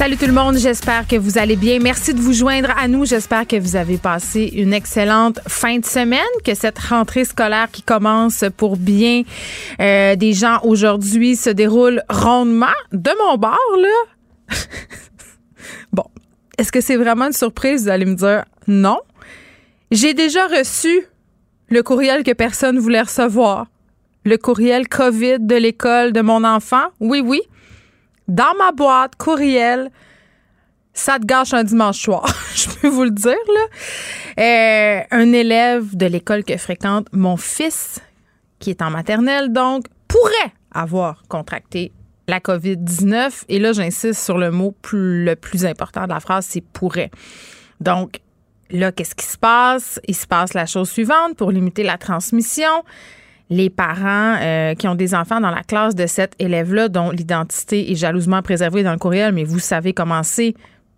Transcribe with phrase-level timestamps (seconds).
[0.00, 1.78] Salut tout le monde, j'espère que vous allez bien.
[1.78, 3.04] Merci de vous joindre à nous.
[3.04, 7.82] J'espère que vous avez passé une excellente fin de semaine, que cette rentrée scolaire qui
[7.82, 9.24] commence pour bien
[9.78, 12.72] euh, des gens aujourd'hui se déroule rondement.
[12.92, 14.56] De mon bord, là.
[15.92, 16.04] bon,
[16.56, 17.82] est-ce que c'est vraiment une surprise?
[17.82, 19.00] Vous allez me dire non.
[19.90, 21.02] J'ai déjà reçu
[21.68, 23.66] le courriel que personne ne voulait recevoir.
[24.24, 26.86] Le courriel COVID de l'école de mon enfant.
[27.00, 27.42] Oui, oui.
[28.30, 29.90] Dans ma boîte courriel,
[30.94, 32.24] ça te gâche un dimanche soir.
[32.54, 33.66] Je peux vous le dire, là.
[34.38, 38.00] Euh, un élève de l'école que fréquente mon fils,
[38.60, 41.90] qui est en maternelle, donc, pourrait avoir contracté
[42.28, 43.46] la COVID-19.
[43.48, 47.10] Et là, j'insiste sur le mot le plus important de la phrase, c'est pourrait.
[47.80, 48.20] Donc,
[48.70, 49.98] là, qu'est-ce qui se passe?
[50.06, 52.84] Il se passe la chose suivante pour limiter la transmission.
[53.50, 57.90] Les parents euh, qui ont des enfants dans la classe de cet élève-là, dont l'identité
[57.90, 60.54] est jalousement préservée dans le courriel, mais vous savez comment c'est,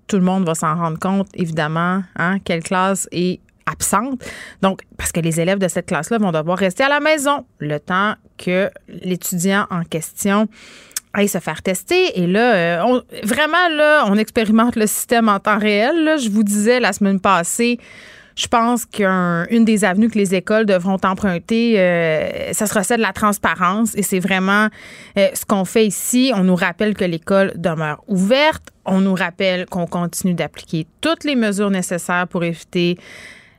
[0.07, 4.23] tout le monde va s'en rendre compte, évidemment, hein, quelle classe est absente.
[4.61, 7.79] Donc, parce que les élèves de cette classe-là vont devoir rester à la maison le
[7.79, 10.49] temps que l'étudiant en question
[11.13, 12.21] aille se faire tester.
[12.21, 16.17] Et là, euh, vraiment, là, on expérimente le système en temps réel.
[16.19, 17.79] Je vous disais la semaine passée,
[18.35, 23.03] je pense qu'une des avenues que les écoles devront emprunter, euh, ça sera celle de
[23.03, 23.95] la transparence.
[23.97, 24.69] Et c'est vraiment
[25.19, 26.33] euh, ce qu'on fait ici.
[26.35, 28.63] On nous rappelle que l'école demeure ouverte.
[28.85, 32.99] On nous rappelle qu'on continue d'appliquer toutes les mesures nécessaires pour éviter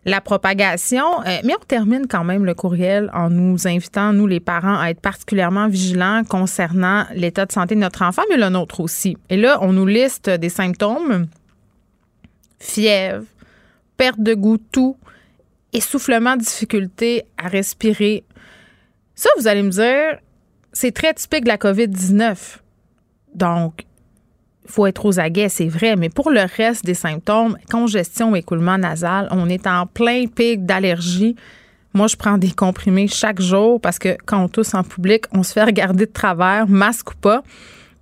[0.06, 1.22] la propagation.
[1.22, 4.90] Euh, mais on termine quand même le courriel en nous invitant, nous les parents, à
[4.90, 9.18] être particulièrement vigilants concernant l'état de santé de notre enfant, mais le nôtre aussi.
[9.30, 11.28] Et là, on nous liste des symptômes
[12.60, 13.26] fièvre,
[14.04, 14.98] perte de goût, tout,
[15.72, 18.26] essoufflement, difficulté à respirer.
[19.16, 20.20] Ça, vous allez me dire,
[20.74, 22.36] c'est très typique de la COVID-19.
[23.34, 23.86] Donc,
[24.66, 29.30] faut être aux aguets, c'est vrai, mais pour le reste des symptômes, congestion, écoulement nasal,
[29.32, 31.38] on est en plein pic d'allergie.
[31.94, 35.44] Moi, je prends des comprimés chaque jour parce que quand on tousse en public, on
[35.44, 37.42] se fait regarder de travers, masque ou pas.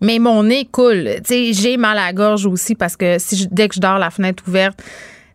[0.01, 1.09] Mais mon nez coule.
[1.29, 4.43] j'ai mal à la gorge aussi parce que si dès que je dors la fenêtre
[4.47, 4.81] ouverte,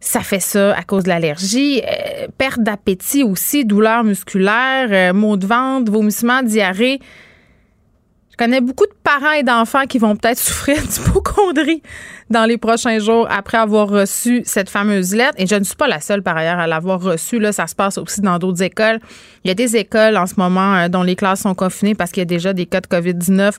[0.07, 1.83] ça fait ça à cause de l'allergie.
[1.83, 7.01] Euh, perte d'appétit aussi, douleur musculaire, euh, maux de ventre, vomissements, diarrhée.
[8.39, 11.83] Je connais beaucoup de parents et d'enfants qui vont peut-être souffrir d'hypochondrie
[12.29, 15.37] dans les prochains jours après avoir reçu cette fameuse lettre.
[15.39, 17.39] Et je ne suis pas la seule, par ailleurs, à l'avoir reçue.
[17.39, 19.01] Là, ça se passe aussi dans d'autres écoles.
[19.43, 22.11] Il y a des écoles en ce moment euh, dont les classes sont confinées parce
[22.11, 23.55] qu'il y a déjà des cas de COVID-19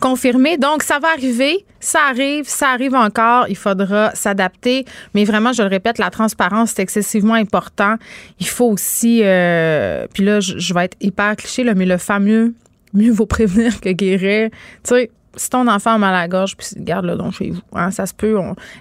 [0.00, 0.58] confirmés.
[0.58, 1.64] Donc, ça va arriver.
[1.78, 2.46] Ça arrive.
[2.46, 3.46] Ça arrive encore.
[3.48, 4.84] Il faudra s'adapter.
[5.14, 7.94] Mais vraiment, je le répète, la transparence, c'est excessivement important.
[8.38, 12.52] Il faut aussi, euh, puis là, je, vais être hyper cliché, là, mais le fameux
[12.92, 14.50] mieux vaut prévenir que guérir.
[14.82, 17.60] Tu sais, si ton enfant a mal à la gorge, puis garde-le donc chez vous.
[17.72, 18.36] Hein, ça se peut.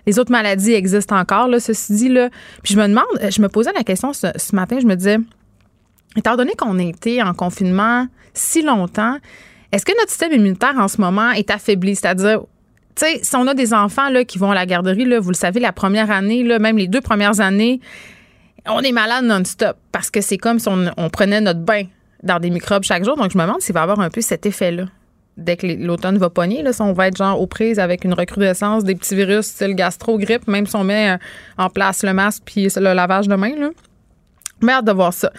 [0.06, 2.10] les autres maladies existent encore, là, ceci dit.
[2.10, 2.30] Là.
[2.64, 5.18] Puis je me demande, je me posais la question ce, matin, je me disais,
[6.16, 9.18] étant donné qu'on a été en confinement si longtemps,
[9.72, 11.96] est-ce que notre système immunitaire en ce moment est affaibli?
[11.96, 12.42] C'est-à-dire,
[12.96, 15.30] tu sais, si on a des enfants là, qui vont à la garderie, là, vous
[15.30, 17.80] le savez, la première année, là, même les deux premières années,
[18.66, 21.84] on est malade non-stop parce que c'est comme si on prenait notre bain
[22.24, 23.16] dans des microbes chaque jour.
[23.16, 24.86] Donc, je me demande s'il va avoir un peu cet effet-là.
[25.38, 28.14] Dès que l'automne va pogner, là, si on va être genre aux prises avec une
[28.14, 31.18] recrudescence des petits virus style gastro-grippe, même si on met euh,
[31.58, 33.70] en place le masque puis le lavage de main, là.
[34.62, 35.32] Merde de voir ça.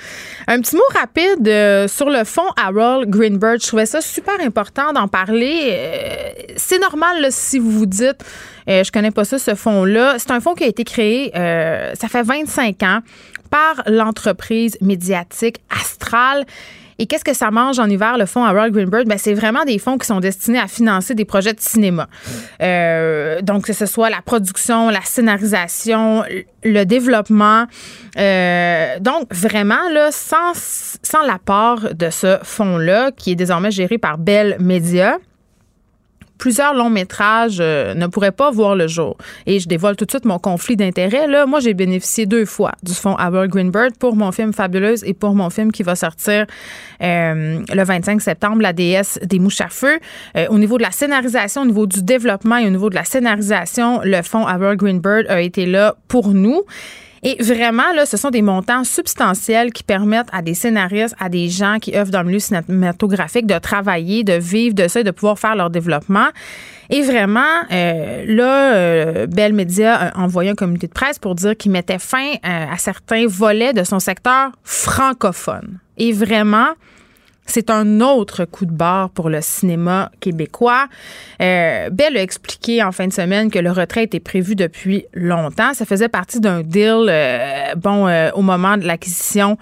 [0.47, 3.61] Un petit mot rapide euh, sur le fond Harold Greenberg.
[3.61, 5.71] Je trouvais ça super important d'en parler.
[5.73, 8.25] Euh, c'est normal si vous vous dites,
[8.67, 10.17] je connais pas ça, ce fonds-là.
[10.19, 13.01] C'est un fonds qui a été créé, ça fait 25 ans
[13.51, 16.47] par l'entreprise médiatique Astral.
[17.00, 19.08] Et qu'est-ce que ça mange en hiver, le fonds Harold Greenberg?
[19.08, 22.08] Ben, c'est vraiment des fonds qui sont destinés à financer des projets de cinéma.
[22.61, 26.25] Euh, donc, que ce soit la production, la scénarisation,
[26.62, 27.64] le développement.
[28.19, 30.52] Euh, donc, vraiment, là, sans,
[31.02, 35.17] sans l'apport de ce fonds-là, qui est désormais géré par Bell Media,
[36.41, 39.17] plusieurs longs métrages euh, ne pourraient pas voir le jour.
[39.47, 41.29] Et je dévoile tout de suite mon conflit d'intérêts.
[41.29, 45.13] Là, moi, j'ai bénéficié deux fois du fonds Aber Greenbird pour mon film Fabuleuse et
[45.13, 46.47] pour mon film qui va sortir
[47.03, 50.01] euh, le 25 septembre, La déesse des mouches à feu.
[50.37, 53.05] Euh, au niveau de la scénarisation, au niveau du développement et au niveau de la
[53.05, 56.63] scénarisation, le fonds Aber Greenbird a été là pour nous.
[57.23, 61.49] Et vraiment, là, ce sont des montants substantiels qui permettent à des scénaristes, à des
[61.49, 65.11] gens qui œuvrent dans le milieu cinématographique de travailler, de vivre de ça et de
[65.11, 66.29] pouvoir faire leur développement.
[66.89, 67.41] Et vraiment,
[67.71, 71.99] euh, là, euh, Bell Media a envoyé un communiqué de presse pour dire qu'il mettait
[71.99, 75.79] fin euh, à certains volets de son secteur francophone.
[75.99, 76.69] Et vraiment,
[77.50, 80.87] c'est un autre coup de barre pour le cinéma québécois.
[81.43, 85.75] Euh, Bell a expliqué en fin de semaine que le retrait était prévu depuis longtemps.
[85.75, 89.58] Ça faisait partie d'un deal, euh, bon, euh, au moment de l'acquisition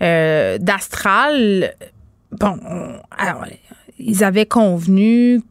[0.00, 1.74] d'Astral.
[2.32, 2.58] Bon,
[3.98, 5.42] ils avaient convenu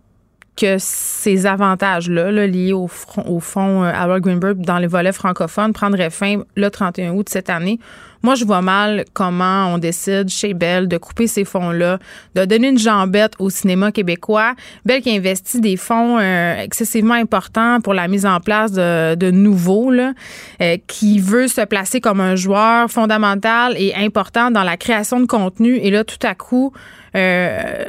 [0.56, 2.90] que ces avantages-là, liés au,
[3.28, 7.50] au fonds Howard Greenberg dans les volets francophones, prendraient fin le 31 août de cette
[7.50, 7.80] année.
[8.22, 12.00] Moi, je vois mal comment on décide chez Bell de couper ces fonds-là,
[12.36, 14.56] de donner une jambette au cinéma québécois.
[14.86, 19.92] Bell qui investit des fonds euh, excessivement importants pour la mise en place de, nouveaux,
[19.92, 25.26] euh, qui veut se placer comme un joueur fondamental et important dans la création de
[25.26, 25.78] contenu.
[25.78, 26.74] Et là, tout à coup,
[27.16, 27.86] euh,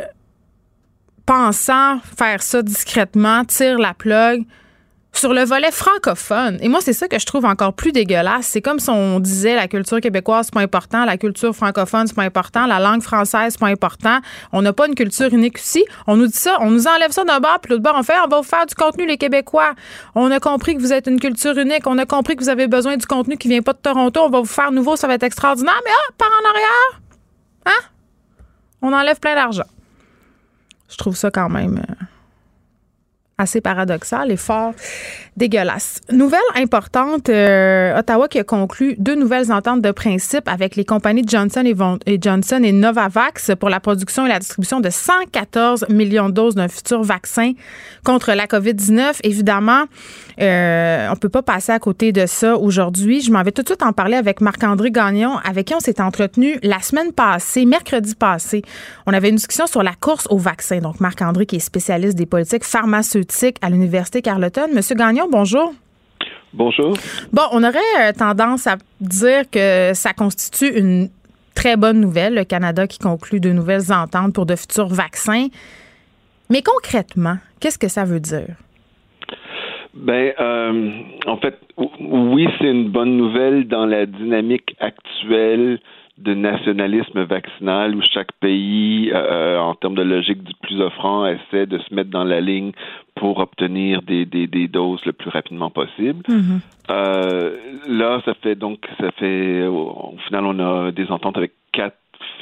[1.27, 4.45] pensant faire ça discrètement, tire la plug
[5.13, 6.59] sur le volet francophone.
[6.61, 8.47] Et moi, c'est ça que je trouve encore plus dégueulasse.
[8.47, 12.15] C'est comme si on disait la culture québécoise, c'est pas important, la culture francophone, c'est
[12.15, 14.21] pas important, la langue française, c'est pas important.
[14.53, 15.85] On n'a pas une culture unique ici.
[16.07, 18.15] On nous dit ça, on nous enlève ça d'un bord, puis l'autre bord, on fait,
[18.25, 19.75] on va vous faire du contenu, les Québécois.
[20.15, 21.87] On a compris que vous êtes une culture unique.
[21.87, 24.21] On a compris que vous avez besoin du contenu qui vient pas de Toronto.
[24.21, 25.81] On va vous faire nouveau, ça va être extraordinaire.
[25.85, 27.01] Mais ah, par en arrière,
[27.67, 27.87] hein?
[28.83, 29.69] On enlève plein d'argent.
[30.89, 31.79] Je trouve ça quand même.
[31.79, 32.05] Euh,
[33.41, 34.73] assez paradoxal et fort
[35.37, 36.01] dégueulasse.
[36.13, 41.25] Nouvelle importante, euh, Ottawa qui a conclu deux nouvelles ententes de principe avec les compagnies
[41.27, 41.65] Johnson
[42.07, 46.55] et, Johnson et Novavax pour la production et la distribution de 114 millions de doses
[46.55, 47.53] d'un futur vaccin
[48.05, 49.21] contre la COVID-19.
[49.25, 49.85] Évidemment,
[50.41, 53.21] euh, on peut pas passer à côté de ça aujourd'hui.
[53.23, 56.01] Je m'en vais tout de suite en parler avec Marc-André Gagnon, avec qui on s'est
[56.01, 58.63] entretenu la semaine passée, mercredi passé.
[59.07, 60.81] On avait une discussion sur la course au vaccin.
[60.81, 63.30] Donc, Marc-André, qui est spécialiste des politiques pharmaceutiques
[63.63, 64.69] à l'Université Carleton.
[64.75, 65.73] Monsieur Gagnon, bonjour.
[66.53, 66.95] Bonjour.
[67.33, 71.09] Bon, on aurait euh, tendance à dire que ça constitue une
[71.55, 75.47] très bonne nouvelle, le Canada qui conclut de nouvelles ententes pour de futurs vaccins.
[76.51, 78.57] Mais concrètement, qu'est-ce que ça veut dire?
[79.95, 80.91] Ben, euh,
[81.27, 85.79] en fait, oui, c'est une bonne nouvelle dans la dynamique actuelle
[86.21, 91.67] de nationalisme vaccinal où chaque pays, euh, en termes de logique du plus offrant, essaie
[91.67, 92.73] de se mettre dans la ligne
[93.15, 96.23] pour obtenir des, des, des doses le plus rapidement possible.
[96.29, 96.61] Mm-hmm.
[96.91, 97.57] Euh,
[97.89, 101.97] là, ça fait donc, ça fait, au final, on a des ententes avec quatre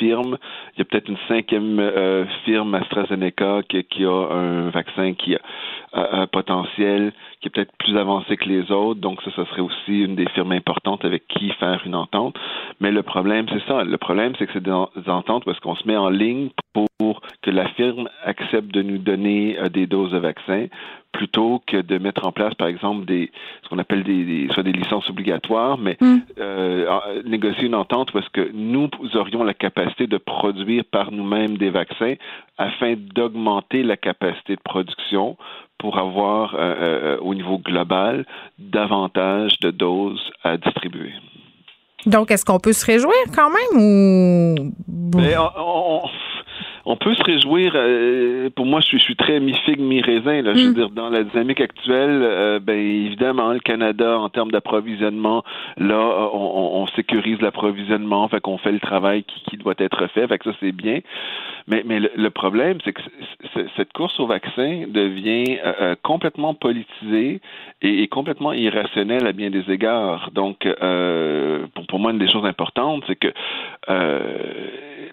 [0.06, 5.34] Il y a peut-être une cinquième euh, firme, AstraZeneca, qui, qui, a un vaccin qui
[5.34, 5.40] a
[5.92, 9.00] un potentiel qui est peut-être plus avancé que les autres.
[9.00, 12.36] Donc ça, ce serait aussi une des firmes importantes avec qui faire une entente.
[12.80, 13.84] Mais le problème, c'est ça.
[13.84, 17.50] Le problème, c'est que c'est des ententes parce qu'on se met en ligne pour que
[17.50, 20.66] la firme accepte de nous donner euh, des doses de vaccins
[21.18, 23.32] plutôt que de mettre en place, par exemple, des
[23.64, 26.16] ce qu'on appelle des, soit des licences obligatoires, mais mm.
[26.38, 31.70] euh, négocier une entente parce que nous aurions la capacité de produire par nous-mêmes des
[31.70, 32.14] vaccins
[32.56, 35.36] afin d'augmenter la capacité de production
[35.76, 38.24] pour avoir euh, euh, au niveau global
[38.60, 41.12] davantage de doses à distribuer.
[42.06, 46.02] Donc, est-ce qu'on peut se réjouir quand même ou ben, on,
[46.96, 47.72] peut se réjouir.
[47.74, 50.42] Euh, pour moi, je suis, je suis très mi-figue, mi-raisin.
[50.44, 50.74] Je veux mm.
[50.74, 55.44] dire, dans la dynamique actuelle, ben évidemment, le Canada, en termes d'approvisionnement,
[55.76, 60.38] là, on, sécurise l'approvisionnement, fait qu'on fait le travail qui, qui, doit être fait, fait
[60.38, 61.00] que ça c'est bien.
[61.68, 63.02] Mais, mais le, problème, c'est que
[63.76, 67.42] cette course au vaccin devient euh, euh, complètement politisée
[67.82, 70.30] et, complètement irrationnelle à bien des égards.
[70.32, 73.28] Donc, euh, pour, pour, moi, une des choses importantes, c'est que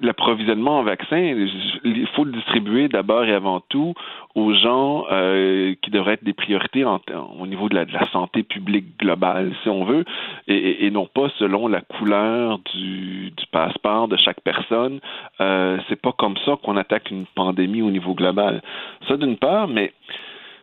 [0.02, 1.36] l'approvisionnement en vaccins,
[1.84, 3.94] il faut le distribuer d'abord et avant tout
[4.36, 9.54] aux gens euh, qui devraient être des priorités au niveau de la, santé publique globale,
[9.64, 10.06] si on veut,
[10.48, 15.00] et, non pas selon la couleur du, passeport de chaque personne.
[15.40, 18.62] Euh, c'est pas comme ça qu'on attaque une pandémie au niveau global.
[19.08, 19.94] Ça d'une part, mais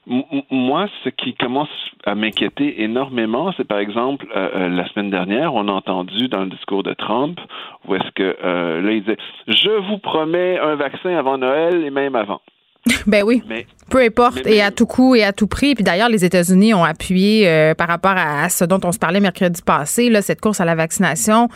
[0.07, 1.69] moi, ce qui commence
[2.05, 6.43] à m'inquiéter énormément, c'est par exemple, euh, euh, la semaine dernière, on a entendu dans
[6.43, 7.39] le discours de Trump,
[7.87, 9.17] où est-ce que euh, là, il disait
[9.47, 12.41] Je vous promets un vaccin avant Noël et même avant.
[13.07, 13.45] Ben oui.
[13.91, 15.77] Peu importe, et à tout coup et à tout prix.
[15.77, 19.63] Puis d'ailleurs, les États-Unis ont appuyé par rapport à, ce dont on se parlait mercredi
[19.63, 21.49] passé, là, cette course à la vaccination.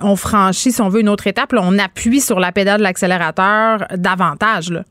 [0.00, 1.52] on franchit, si on veut, une autre étape.
[1.52, 4.70] on appuie sur la pédale de l'accélérateur davantage.
[4.70, 4.82] Là.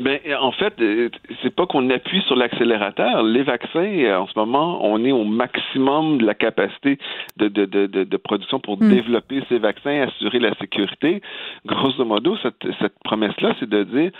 [0.00, 1.10] Ben, en fait, euh,
[1.42, 3.22] c'est pas qu'on appuie sur l'accélérateur.
[3.22, 6.98] Les vaccins, euh, en ce moment, on est au maximum de la capacité
[7.36, 8.88] de, de, de, de production pour hmm.
[8.88, 11.20] développer ces vaccins, assurer la sécurité.
[11.66, 14.12] Grosso modo, cette, cette promesse-là, c'est de dire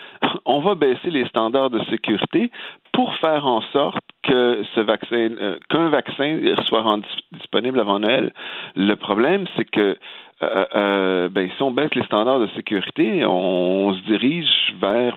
[0.45, 2.51] on va baisser les standards de sécurité
[2.93, 8.33] pour faire en sorte que ce vaccin, euh, qu'un vaccin soit rendu disponible avant Noël.
[8.77, 9.97] Le problème, c'est que
[10.43, 15.17] euh, ben, si on baisse les standards de sécurité, on se dirige vers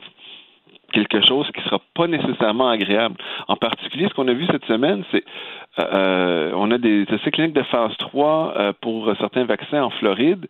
[0.96, 3.16] quelque chose qui ne sera pas nécessairement agréable.
[3.48, 5.24] En particulier, ce qu'on a vu cette semaine, c'est
[5.80, 10.48] euh, on a des essais cliniques de phase 3 euh, pour certains vaccins en Floride.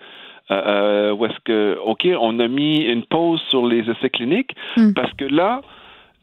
[0.52, 4.94] Euh, où est-ce que, OK, on a mis une pause sur les essais cliniques hmm.
[4.94, 5.62] parce que là,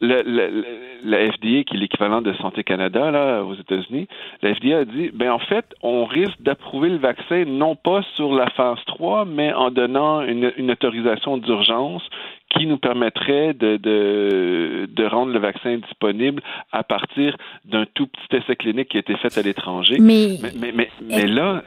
[0.03, 4.07] la FDA, qui est l'équivalent de Santé Canada là, aux États-Unis,
[4.41, 8.33] la FDA a dit ben en fait, on risque d'approuver le vaccin non pas sur
[8.33, 12.03] la phase 3, mais en donnant une, autorisation d'urgence
[12.49, 16.41] qui nous permettrait de, de, rendre le vaccin disponible
[16.71, 19.97] à partir d'un tout petit essai clinique qui a été fait à l'étranger.
[19.99, 21.63] Mais, mais, mais, mais, là,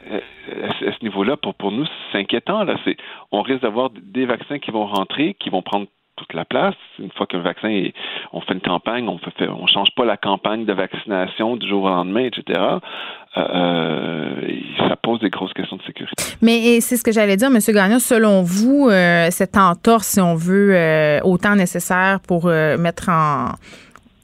[0.63, 2.63] à ce niveau-là, pour, pour nous, c'est inquiétant.
[2.63, 2.77] Là.
[2.85, 2.97] C'est,
[3.31, 5.87] on risque d'avoir des vaccins qui vont rentrer, qui vont prendre
[6.17, 6.75] toute la place.
[6.99, 7.93] Une fois qu'un vaccin est,
[8.33, 11.83] on fait une campagne, on fait, on change pas la campagne de vaccination du jour
[11.83, 12.59] au lendemain, etc.
[12.59, 16.23] Euh, euh, ça pose des grosses questions de sécurité.
[16.41, 17.59] Mais c'est ce que j'allais dire, M.
[17.67, 17.99] Gagnon.
[17.99, 20.75] Selon vous, euh, cette entorse, si on veut,
[21.23, 23.51] autant nécessaire pour mettre en,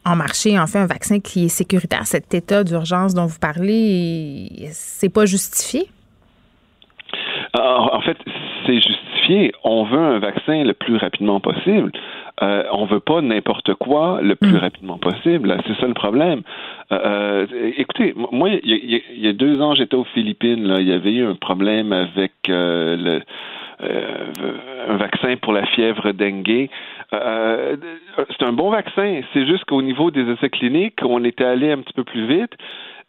[0.06, 4.50] en marché, en fait, un vaccin qui est sécuritaire, cet état d'urgence dont vous parlez,
[4.72, 5.88] c'est pas justifié?
[7.54, 8.18] En fait,
[8.66, 9.13] c'est justifié.
[9.64, 11.92] On veut un vaccin le plus rapidement possible.
[12.42, 14.58] Euh, on veut pas n'importe quoi le plus mm.
[14.58, 15.56] rapidement possible.
[15.68, 16.42] C'est ça le problème.
[16.92, 20.76] Euh, euh, écoutez, moi, il y, a deux ans, j'étais aux Philippines.
[20.80, 23.22] Il y avait eu un problème avec euh, le,
[24.90, 26.70] un vaccin pour la fièvre dengue.
[27.12, 29.22] c'est un bon vaccin.
[29.34, 32.54] C'est juste qu'au niveau des essais cliniques, on était allé un petit peu plus vite.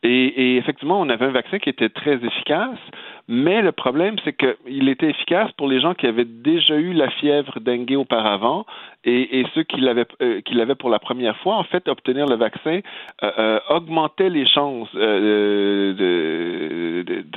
[0.07, 2.79] Et, effectivement, on avait un vaccin qui était très efficace,
[3.27, 7.09] mais le problème, c'est qu'il était efficace pour les gens qui avaient déjà eu la
[7.09, 8.67] fièvre dengue auparavant
[9.05, 11.57] et, ceux qui l'avaient euh, qui l'avaient pour la première fois.
[11.57, 12.81] En fait, obtenir le vaccin
[13.23, 14.95] euh, euh, augmentait les chances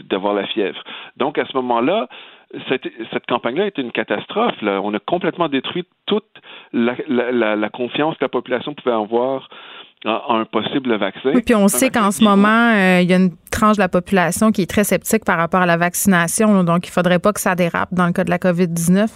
[0.09, 0.83] d'avoir la fièvre.
[1.15, 2.09] Donc, à ce moment-là,
[2.67, 4.55] cette, campagne-là était une catastrophe.
[4.61, 6.25] On a complètement détruit toute
[6.73, 9.47] la, la, la confiance que la population pouvait avoir
[10.07, 11.31] un possible vaccin.
[11.33, 13.89] Oui, puis on sait qu'en ce moment, euh, il y a une tranche de la
[13.89, 17.33] population qui est très sceptique par rapport à la vaccination, donc il ne faudrait pas
[17.33, 19.07] que ça dérape dans le cas de la COVID-19.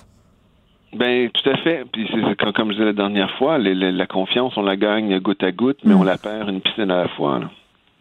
[0.93, 1.86] Ben tout à fait.
[1.91, 5.51] Puis c'est comme je disais la dernière fois, la confiance, on la gagne goutte à
[5.51, 6.07] goutte, mais on mm.
[6.07, 7.39] la perd une piscine à la fois.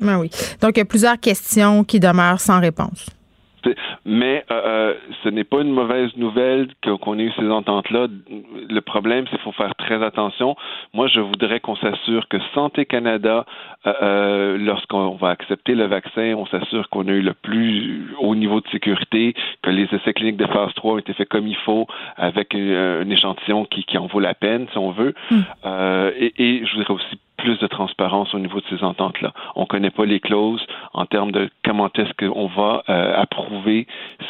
[0.00, 0.30] Ben oui.
[0.60, 3.06] Donc il y a plusieurs questions qui demeurent sans réponse.
[4.04, 8.06] Mais euh, euh, ce n'est pas une mauvaise nouvelle qu'on ait eu ces ententes-là.
[8.68, 10.56] Le problème, c'est qu'il faut faire très attention.
[10.94, 13.44] Moi, je voudrais qu'on s'assure que Santé Canada,
[13.86, 18.60] euh, lorsqu'on va accepter le vaccin, on s'assure qu'on a eu le plus haut niveau
[18.60, 21.86] de sécurité, que les essais cliniques de phase 3 ont été faits comme il faut,
[22.16, 25.14] avec un, échantillon qui, en vaut la peine, si on veut.
[26.16, 29.32] Et, et je voudrais aussi plus de transparence au niveau de ces ententes-là.
[29.56, 33.86] On ne connaît pas les clauses en termes de comment est-ce qu'on va euh, approuver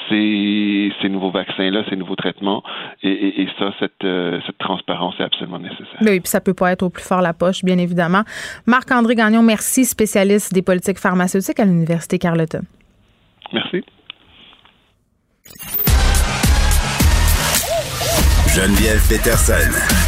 [0.08, 2.62] ces, ces nouveaux vaccins-là, ces nouveaux traitements.
[3.02, 5.98] Et, ça, cette, euh, cette transparence est absolument nécessaire.
[6.00, 8.22] Oui, puis ça peut pas être au plus fort la poche, bien évidemment.
[8.66, 12.62] Marc-André Gagnon, merci, spécialiste des politiques pharmaceutiques à l'Université Carleton.
[13.52, 13.82] Merci.
[18.54, 19.99] Geneviève Peterson.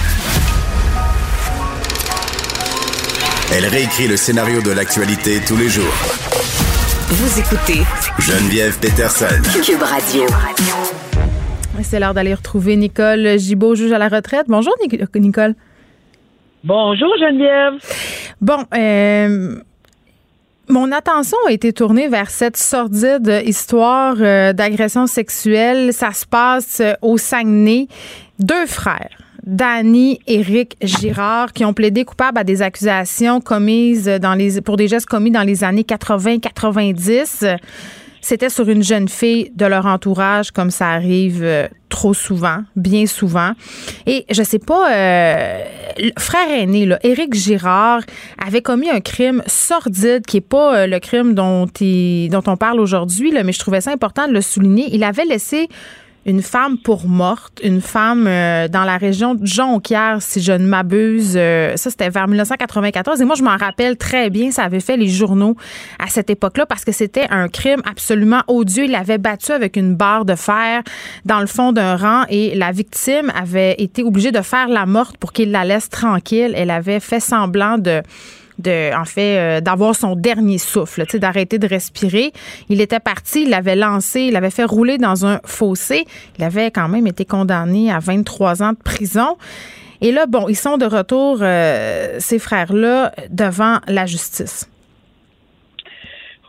[3.54, 5.92] Elle réécrit le scénario de l'actualité tous les jours.
[7.08, 7.82] Vous écoutez
[8.18, 9.26] Geneviève Peterson.
[9.62, 10.22] Cube Radio.
[11.82, 14.46] C'est l'heure d'aller retrouver Nicole Gibault, juge à la retraite.
[14.48, 14.74] Bonjour,
[15.14, 15.54] Nicole.
[16.64, 17.74] Bonjour, Geneviève.
[18.40, 19.56] Bon, euh,
[20.68, 25.92] Mon attention a été tournée vers cette sordide histoire euh, d'agression sexuelle.
[25.92, 27.88] Ça se passe euh, au Saguenay.
[28.38, 29.21] Deux frères.
[29.44, 34.76] Danny et Eric Girard qui ont plaidé coupables à des accusations commises dans les pour
[34.76, 37.58] des gestes commis dans les années 80-90
[38.22, 43.06] c'était sur une jeune fille de leur entourage, comme ça arrive euh, trop souvent, bien
[43.06, 43.50] souvent.
[44.06, 45.58] Et je sais pas, euh,
[46.18, 48.02] frère aîné, là, Éric Girard,
[48.38, 52.78] avait commis un crime sordide qui est pas euh, le crime dont, dont on parle
[52.78, 54.88] aujourd'hui, mais je trouvais ça important de le souligner.
[54.92, 55.68] Il avait laissé
[56.24, 60.66] une femme pour morte, une femme euh, dans la région de Jonquière, si je ne
[60.66, 61.34] m'abuse.
[61.36, 63.20] Euh, ça, c'était vers 1994.
[63.20, 64.50] Et moi, je m'en rappelle très bien.
[64.52, 65.56] Ça avait fait les journaux
[65.98, 68.84] à cette époque-là parce que c'était un crime absolument odieux.
[68.84, 70.82] Il l'avait battu avec une barre de fer
[71.24, 75.16] dans le fond d'un rang et la victime avait été obligée de faire la morte
[75.16, 76.52] pour qu'il la laisse tranquille.
[76.56, 78.02] Elle avait fait semblant de
[78.58, 82.32] de, en fait, euh, d'avoir son dernier souffle, d'arrêter de respirer.
[82.68, 86.04] Il était parti, il l'avait lancé, il l'avait fait rouler dans un fossé.
[86.38, 89.36] Il avait quand même été condamné à 23 ans de prison.
[90.00, 94.68] Et là, bon, ils sont de retour, euh, ces frères-là, devant la justice.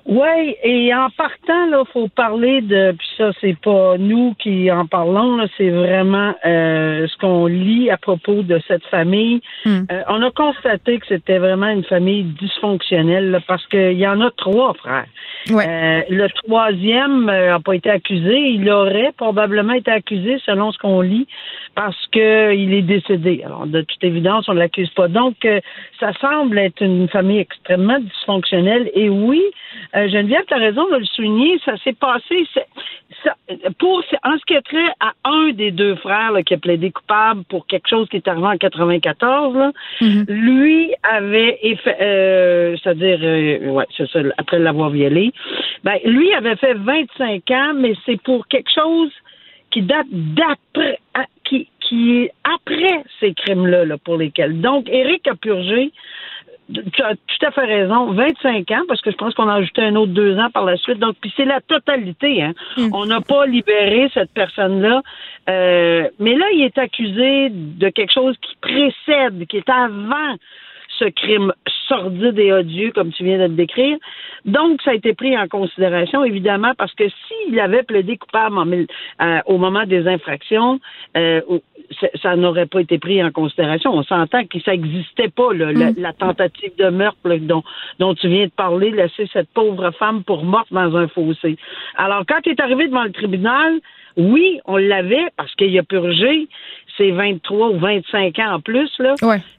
[0.06, 4.86] Oui, et en partant, là, faut parler de, puis ça, c'est pas nous qui en
[4.86, 9.40] parlons, là, c'est vraiment euh, ce qu'on lit à propos de cette famille.
[9.64, 9.84] Hmm.
[9.90, 14.30] Euh, on a constaté que c'était vraiment une famille dysfonctionnelle parce qu'il y en a
[14.32, 15.06] trois frères.
[15.50, 18.38] Euh, le troisième n'a pas été accusé.
[18.50, 21.28] Il aurait probablement été accusé selon ce qu'on lit
[21.76, 23.42] parce qu'il est décédé.
[23.46, 25.08] Alors, de toute évidence, on ne l'accuse pas.
[25.08, 25.36] Donc,
[26.00, 28.92] ça semble être une famille extrêmement dysfonctionnelle.
[28.94, 29.42] Et oui,
[29.96, 32.48] euh, Geneviève, tu as raison de le souligner, ça s'est passé.
[33.24, 33.36] Ça,
[33.78, 37.44] pour, en ce qui est trait à un des deux frères qui a plaidé coupable
[37.46, 39.72] pour quelque chose qui est arrivé en 94,
[40.02, 40.26] mm-hmm.
[40.32, 41.60] lui avait,
[42.02, 45.32] euh, c'est-à-dire, euh, ouais, c'est ça, après l'avoir violé,
[45.84, 49.12] ben, lui avait fait 25 ans, mais c'est pour quelque chose
[49.70, 51.00] qui date d'après,
[51.44, 54.60] qui, qui est après ces crimes-là, là, pour lesquels.
[54.60, 55.92] Donc, Eric a purgé
[56.72, 58.12] tu as tout à fait raison.
[58.14, 60.78] 25 ans, parce que je pense qu'on a ajouté un autre deux ans par la
[60.78, 61.00] suite.
[61.00, 62.44] Donc, puis c'est la totalité.
[62.44, 62.54] Hein.
[62.78, 62.90] Hmm.
[62.94, 65.02] On n'a pas libéré cette personne-là.
[65.50, 70.36] Euh, mais là, il est accusé de quelque chose qui précède, qui est avant
[71.00, 71.54] ce crime
[71.88, 73.98] sordide et odieux, comme tu viens de le décrire.
[74.46, 78.88] Donc, ça a été pris en considération, évidemment, parce que s'il avait plaidé coupable
[79.22, 80.80] euh, au moment des infractions,
[81.18, 81.42] euh,
[82.22, 83.92] ça n'aurait pas été pris en considération.
[83.94, 85.96] On s'entend que ça n'existait pas, mm.
[85.98, 87.64] la, tentative de meurtre dont,
[88.00, 91.58] dont tu viens de parler, laisser cette pauvre femme pour morte dans un fossé.
[91.96, 93.80] Alors, quand il est arrivé devant le tribunal,
[94.18, 96.48] oui, on l'avait parce qu'il a purgé
[96.98, 98.92] ses 23 ou 25 ans en plus.
[99.00, 99.16] Là.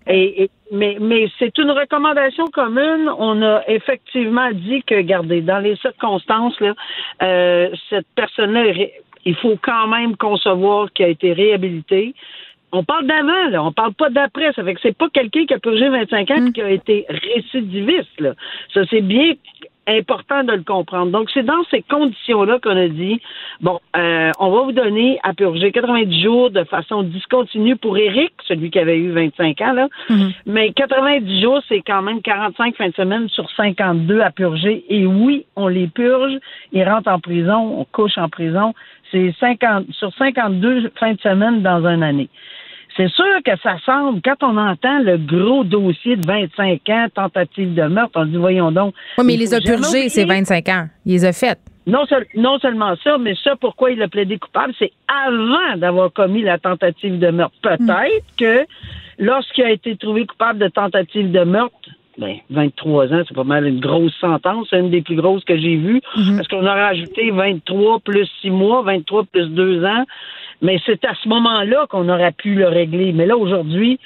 [0.06, 3.10] Et, mais mais c'est une recommandation commune.
[3.18, 6.74] On a effectivement dit que, regardez, dans les circonstances, là,
[7.22, 8.72] euh, cette personne-là,
[9.24, 12.14] il faut quand même concevoir qu'il a été réhabilité.
[12.72, 13.62] On parle d'avant, là.
[13.62, 14.52] On parle pas d'après.
[14.52, 16.52] Ça fait que c'est pas quelqu'un qui a purgé 25 ans et mm.
[16.52, 18.34] qui a été récidiviste, là.
[18.72, 19.34] Ça, c'est bien
[19.86, 21.10] important de le comprendre.
[21.12, 23.20] Donc, c'est dans ces conditions-là qu'on a dit,
[23.60, 28.32] bon, euh, on va vous donner à purger 90 jours de façon discontinue pour Eric,
[28.46, 29.88] celui qui avait eu 25 ans, là.
[30.08, 30.34] Mm-hmm.
[30.46, 34.84] Mais 90 jours, c'est quand même 45 fins de semaine sur 52 à purger.
[34.88, 36.38] Et oui, on les purge.
[36.72, 38.74] Ils rentrent en prison, on couche en prison.
[39.10, 42.28] C'est 50, sur 52 fins de semaine dans une année.
[42.96, 47.74] C'est sûr que ça semble, quand on entend le gros dossier de 25 ans, tentative
[47.74, 48.94] de meurtre, on dit, voyons donc.
[49.18, 50.86] Oui, mais il les a purgés, ces 25 ans.
[51.04, 51.58] Il les a faites.
[51.86, 56.42] Non, non seulement ça, mais ça, pourquoi il a plaidé coupable, c'est avant d'avoir commis
[56.42, 57.56] la tentative de meurtre.
[57.62, 58.64] Peut-être que
[59.18, 63.66] lorsqu'il a été trouvé coupable de tentative de meurtre, ben, 23 ans, c'est pas mal
[63.66, 66.36] une grosse sentence, c'est une des plus grosses que j'ai vues, mhm.
[66.36, 70.04] parce qu'on aurait ajouté 23 plus 6 mois, 23 plus 2 ans,
[70.62, 73.12] mais c'est à ce moment-là qu'on aurait pu le régler.
[73.12, 73.98] Mais là, aujourd'hui,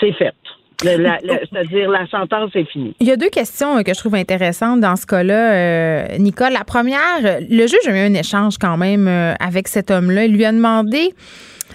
[0.00, 0.34] c'est fait.
[0.82, 2.96] C'est-à-dire la sentence est finie.
[2.98, 6.52] Il y a deux questions euh, que je trouve intéressantes dans ce cas-là, euh, Nicole.
[6.52, 10.24] La première, le juge a eu un échange quand même euh, avec cet homme-là.
[10.24, 11.14] Il lui a demandé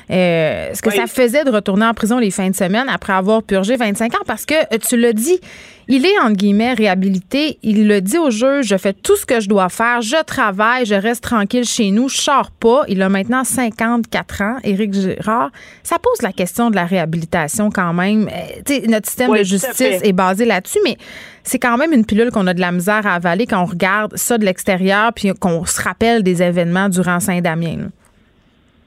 [0.10, 3.44] euh, ce que ça faisait de retourner en prison les fins de semaine après avoir
[3.44, 5.40] purgé 25 ans, parce que tu l'as dit,
[5.88, 7.60] il est entre guillemets réhabilité.
[7.64, 10.86] Il le dit au juge, je fais tout ce que je dois faire, je travaille,
[10.86, 12.84] je reste tranquille chez nous, je sors pas.
[12.88, 15.52] Il a maintenant 54 ans, Éric Girard.
[15.84, 18.30] Ça pose la question de la réhabilitation quand même.
[18.30, 20.98] Euh, notre système de justice est basé là-dessus, mais
[21.44, 24.18] c'est quand même une pilule qu'on a de la misère à avaler quand on regarde
[24.18, 27.90] ça de l'extérieur puis qu'on se rappelle des événements durant Saint-Damien.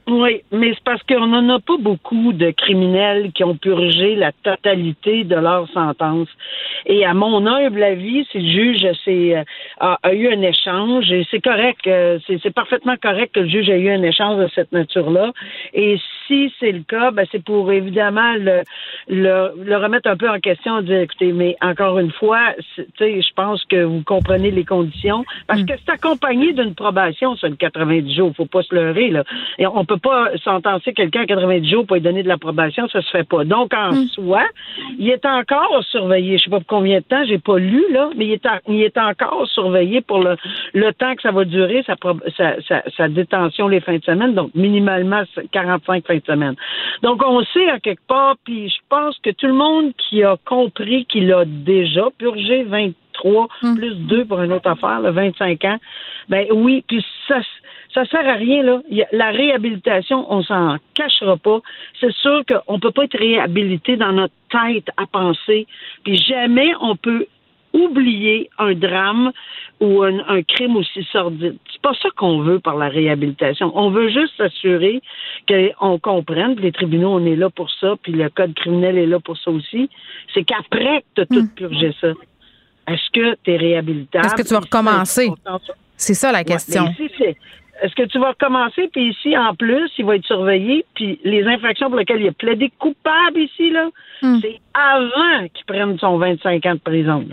[0.07, 4.31] Oui, mais c'est parce qu'on n'en a pas beaucoup de criminels qui ont purgé la
[4.31, 6.27] totalité de leur sentence.
[6.87, 9.43] Et à mon humble avis, si le juge euh,
[9.79, 13.79] a, eu un échange, et c'est correct, euh, c'est parfaitement correct que le juge ait
[13.79, 15.31] eu un échange de cette nature-là.
[15.73, 15.99] Et
[16.31, 18.61] si c'est le cas, ben c'est pour évidemment le,
[19.09, 23.83] le, remettre un peu en question, dire écoutez, mais encore une fois, je pense que
[23.83, 25.65] vous comprenez les conditions, parce mm.
[25.65, 29.25] que c'est accompagné d'une probation sur le 90 jours, faut pas se leurrer là.
[29.57, 33.01] Et on peut pas sentencer quelqu'un à 90 jours pour lui donner de l'approbation, ça
[33.01, 33.43] se fait pas.
[33.43, 34.07] Donc, en hmm.
[34.07, 34.43] soi,
[34.97, 36.37] il est encore surveillé.
[36.37, 38.81] Je sais pas pour combien de temps, j'ai pas lu, là, mais il est, il
[38.81, 40.37] est encore surveillé pour le,
[40.73, 41.95] le temps que ça va durer, sa,
[42.37, 46.55] sa, sa, détention les fins de semaine, donc minimalement 45 fins de semaine.
[47.01, 50.37] Donc, on sait à quelque part, puis je pense que tout le monde qui a
[50.45, 53.75] compris qu'il a déjà purgé 23 hmm.
[53.75, 55.77] plus 2 pour une autre affaire, le 25 ans,
[56.29, 57.41] ben oui, puis ça
[57.93, 58.81] ça sert à rien, là.
[59.11, 61.59] La réhabilitation, on s'en cachera pas.
[61.99, 65.67] C'est sûr qu'on peut pas être réhabilité dans notre tête à penser.
[66.03, 67.27] Puis jamais on peut
[67.73, 69.31] oublier un drame
[69.79, 71.57] ou un, crime aussi sordide.
[71.71, 73.71] C'est pas ça qu'on veut par la réhabilitation.
[73.75, 75.01] On veut juste s'assurer
[75.47, 79.19] qu'on comprenne, les tribunaux, on est là pour ça, puis le code criminel est là
[79.19, 79.89] pour ça aussi.
[80.33, 81.55] C'est qu'après que tu as tout hmm.
[81.55, 82.09] purgé ça,
[82.87, 84.25] est-ce que tu es réhabilitable?
[84.25, 85.31] Est-ce que tu vas recommencer?
[85.95, 86.85] C'est ça la question.
[87.81, 91.43] Est-ce que tu vas recommencer, puis ici, en plus, il va être surveillé, puis les
[91.45, 93.89] infractions pour lesquelles il a plaidé coupable ici, là,
[94.21, 94.37] hmm.
[94.41, 97.25] c'est avant qu'il prenne son 25 ans de prison.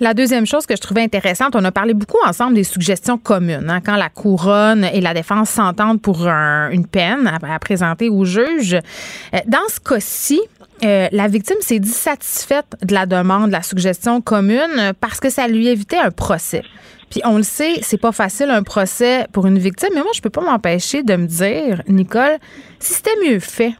[0.00, 3.70] La deuxième chose que je trouvais intéressante, on a parlé beaucoup ensemble des suggestions communes.
[3.70, 8.74] Hein, quand la couronne et la défense s'entendent pour une peine à, présenter au juge.
[8.74, 10.40] Euh, dans ce cas-ci,
[10.84, 15.48] euh, la victime s'est dissatisfaite de la demande, de la suggestion commune, parce que ça
[15.48, 16.62] lui évitait un procès.
[17.10, 20.20] Puis on le sait, c'est pas facile un procès pour une victime, mais moi je
[20.20, 22.38] peux pas m'empêcher de me dire, Nicole,
[22.78, 23.72] si c'était mieux fait,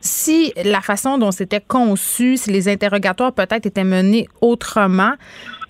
[0.00, 5.12] si la façon dont c'était conçu, si les interrogatoires peut-être étaient menés autrement,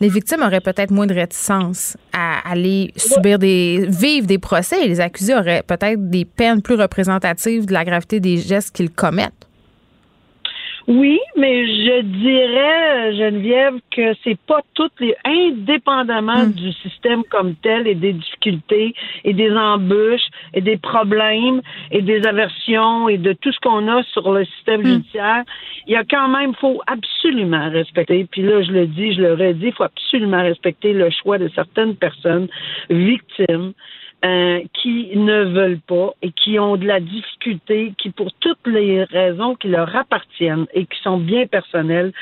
[0.01, 4.89] les victimes auraient peut-être moins de réticence à aller subir des vivre des procès et
[4.89, 9.46] les accusés auraient peut-être des peines plus représentatives de la gravité des gestes qu'ils commettent.
[10.89, 16.53] Oui, mais je dirais, Geneviève, que c'est pas toutes les, indépendamment hmm.
[16.53, 18.95] du système comme tel et des difficultés
[19.25, 24.05] et des embûches et des problèmes et des aversions et de tout ce qu'on a
[24.13, 24.87] sur le système hmm.
[24.87, 25.43] judiciaire,
[25.89, 28.25] il y a quand même, faut absolument respecter.
[28.31, 31.49] Puis là, je le dis, je le redis, il faut absolument respecter le choix de
[31.49, 32.47] certaines personnes
[32.91, 33.73] victimes
[34.27, 39.05] euh, qui ne veulent pas et qui ont de la difficulté, qui pour toutes les
[39.05, 42.13] raisons qui leur appartiennent et qui sont bien personnelles,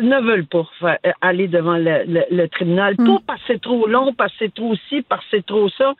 [0.00, 2.94] ne veulent pas euh, aller devant le, tribunal.
[2.98, 3.04] Mm.
[3.04, 5.68] Pas parce que c'est trop long, parce que c'est trop ci, parce que c'est trop
[5.70, 5.92] ça.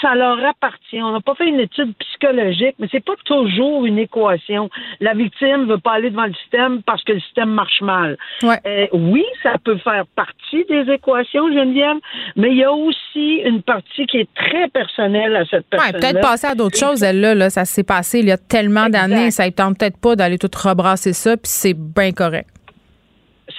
[0.00, 1.02] Ça leur appartient.
[1.02, 4.70] On n'a pas fait une étude psychologique, mais c'est pas toujours une équation.
[5.00, 8.16] La victime veut pas aller devant le système parce que le système marche mal.
[8.44, 11.98] Euh, oui, ça peut faire partie des équations, Geneviève,
[12.36, 15.94] mais il y a aussi une partie qui est très personnelle à cette personne.
[15.94, 17.02] Ouais, peut-être passer à d'autres choses.
[17.02, 19.98] Elle là, là ça s'est passé il y a tellement d'années, ça ne tente peut-être
[19.98, 22.48] pas d'aller tout rebrasser ça, puis c'est bien correct.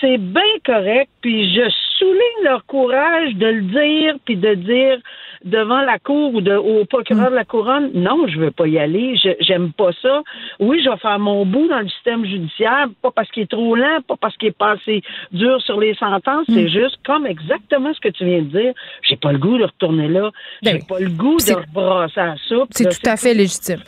[0.02, 4.98] C'est bien correct, puis je souligne leur courage de le dire, puis de dire
[5.46, 8.80] devant la cour ou de, au procureur de la couronne, non, je veux pas y
[8.80, 10.24] aller, j'aime pas ça.
[10.60, 13.76] Oui, je vais faire mon bout dans le système judiciaire, pas parce qu'il est trop
[13.76, 16.70] lent, pas parce qu'il est pas assez dur sur les sentences, c'est mm.
[16.70, 18.74] juste comme exactement ce que tu viens de dire.
[19.08, 20.32] J'ai pas le goût de retourner là.
[20.64, 22.56] Ben J'ai pas le goût de rebrasser à ça.
[22.72, 23.82] C'est tout à fait légitime.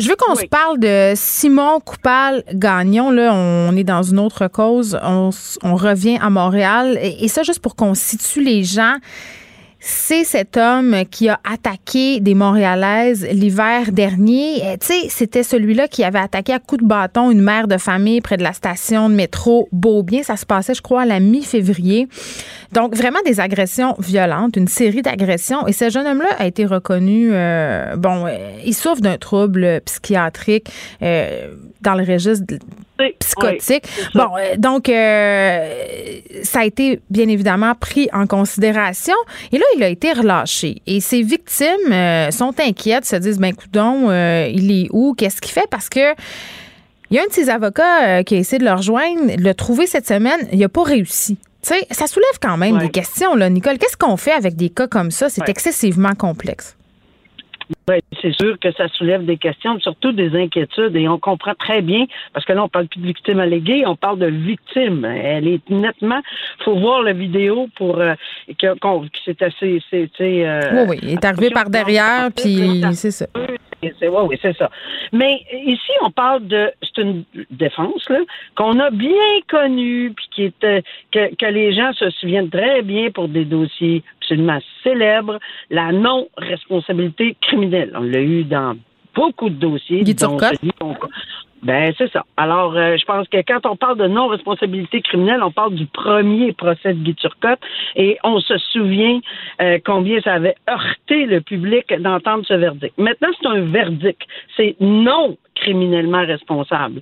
[0.00, 3.10] Je veux qu'on se parle de Simon Coupal-Gagnon.
[3.10, 4.98] Là, on est dans une autre cause.
[5.04, 5.30] On,
[5.76, 6.98] revient à Montréal.
[7.00, 8.96] et ça, juste pour qu'on situe les gens
[9.84, 14.62] c'est cet homme qui a attaqué des Montréalaises l'hiver dernier.
[14.64, 17.76] Euh, tu sais, c'était celui-là qui avait attaqué à coups de bâton une mère de
[17.78, 20.22] famille près de la station de métro Beaubien.
[20.22, 22.06] Ça se passait, je crois, à la mi-février.
[22.70, 25.66] Donc, vraiment des agressions violentes, une série d'agressions.
[25.66, 30.68] Et ce jeune homme-là a été reconnu, euh, bon, euh, il souffre d'un trouble psychiatrique
[31.00, 32.44] dans le registre
[33.18, 33.84] psychotique.
[34.14, 39.14] bon, donc, ça a été bien évidemment pris en considération.
[39.52, 40.82] Et là, il a été relâché.
[40.86, 45.14] Et ses victimes euh, sont inquiètes, se disent, ben, coudon, euh, il est où?
[45.14, 45.68] Qu'est-ce qu'il fait?
[45.70, 46.14] Parce que
[47.10, 49.52] il y a un de ses avocats euh, qui a essayé de le rejoindre, le
[49.52, 51.36] trouver cette semaine, il n'a pas réussi.
[51.62, 53.78] Tu sais, ça soulève quand même des questions, là, Nicole.
[53.78, 55.28] Qu'est-ce qu'on fait avec des cas comme ça?
[55.28, 56.74] C'est excessivement complexe.
[57.92, 61.82] Oui, c'est sûr que ça soulève des questions, surtout des inquiétudes, et on comprend très
[61.82, 65.04] bien, parce que là, on parle plus de victime alléguée, on parle de victime.
[65.04, 66.20] Elle est nettement,
[66.64, 68.14] faut voir la vidéo pour euh,
[68.58, 68.66] que,
[69.24, 73.26] c'est assez, c'est, euh, oui, oui, il est arrivé par derrière, puis c'est ça.
[73.82, 74.70] Oui, c'est ça.
[75.12, 78.20] Mais ici, on parle de, c'est une défense là
[78.54, 83.10] qu'on a bien connue, puis qui était que, que les gens se souviennent très bien
[83.10, 85.38] pour des dossiers absolument célèbres,
[85.70, 87.92] la non-responsabilité criminelle.
[87.94, 88.76] On l'a eu dans
[89.14, 90.02] beaucoup de dossiers.
[90.04, 90.14] Guy
[91.62, 92.24] ben, c'est ça.
[92.36, 96.52] Alors, euh, je pense que quand on parle de non-responsabilité criminelle, on parle du premier
[96.52, 97.60] procès de Guy Turcotte
[97.94, 99.20] et on se souvient
[99.60, 102.98] euh, combien ça avait heurté le public d'entendre ce verdict.
[102.98, 104.22] Maintenant, c'est un verdict.
[104.56, 107.00] C'est non criminellement responsable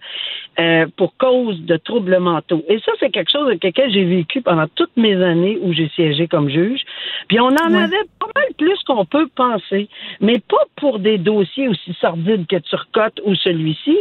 [0.59, 2.63] euh, pour cause de troubles mentaux.
[2.69, 5.89] Et ça, c'est quelque chose avec lequel j'ai vécu pendant toutes mes années où j'ai
[5.91, 6.83] siégé comme juge.
[7.29, 9.89] Puis on en avait pas mal plus qu'on peut penser,
[10.21, 13.97] mais pas pour des dossiers aussi sordides que Turcotte ou celui-ci,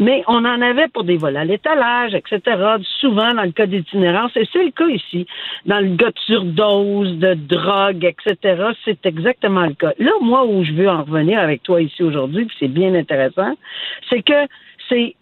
[0.00, 2.40] mais on en avait pour des vols à l'étalage, etc.,
[3.00, 5.26] souvent dans le cas d'itinérance, et c'est le cas ici.
[5.66, 9.92] Dans le cas de surdose, de drogue, etc., c'est exactement le cas.
[9.98, 13.54] Là, moi, où je veux en revenir avec toi ici aujourd'hui, puis c'est bien intéressant,
[14.08, 14.46] c'est que
[14.88, 15.14] c'est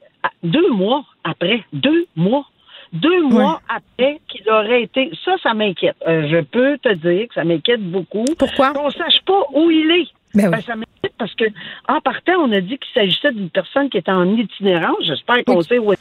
[0.43, 2.47] deux mois après, deux mois,
[2.93, 5.11] deux mois après qu'il aurait été.
[5.25, 5.97] Ça, ça m'inquiète.
[6.07, 8.25] Euh, je peux te dire que ça m'inquiète beaucoup.
[8.39, 8.73] Pourquoi?
[8.73, 10.09] Qu'on sache pas où il est.
[10.35, 11.45] Ben ben, ça m'inquiète parce que,
[11.89, 14.99] en partant, on a dit qu'il s'agissait d'une personne qui était en itinérance.
[15.03, 15.93] J'espère qu'on sait où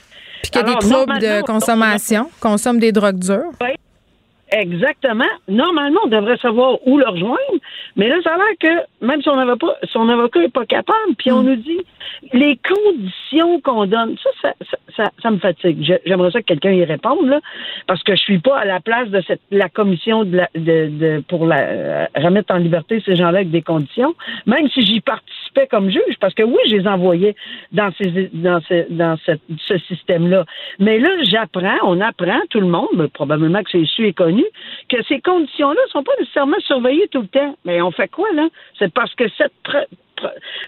[0.42, 3.52] Puis qu'il y a des troubles de consommation, consomme des drogues dures.
[3.62, 3.76] Oui,
[4.52, 5.26] Exactement.
[5.50, 7.38] Normalement, on devrait savoir où le rejoindre,
[7.98, 10.66] mais là, ça a l'air que même si on n'avait pas, son avocat n'est pas
[10.66, 11.46] capable, puis on mm.
[11.46, 11.82] nous dit
[12.34, 16.00] les conditions qu'on donne, ça, ça, ça, ça me fatigue.
[16.06, 17.42] J'aimerais ça que quelqu'un y réponde, là,
[17.88, 20.90] parce que je suis pas à la place de cette la commission de, la, de,
[20.90, 25.02] de pour la, euh, remettre en liberté ces gens-là avec des conditions, même si j'y
[25.66, 27.36] comme juge, parce que oui, je les envoyais
[27.72, 30.46] dans ces dans ce dans ce système-là.
[30.80, 34.46] Mais là, j'apprends, on apprend, tout le monde, mais probablement que c'est su et connu
[34.90, 37.56] que ces conditions-là ne sont pas nécessairement surveillées tout le temps.
[37.66, 38.48] Mais on fait quoi, là?
[38.78, 39.54] C'est parce que cette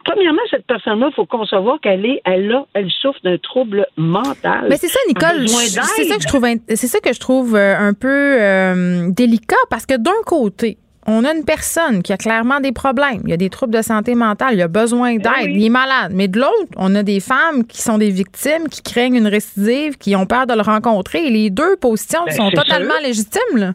[0.05, 4.67] premièrement, cette personne-là, il faut concevoir qu'elle est, elle a, elle souffre d'un trouble mental.
[4.69, 5.47] Mais c'est ça, Nicole.
[5.47, 8.07] C'est ça que je trouve, c'est ça que je trouve un peu
[8.39, 13.21] euh, délicat parce que d'un côté, on a une personne qui a clairement des problèmes,
[13.23, 15.69] il y a des troubles de santé mentale, il a besoin ben d'aide, il est
[15.69, 16.11] malade.
[16.13, 19.97] Mais de l'autre, on a des femmes qui sont des victimes, qui craignent une récidive,
[19.97, 21.25] qui ont peur de le rencontrer.
[21.25, 23.57] Et les deux positions ben, sont totalement légitimes.
[23.57, 23.73] Là.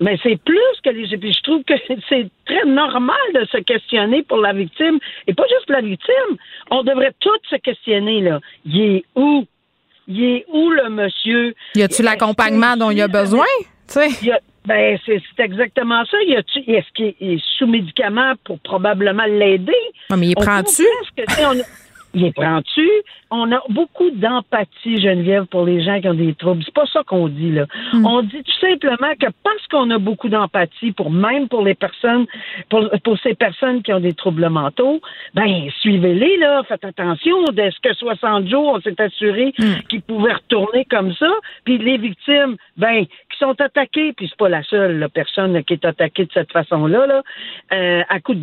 [0.00, 1.16] Mais c'est plus que les.
[1.16, 1.74] Puis je trouve que
[2.08, 4.98] c'est très normal de se questionner pour la victime.
[5.26, 6.36] Et pas juste pour la victime.
[6.70, 8.40] On devrait tous se questionner, là.
[8.66, 9.46] Il est où?
[10.06, 11.54] Il est où le monsieur?
[11.74, 13.46] Y a-tu l'accompagnement dont il a besoin?
[13.88, 14.42] Tu sais?
[14.66, 16.16] Ben, c'est exactement ça.
[16.26, 19.72] Est-ce qu'il est sous médicament pour probablement l'aider?
[20.08, 20.84] Non, mais il prend-tu?
[22.14, 22.88] Il prend-tu?
[23.36, 26.62] On a beaucoup d'empathie, Geneviève, pour les gens qui ont des troubles.
[26.64, 27.66] C'est pas ça qu'on dit, là.
[27.92, 28.06] Hmm.
[28.06, 32.26] On dit tout simplement que parce qu'on a beaucoup d'empathie pour même pour les personnes,
[32.68, 35.00] pour, pour ces personnes qui ont des troubles mentaux,
[35.34, 36.62] ben, suivez-les, là.
[36.68, 37.44] Faites attention.
[37.56, 39.88] Est-ce que 60 jours, on s'est assuré hmm.
[39.88, 41.30] qu'ils pouvaient retourner comme ça?
[41.64, 45.84] Puis les victimes, ben, qui sont attaquées, puis c'est pas la seule personne qui est
[45.84, 47.22] attaquée de cette façon-là, là,
[47.72, 48.40] euh, à coup de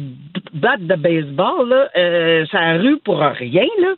[0.54, 3.94] batte de baseball, là, euh, ça rue pour rien, là.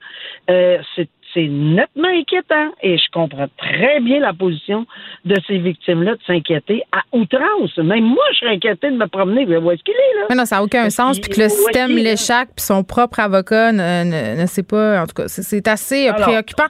[0.49, 4.85] Euh, c'est c'est nettement inquiétant et je comprends très bien la position
[5.25, 7.75] de ces victimes-là de s'inquiéter à outrance.
[7.77, 9.45] Même moi, je serais inquiétée de me promener.
[9.45, 10.27] où est-ce qu'il est, là?
[10.29, 11.19] Mais non, ça n'a aucun sens.
[11.19, 15.01] Puis que le système l'échappe, puis son propre avocat ne, sait pas.
[15.01, 16.67] En tout cas, c'est assez préoccupant.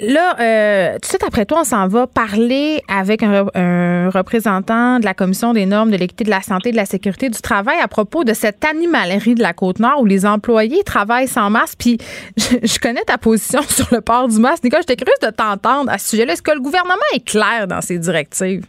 [0.00, 5.04] Là, euh, tout de suite après toi, on s'en va parler avec un, représentant de
[5.04, 7.78] la Commission des normes de l'équité de la santé et de la sécurité du travail
[7.80, 11.76] à propos de cette animalerie de la Côte-Nord où les employés travaillent sans masque.
[11.78, 11.98] Puis,
[12.36, 14.64] je, connais ta position sur le port du masque.
[14.64, 16.32] Nicole, j'étais curieuse de t'entendre à ce sujet-là.
[16.32, 18.66] Est-ce que le gouvernement est clair dans ses directives?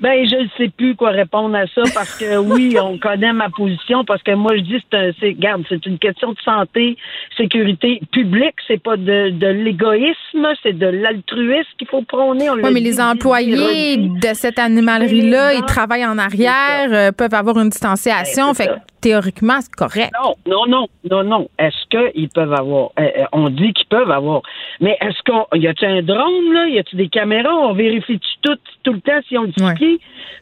[0.00, 3.48] Ben, je ne sais plus quoi répondre à ça parce que oui, on connaît ma
[3.48, 6.96] position parce que moi je dis c'est c'est garde, c'est une question de santé,
[7.36, 12.50] sécurité publique, c'est pas de, de l'égoïsme, c'est de l'altruisme qu'il faut prôner.
[12.50, 17.70] Oui, mais les employés de cette animalerie-là, ils travaillent en arrière, euh, peuvent avoir une
[17.70, 18.48] distanciation.
[18.48, 20.12] Ben, fait théoriquement, c'est correct.
[20.20, 21.48] Non, non, non, non, non.
[21.58, 22.90] Est-ce qu'ils peuvent avoir?
[22.98, 24.42] Euh, euh, on dit qu'ils peuvent avoir.
[24.80, 25.46] Mais est-ce qu'on.
[25.56, 26.66] Y a-t-il un drone, là?
[26.66, 27.54] Y a-t-il des caméras?
[27.54, 29.52] On vérifie tout, tout le temps si on le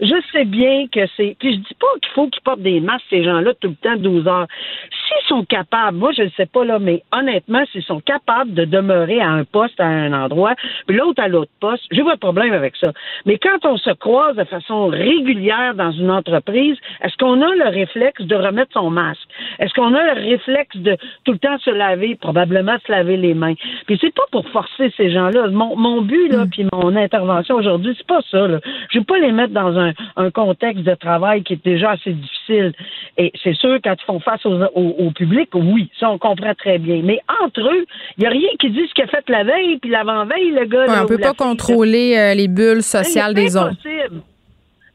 [0.01, 1.37] Je sais bien que c'est.
[1.39, 3.97] Puis je dis pas qu'il faut qu'ils portent des masques, ces gens-là, tout le temps,
[3.97, 4.47] 12 heures.
[4.91, 8.65] S'ils sont capables, moi, je ne sais pas, là, mais honnêtement, s'ils sont capables de
[8.65, 10.55] demeurer à un poste, à un endroit,
[10.87, 12.93] puis l'autre à l'autre poste, j'ai pas de problème avec ça.
[13.27, 17.69] Mais quand on se croise de façon régulière dans une entreprise, est-ce qu'on a le
[17.69, 19.29] réflexe de mettre son masque?
[19.59, 23.35] Est-ce qu'on a le réflexe de tout le temps se laver, probablement se laver les
[23.35, 23.55] mains?
[23.87, 25.49] Puis c'est pas pour forcer ces gens-là.
[25.49, 26.51] Mon, but, là, mm.
[26.51, 28.61] puis mon intervention aujourd'hui, c'est pas ça, là.
[28.91, 32.13] Je veux pas les mettre dans un, un contexte de travail qui est déjà assez
[32.13, 32.73] difficile.
[33.17, 36.79] Et c'est sûr, quand ils font face au, au, public, oui, ça, on comprend très
[36.79, 37.01] bien.
[37.05, 37.85] Mais entre eux,
[38.17, 40.65] il n'y a rien qui dit ce qu'il a fait la veille puis l'avant-veille, le
[40.67, 40.87] gars.
[40.89, 43.77] on ne peut pas contrôler euh, les bulles sociales des autres.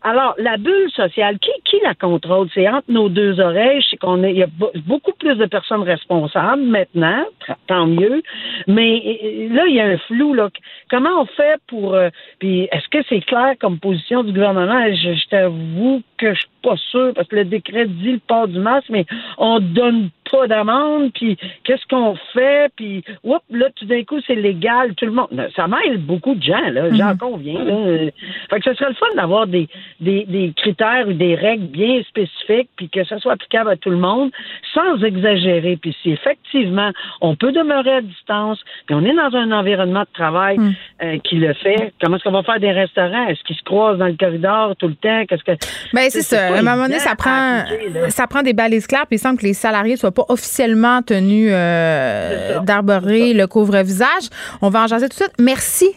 [0.02, 2.48] Alors, la bulle sociale, qui, qui la contrôle?
[2.54, 3.84] C'est entre nos deux oreilles.
[3.90, 4.48] C'est qu'on il y a
[4.86, 7.26] beaucoup plus de personnes responsables maintenant,
[7.68, 8.22] tant mieux.
[8.68, 10.34] Mais euh, là, il y a un flou.
[10.34, 10.50] Là.
[10.90, 11.96] Comment on fait pour.
[11.96, 12.10] Euh,
[12.40, 14.86] puis, est-ce que c'est clair comme position du gouvernement?
[14.88, 18.48] Je, je t'avoue que je suis pas sûr, parce que le décret dit le port
[18.48, 19.06] du masque, mais
[19.38, 24.36] on donne pas d'amende, puis qu'est-ce qu'on fait, puis oups, là, tout d'un coup, c'est
[24.36, 25.50] légal, tout le monde.
[25.56, 27.18] Ça mêle beaucoup de gens, là, j'en mhm.
[27.18, 27.64] conviens.
[27.64, 28.12] Là.
[28.50, 29.68] Fait que ce serait le fun d'avoir des,
[30.00, 33.90] des, des critères ou des règles bien spécifiques, puis que ça soit applicable à tout
[33.90, 34.32] le monde,
[34.74, 35.78] sans exagérer.
[35.78, 40.14] Puis si effectivement, on peut demeurer à distance, puis on est dans un environnement de
[40.14, 40.74] travail mhm.
[41.04, 43.28] euh, qui le fait, comment est-ce qu'on va faire des restaurants?
[43.28, 45.26] Est-ce qu'ils se croisent dans le corridor tout le temps?
[45.28, 45.52] Qu'est-ce que.
[45.94, 46.48] Ben, c'est ça.
[46.48, 47.64] À un moment donné, ça prend,
[48.10, 52.60] ça prend des balises claires, puis il semble que les salariés soient officiellement tenu euh,
[52.60, 54.30] d'arborer le couvre-visage.
[54.62, 55.34] On va en jaser tout de suite.
[55.40, 55.90] Merci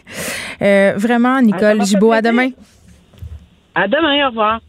[0.61, 2.11] euh, vraiment, Nicole Gibault.
[2.11, 2.49] À demain.
[3.75, 4.27] À demain.
[4.27, 4.59] Au revoir.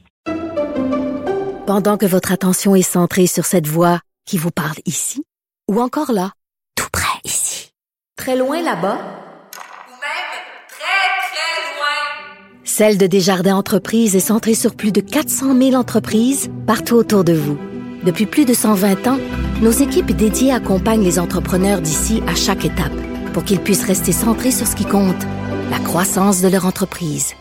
[1.66, 5.24] Pendant que votre attention est centrée sur cette voix qui vous parle ici,
[5.70, 6.32] ou encore là,
[6.76, 7.70] tout près ici,
[8.16, 10.30] très loin là-bas, ou même
[10.68, 16.50] très, très loin, Celle de Desjardins Entreprises est centrée sur plus de 400 000 entreprises
[16.66, 17.58] partout autour de vous.
[18.04, 19.18] Depuis plus de 120 ans,
[19.62, 22.92] nos équipes dédiées accompagnent les entrepreneurs d'ici à chaque étape
[23.32, 25.22] pour qu'ils puissent rester centrés sur ce qui compte,
[25.70, 27.32] la croissance de leur entreprise.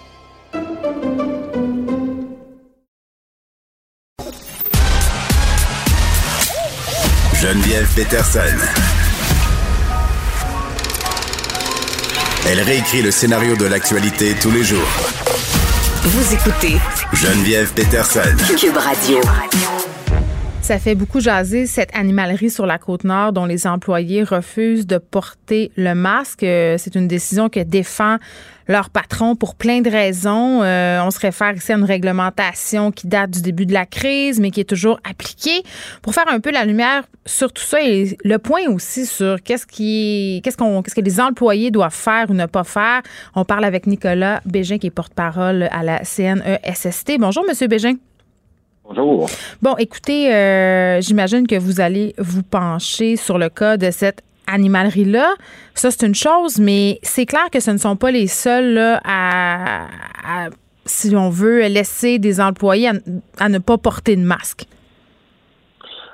[7.42, 8.40] Geneviève Peterson.
[12.48, 14.80] Elle réécrit le scénario de l'actualité tous les jours.
[16.04, 16.78] Vous écoutez
[17.12, 18.22] Geneviève Peterson.
[18.58, 19.20] Cube Radio.
[20.64, 24.98] Ça fait beaucoup jaser cette animalerie sur la côte nord dont les employés refusent de
[24.98, 26.44] porter le masque.
[26.44, 28.16] Euh, c'est une décision que défend
[28.70, 30.64] leur patron pour plein de raisons.
[30.64, 34.40] Euh, on se réfère ici à une réglementation qui date du début de la crise,
[34.40, 35.64] mais qui est toujours appliquée.
[36.02, 39.68] Pour faire un peu la lumière sur tout ça et le point aussi sur qu'est-ce
[39.68, 43.02] qui, qu'est-ce qu'on, qu'est-ce que les employés doivent faire ou ne pas faire.
[43.36, 47.18] On parle avec Nicolas Bégin, qui est porte-parole à la CNESST.
[47.20, 47.96] Bonjour, Monsieur Bégin.
[48.86, 49.30] Bonjour.
[49.62, 55.36] Bon, écoutez, euh, j'imagine que vous allez vous pencher sur le cas de cette animalerie-là.
[55.74, 59.88] Ça, c'est une chose, mais c'est clair que ce ne sont pas les seuls à,
[60.86, 62.92] si on veut, laisser des employés
[63.40, 64.66] à, ne pas porter de masque.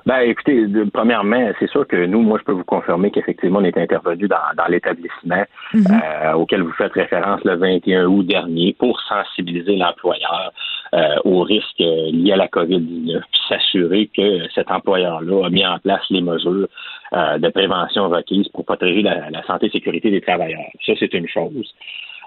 [0.09, 3.77] Ben, écoutez, premièrement, c'est sûr que nous, moi, je peux vous confirmer qu'effectivement, on est
[3.77, 5.85] intervenu dans, l'établissement mhm.
[5.85, 10.51] euh, auquel vous faites référence le 21 août dernier pour sensibiliser l'employeur
[10.95, 15.77] euh, aux risques liés à la COVID-19, puis s'assurer que cet employeur-là a mis en
[15.77, 16.67] place les mesures
[17.13, 20.71] euh, de prévention requises pour protéger la, santé et sécurité des travailleurs.
[20.87, 21.71] Ça, c'est une chose.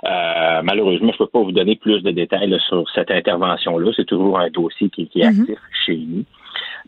[0.05, 3.93] Euh, malheureusement, je ne peux pas vous donner plus de détails sur cette intervention-là.
[3.95, 5.41] C'est toujours un dossier qui, est mhm.
[5.41, 6.25] actif chez nous.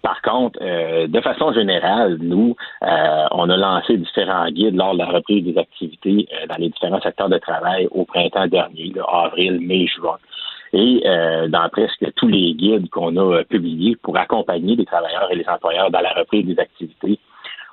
[0.03, 5.43] Par contre, de façon générale, nous, on a lancé différents guides lors de la reprise
[5.43, 10.19] des activités dans les différents secteurs de travail au printemps dernier, avril, mai, juin
[10.75, 15.31] et euh, dans presque tous les guides qu'on a euh, publiés pour accompagner les travailleurs
[15.31, 17.21] et les employeurs dans la reprise des activités,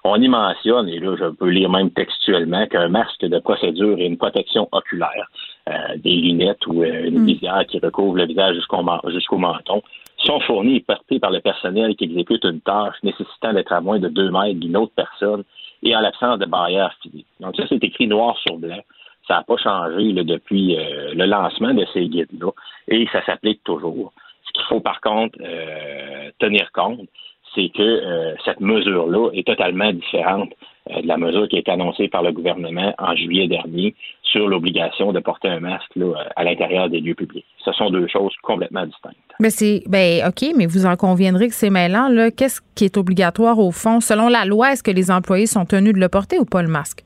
[0.03, 4.05] on y mentionne, et là je peux lire même textuellement, qu'un masque de procédure et
[4.05, 5.29] une protection oculaire,
[5.69, 7.25] euh, des lunettes ou une mm.
[7.25, 9.81] visière qui recouvre le visage jusqu'au menton,
[10.25, 13.99] sont fournis et portés par le personnel qui exécute une tâche nécessitant d'être à moins
[13.99, 15.43] de deux mètres d'une autre personne
[15.83, 17.27] et en l'absence de barrière physique.
[17.39, 18.81] Donc ça, c'est écrit noir sur blanc.
[19.27, 22.51] Ça n'a pas changé depuis euh, le lancement de ces guides-là
[22.87, 24.13] et ça s'applique toujours.
[24.45, 27.07] Ce qu'il faut par contre euh, tenir compte,
[27.55, 30.51] c'est que euh, cette mesure-là est totalement différente
[30.89, 35.11] de la mesure qui a été annoncée par le gouvernement en juillet dernier sur l'obligation
[35.11, 35.91] de porter un masque
[36.35, 37.45] à l'intérieur des lieux publics.
[37.63, 39.15] Ce sont deux choses complètement distinctes.
[39.39, 42.09] Mais c'est ben OK, mais vous en conviendrez que c'est mêlant.
[42.35, 43.99] Qu'est-ce qui est obligatoire au fond?
[43.99, 46.69] Selon la loi, est-ce que les employés sont tenus de le porter ou pas le
[46.69, 47.03] masque?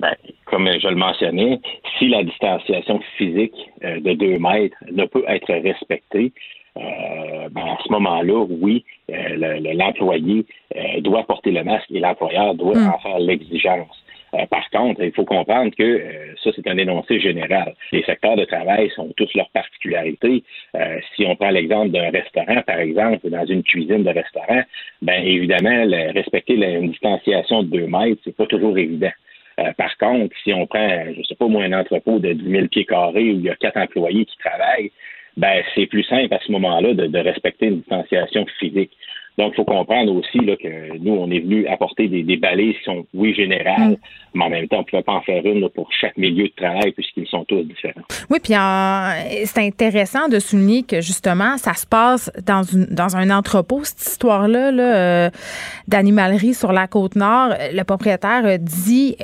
[0.00, 0.14] Ben,
[0.46, 1.60] comme je le mentionnais,
[1.98, 6.32] si la distanciation physique euh, de deux mètres ne peut être respectée,
[6.78, 10.44] euh, ben, à ce moment-là, oui, euh, l'employé
[11.00, 12.88] doit porter le masque et l'employeur doit hmm.
[12.88, 13.96] en faire l'exigence.
[14.50, 16.02] par contre, il faut comprendre que
[16.42, 17.74] ça, c'est un énoncé général.
[17.92, 20.44] Les secteurs de travail sont tous leurs particularités.
[21.16, 24.62] si on prend l'exemple d'un restaurant, par exemple, dans une cuisine de restaurant,
[25.02, 29.12] ben évidemment, respecter la, une distanciation de deux mètres, c'est pas toujours évident.
[29.76, 32.84] par contre, si on prend, je sais pas moi, un entrepôt de 10 000 pieds
[32.84, 34.92] carrés où il y a quatre employés qui travaillent,
[35.38, 38.90] ben c'est plus simple à ce moment-là de, de respecter une distanciation physique.
[39.38, 42.74] Donc, il faut comprendre aussi là, que nous, on est venu apporter des, des balises
[42.78, 43.96] qui sont, oui, générales, mm.
[44.34, 46.52] mais en même temps, on ne pouvait pas en faire une pour chaque milieu de
[46.56, 48.02] travail puisqu'ils sont tous différents.
[48.30, 48.54] Oui, puis
[49.44, 54.00] c'est intéressant de souligner que justement, ça se passe dans, une, dans un entrepôt, cette
[54.00, 55.30] histoire-là là, euh,
[55.86, 57.50] d'animalerie sur la côte nord.
[57.72, 59.16] Le propriétaire dit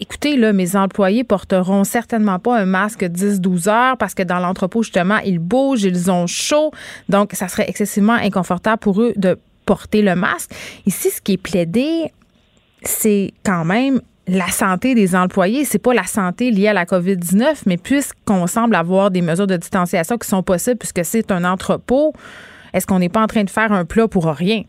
[0.00, 4.82] écoutez, là, mes employés porteront certainement pas un masque 10-12 heures parce que dans l'entrepôt,
[4.82, 6.72] justement, ils bougent, ils ont chaud.
[7.08, 10.50] Donc, ça serait excessivement inconfortable pour eux de porter le masque.
[10.86, 12.12] Ici, ce qui est plaidé,
[12.82, 15.64] c'est quand même la santé des employés.
[15.64, 19.56] C'est pas la santé liée à la COVID-19, mais puisqu'on semble avoir des mesures de
[19.56, 22.12] distanciation qui sont possibles puisque c'est un entrepôt,
[22.72, 24.62] est-ce qu'on n'est pas en train de faire un plat pour rien?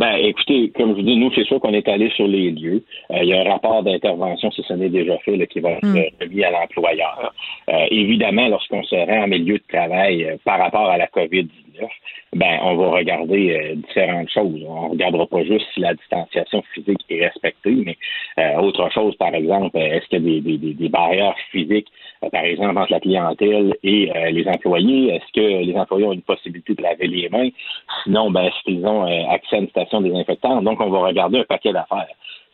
[0.00, 2.82] Ben, écoutez, comme je vous dis, nous, c'est sûr qu'on est allé sur les lieux.
[3.10, 5.72] Euh, il y a un rapport d'intervention, si ce n'est déjà fait, là, qui va
[5.72, 6.04] être mm.
[6.22, 7.34] remis à l'employeur.
[7.68, 11.86] Euh, évidemment, lorsqu'on se rend en milieu de travail euh, par rapport à la COVID-19,
[12.32, 14.64] ben, on va regarder euh, différentes choses.
[14.66, 17.98] On ne regardera pas juste si la distanciation physique est respectée, mais
[18.38, 21.88] euh, autre chose, par exemple, euh, est-ce qu'il y a des, des, des barrières physiques,
[22.28, 25.14] par exemple, entre la clientèle et les employés?
[25.14, 27.48] Est-ce que les employés ont une possibilité de laver les mains?
[28.04, 30.64] Sinon, ben, est-ce qu'ils ont accès à une station désinfectante?
[30.64, 32.06] Donc, on va regarder un paquet d'affaires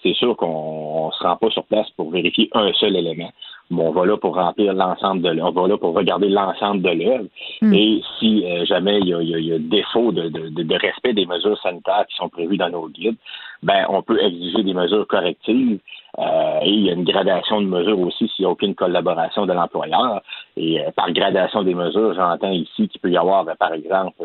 [0.07, 3.31] c'est sûr qu'on ne se rend pas sur place pour vérifier un seul élément.
[3.69, 6.91] Bon, on va là pour remplir l'ensemble de on va là pour regarder l'ensemble de
[6.91, 7.27] l'œuvre.
[7.61, 7.75] Hmm.
[7.75, 11.27] Et si euh, jamais il y a, y a, défaut de, de, de, respect des
[11.27, 13.17] mesures sanitaires qui sont prévues dans nos guides,
[13.65, 15.81] ben on peut exiger des mesures correctives.
[16.19, 19.47] Euh, et il y a une gradation de mesures aussi s'il n'y a aucune collaboration
[19.47, 20.23] de l'employeur.
[20.57, 24.23] Et euh, par gradation des mesures, j'entends ici qu'il peut y avoir, ben, par exemple,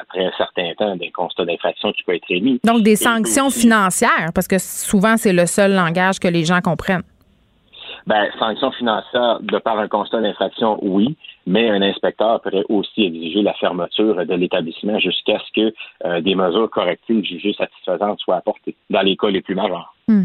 [0.00, 2.60] après un certain temps, des constats d'infraction qui peuvent être émis.
[2.62, 7.02] Donc des sanctions financières, parce que souvent c'est le seul langage que les gens comprennent.
[8.06, 13.42] Ben, sanction financière de par un constat d'infraction, oui, mais un inspecteur pourrait aussi exiger
[13.42, 15.74] la fermeture de l'établissement jusqu'à ce que
[16.04, 19.94] euh, des mesures correctives jugées satisfaisantes soient apportées dans les cas les plus majeurs.
[20.08, 20.24] Hmm.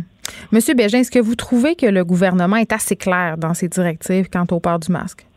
[0.51, 4.29] Monsieur Bégin, est-ce que vous trouvez que le gouvernement est assez clair dans ses directives
[4.29, 5.28] quant au port du masque?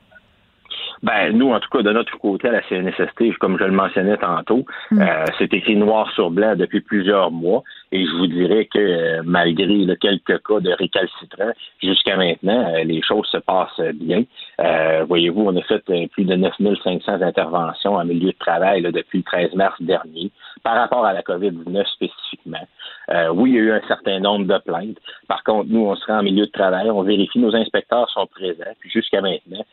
[1.03, 4.17] Ben, nous, en tout cas, de notre côté, à la CNSST, comme je le mentionnais
[4.17, 5.01] tantôt, hmm.
[5.01, 7.63] euh, c'est écrit noir sur blanc depuis plusieurs mois.
[7.93, 11.53] Et je vous dirais que euh, malgré le quelques cas de récalcitrants,
[11.83, 14.25] jusqu'à maintenant, euh, les choses se passent bien.
[14.61, 19.25] Euh, voyez-vous, on a fait plus de 9500 interventions en milieu de travail depuis le
[19.25, 20.31] 13 mars dernier
[20.63, 22.67] par rapport à la COVID-19 spécifiquement.
[23.09, 24.99] Oui, il y a eu un certain nombre de plaintes.
[25.29, 28.27] Par contre, nous, on se rend en milieu de travail, on vérifie, nos inspecteurs sont
[28.27, 28.73] présents.
[28.81, 29.65] Puis jusqu'à maintenant,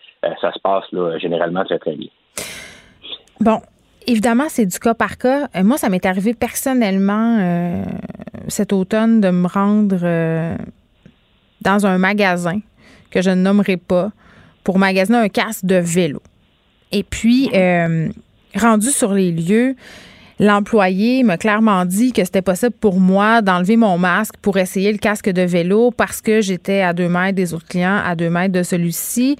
[0.41, 0.85] ça se passe
[1.19, 2.09] généralement très, très bien.
[3.39, 3.61] Bon,
[4.05, 5.47] évidemment, c'est du cas par cas.
[5.55, 7.83] Euh, moi, ça m'est arrivé personnellement euh,
[8.49, 10.55] cet automne de me rendre euh,
[11.61, 12.59] dans un magasin
[13.11, 14.11] que je ne nommerai pas
[14.63, 16.21] pour magasiner un casque de vélo.
[16.91, 17.49] Et puis,
[18.55, 19.75] rendu sur les lieux,
[20.39, 24.97] L'employé m'a clairement dit que c'était possible pour moi d'enlever mon masque pour essayer le
[24.97, 28.53] casque de vélo parce que j'étais à deux mètres des autres clients, à deux mètres
[28.53, 29.35] de celui-ci.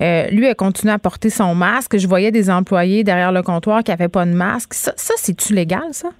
[0.00, 1.98] Euh, lui a continué à porter son masque.
[1.98, 4.74] Je voyais des employés derrière le comptoir qui n'avaient pas de masque.
[4.74, 6.10] Ça, c'est-tu légal, ça?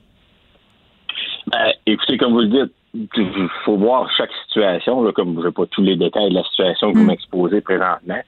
[1.47, 5.53] Ben, écoutez, comme vous le dites, il faut voir chaque situation, là, comme je n'ai
[5.53, 7.09] pas tous les détails de la situation que vous mm.
[7.09, 8.21] m'exposez présentement,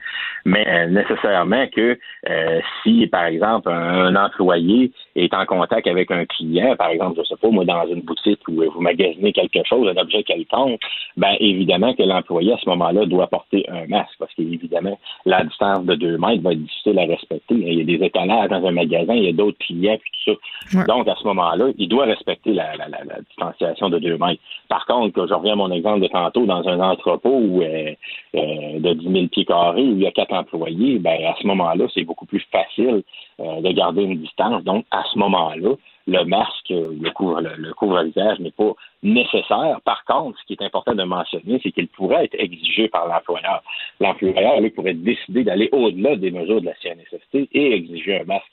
[0.44, 1.98] mais euh, nécessairement que
[2.28, 7.28] euh, si, par exemple, un, employé est en contact avec un client, par exemple, je
[7.28, 10.80] sais pas, moi, dans une boutique où vous magasinez quelque chose, un objet quelconque,
[11.16, 15.84] ben évidemment que l'employé, à ce moment-là, doit porter un masque, parce qu'évidemment, la distance
[15.84, 17.54] de deux mètres va être difficile à respecter.
[17.54, 20.38] Il y a des étalages dans un magasin, il y a d'autres clients, puis tout
[20.70, 20.84] ça.
[20.84, 24.42] Donc, à ce moment-là, il doit respecter la, la, la distanciation de deux mètres.
[24.68, 27.92] Par contre, que je reviens à mon exemple de tantôt, dans un entrepôt où, euh,
[28.34, 31.46] euh, de 10 000 pieds carrés où il y a quatre employés, ben, à ce
[31.46, 33.02] moment-là, c'est beaucoup plus facile
[33.40, 34.64] euh, de garder une distance.
[34.64, 35.74] Donc, à ce moment-là,
[36.08, 39.80] le masque, le couvre, le, couvre-visage n'est pas nécessaire.
[39.84, 43.62] Par contre, ce qui est important de mentionner, c'est qu'il pourrait être exigé par l'employeur.
[44.00, 48.52] L'employeur, lui, pourrait décider d'aller au-delà des mesures de la CNSST et exiger un masque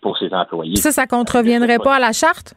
[0.00, 0.76] pour ses employés.
[0.76, 2.54] Ça, ça contreviendrait pas à la charte?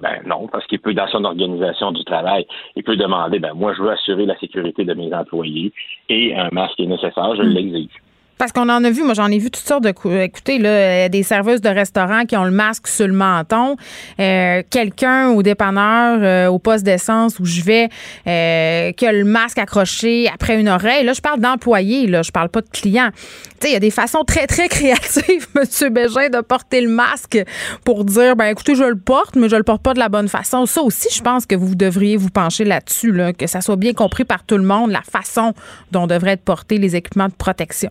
[0.00, 3.74] Ben non, parce qu'il peut, dans son organisation du travail, il peut demander, ben moi,
[3.74, 5.72] je veux assurer la sécurité de mes employés
[6.08, 7.48] et un masque est nécessaire, je hmm.
[7.48, 8.03] l'exige.
[8.38, 11.22] Parce qu'on en a vu, moi j'en ai vu toutes sortes de écoutez là, des
[11.22, 13.76] serveuses de restaurants qui ont le masque sur le menton,
[14.20, 17.88] euh, quelqu'un au dépanneur euh, au poste d'essence où je vais
[18.26, 21.04] euh, qui a le masque accroché après une oreille.
[21.04, 23.10] Là, je parle d'employés, là, je parle pas de clients.
[23.14, 23.20] Tu
[23.60, 27.42] sais, il y a des façons très très créatives monsieur Bégin de porter le masque
[27.84, 30.28] pour dire ben écoutez, je le porte mais je le porte pas de la bonne
[30.28, 30.66] façon.
[30.66, 33.92] Ça aussi, je pense que vous devriez vous pencher là-dessus là, que ça soit bien
[33.92, 35.54] compris par tout le monde la façon
[35.92, 37.90] dont devraient être portés les équipements de protection.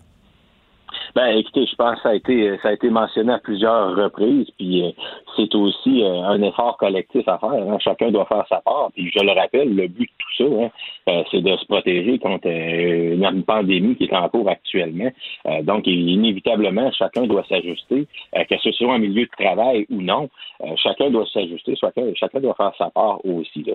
[1.15, 4.47] Ben, écoutez, je pense que ça a été ça a été mentionné à plusieurs reprises,
[4.57, 4.91] puis euh,
[5.35, 7.51] c'est aussi euh, un effort collectif à faire.
[7.51, 7.77] Hein.
[7.79, 8.89] Chacun doit faire sa part.
[8.93, 10.69] Puis je le rappelle, le but de tout ça, hein,
[11.09, 15.09] euh, c'est de se protéger contre une pandémie qui est en cours actuellement.
[15.63, 20.29] donc, inévitablement, chacun doit s'ajuster, que ce soit en milieu de travail ou non.
[20.77, 23.65] chacun doit s'ajuster, chacun, chacun doit faire sa part aussi.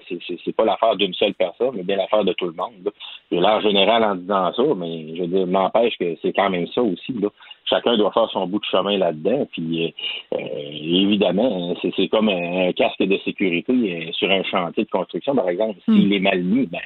[0.44, 2.72] C'est, pas l'affaire d'une seule personne, mais bien l'affaire de tout le monde.
[2.84, 2.90] Là.
[3.30, 6.66] J'ai l'air général en disant ça, mais je veux dire, m'empêche que c'est quand même
[6.68, 7.12] ça aussi.
[7.12, 7.28] Là
[7.68, 9.46] chacun doit faire son bout de chemin là-dedans.
[9.52, 14.84] Puis euh, euh, évidemment, hein, c'est comme un, casque de sécurité euh, sur un chantier
[14.84, 15.78] de construction, par exemple.
[15.84, 16.12] S'il hmm.
[16.12, 16.80] est mal mis, ben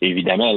[0.00, 0.52] évidemment,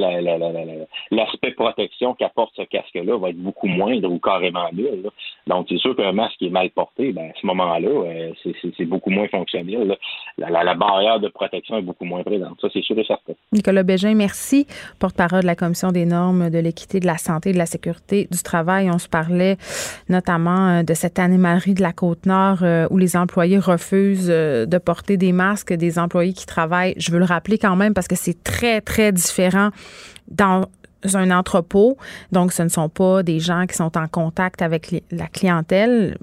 [1.10, 5.10] l'aspect protection qu'apporte ce casque-là va être beaucoup moindre ou carrément nul.
[5.46, 8.32] Donc, c'est sûr qu'un masque qui est mal porté, ben, à ce moment-là,
[8.76, 9.96] c'est beaucoup moins fonctionnel.
[10.38, 12.60] La, barrière de protection est beaucoup moins présente.
[12.60, 13.34] Ça, c'est sûr et certain.
[13.52, 14.66] Nicolas Bégin, merci.
[14.98, 18.26] Porte-parole de la Commission des normes de l'équité, de la santé et de la sécurité
[18.30, 18.90] du travail.
[18.90, 19.56] On se parlait
[20.08, 24.78] notamment euh, de cette animalerie de la Côte-Nord euh, où les employés refusent euh, de
[24.78, 28.16] porter des masques, des employés qui travaillent, je veux le rappeler quand même parce que
[28.16, 29.70] c'est très, très différent
[30.28, 30.66] dans
[31.14, 31.96] un entrepôt.
[32.32, 36.18] Donc, ce ne sont pas des gens qui sont en contact avec la clientèle.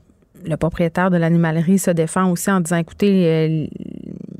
[0.46, 3.70] Le propriétaire de l'animalerie se défend aussi en disant, écoutez,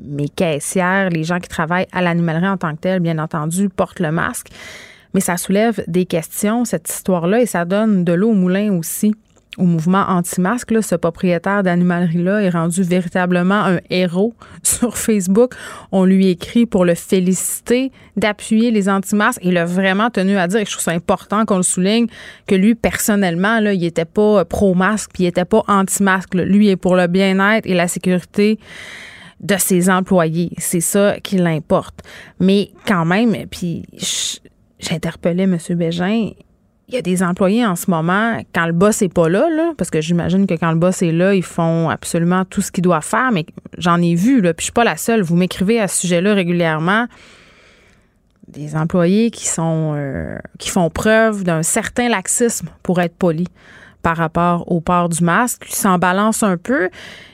[0.04, 4.02] mes caissières, les gens qui travaillent à l'animalerie en tant que tel, bien entendu, portent
[4.02, 4.48] le masque.
[5.14, 9.14] Mais ça soulève des questions, cette histoire-là, et ça donne de l'eau au moulin aussi
[9.58, 10.74] au mouvement anti-masque.
[10.82, 14.34] Ce propriétaire d'animalerie-là est rendu véritablement un héros
[14.64, 15.54] sur Facebook.
[15.92, 19.42] On lui écrit pour le féliciter d'appuyer les anti-masques.
[19.44, 22.08] Il a vraiment tenu à dire, et je trouve ça important qu'on le souligne,
[22.48, 26.34] que lui, personnellement, là, il n'était pas pro-masque, puis il n'était pas anti-masque.
[26.36, 28.60] Lui est pour le bien-être et la sécurité
[29.40, 30.52] de ses employés.
[30.58, 32.00] C'est ça qui l'importe.
[32.40, 33.84] Mais quand même, puis
[34.80, 35.58] j'interpellais M.
[35.72, 36.30] Bégin.
[36.90, 39.48] Il y a des employés en ce moment, quand le boss n'est pas là,
[39.78, 42.84] parce que j'imagine que quand le boss est là, ils font absolument tout ce qu'ils
[42.84, 43.46] doivent faire, mais
[43.78, 45.22] j'en ai vu, là, puis je suis pas la seule.
[45.22, 47.08] Vous m'écrivez à ce sujet-là régulièrement.
[48.50, 53.48] Des employés qui sont euh, qui font preuve d'un certain laxisme pour être polis
[54.04, 56.86] par rapport au port du masque, qui s'en balance un peu.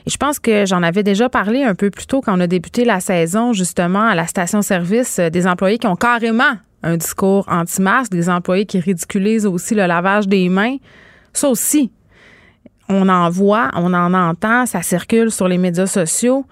[0.06, 2.46] Et je pense que j'en avais déjà parlé un peu plus tôt quand on a
[2.46, 7.44] débuté la saison, justement, à la station-service, euh, des employés qui ont carrément un discours
[7.48, 10.76] anti-masque, des employés qui ridiculisent aussi le lavage des mains.
[11.32, 11.90] Ça aussi,
[12.88, 16.44] on en voit, on en entend, ça circule sur les médias sociaux.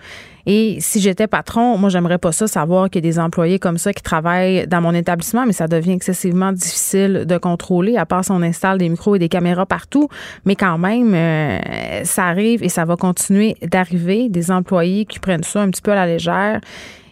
[0.51, 3.77] Et si j'étais patron, moi, j'aimerais pas ça, savoir qu'il y a des employés comme
[3.77, 8.25] ça qui travaillent dans mon établissement, mais ça devient excessivement difficile de contrôler, à part
[8.25, 10.09] si on installe des micros et des caméras partout.
[10.47, 15.43] Mais quand même, euh, ça arrive et ça va continuer d'arriver, des employés qui prennent
[15.43, 16.61] ça un petit peu à la légère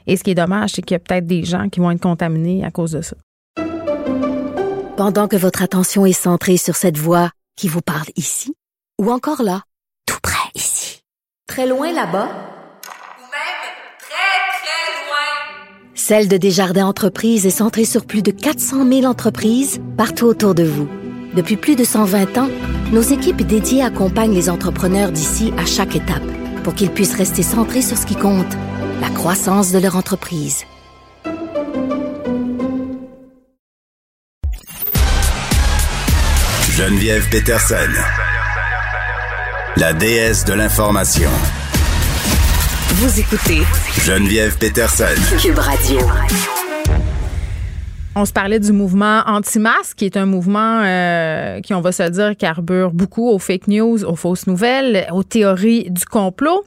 [0.07, 2.01] et ce qui est dommage, c'est qu'il y a peut-être des gens qui vont être
[2.01, 3.17] contaminés à cause de ça.
[4.97, 8.55] Pendant que votre attention est centrée sur cette voix qui vous parle ici,
[9.01, 9.63] ou encore là,
[10.07, 11.01] tout près ici,
[11.47, 13.63] très loin là-bas, ou même
[13.99, 19.81] très, très loin, Celle de Desjardins Entreprises est centrée sur plus de 400 000 entreprises
[19.99, 20.89] partout autour de vous.
[21.35, 22.49] Depuis plus de 120 ans,
[22.93, 26.25] nos équipes dédiées accompagnent les entrepreneurs d'ici à chaque étape
[26.65, 28.57] pour qu'ils puissent rester centrés sur ce qui compte
[29.01, 30.65] la croissance de leur entreprise.
[36.71, 37.75] Geneviève Peterson,
[39.77, 41.31] la déesse de l'information.
[42.95, 43.63] Vous écoutez
[44.05, 45.05] Geneviève Peterson,
[45.41, 45.99] Cube Radio.
[48.15, 52.09] On se parlait du mouvement anti-masque, qui est un mouvement euh, qui, on va se
[52.09, 56.65] dire, carbure beaucoup aux fake news, aux fausses nouvelles, aux théories du complot.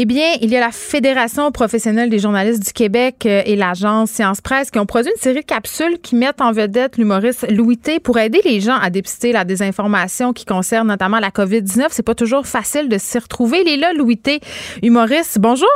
[0.00, 4.12] Eh bien, il y a la Fédération professionnelle des journalistes du Québec euh, et l'agence
[4.12, 7.78] Science Presse qui ont produit une série de capsules qui mettent en vedette l'humoriste Louis
[7.78, 11.86] T pour aider les gens à dépister la désinformation qui concerne notamment la COVID-19.
[11.88, 13.62] C'est pas toujours facile de s'y retrouver.
[13.62, 14.38] Il est là, Louis T,
[14.84, 15.40] humoriste.
[15.40, 15.68] Bonjour.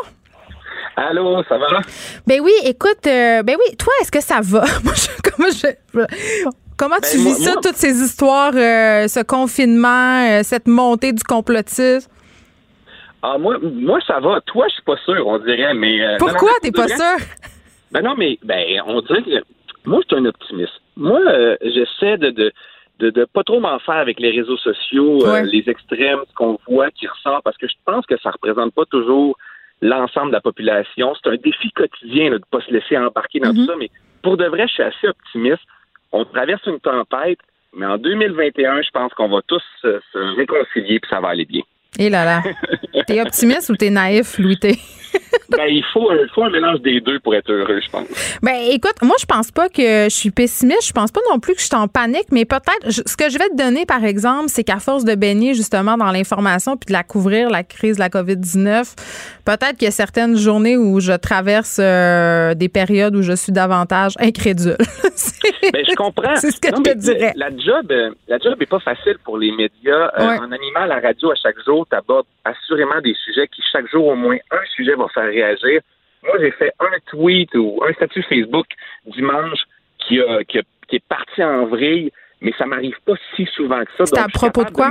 [0.94, 1.80] Allô, ça va?
[2.24, 4.62] Ben oui, écoute, euh, ben oui, toi, est-ce que ça va?
[5.34, 5.48] comment
[6.76, 12.08] Comment tu ben, vis ça, toutes ces histoires, euh, ce confinement, cette montée du complotisme?
[13.22, 14.40] Ah, moi, moi, ça va.
[14.42, 16.04] Toi, je suis pas sûr, on dirait, mais.
[16.04, 17.26] Euh, Pourquoi t'es pas sûr?
[17.92, 19.44] Ben non, mais ben, on dirait que
[19.84, 20.80] moi, je suis un optimiste.
[20.96, 22.52] Moi, euh, j'essaie de, de,
[22.98, 26.58] de, de pas trop m'en faire avec les réseaux sociaux, euh, les extrêmes, ce qu'on
[26.66, 29.36] voit qui ressort, parce que je pense que ça représente pas toujours
[29.80, 31.14] l'ensemble de la population.
[31.14, 33.66] C'est un défi quotidien de ne pas se laisser embarquer dans tout mhm.
[33.66, 33.90] ça, mais
[34.22, 35.62] pour de vrai, je suis assez optimiste.
[36.12, 37.38] On traverse une tempête,
[37.74, 41.62] mais en 2021, je pense qu'on va tous se, réconcilier puis ça va aller bien.
[41.98, 42.42] Et là là.
[43.06, 44.78] T'es optimiste ou t'es naïf, Louis T?
[45.50, 48.06] ben, il faut, il faut un mélange des deux pour être heureux, je pense.
[48.42, 50.86] Ben, écoute, moi, je pense pas que je suis pessimiste.
[50.88, 53.38] Je pense pas non plus que je suis en panique, mais peut-être, ce que je
[53.38, 56.92] vais te donner, par exemple, c'est qu'à force de baigner justement dans l'information puis de
[56.92, 58.94] la couvrir, la crise de la COVID-19,
[59.44, 63.52] peut-être qu'il y a certaines journées où je traverse euh, des périodes où je suis
[63.52, 64.76] davantage incrédule.
[65.72, 66.36] ben, je comprends.
[66.36, 67.32] C'est ce que je te dirais.
[67.36, 70.10] La job, euh, la job est pas facile pour les médias.
[70.18, 73.88] Euh, en animant la radio à chaque jour, tu abordes assurément des sujets qui, chaque
[73.90, 75.80] jour, au moins un sujet va faire réagir.
[76.22, 78.66] Moi, j'ai fait un tweet ou un statut Facebook
[79.06, 79.60] dimanche
[79.98, 84.06] qui, a, qui, est parti en vrille, mais ça m'arrive pas si souvent que ça.
[84.06, 84.90] C'est à propos de quoi?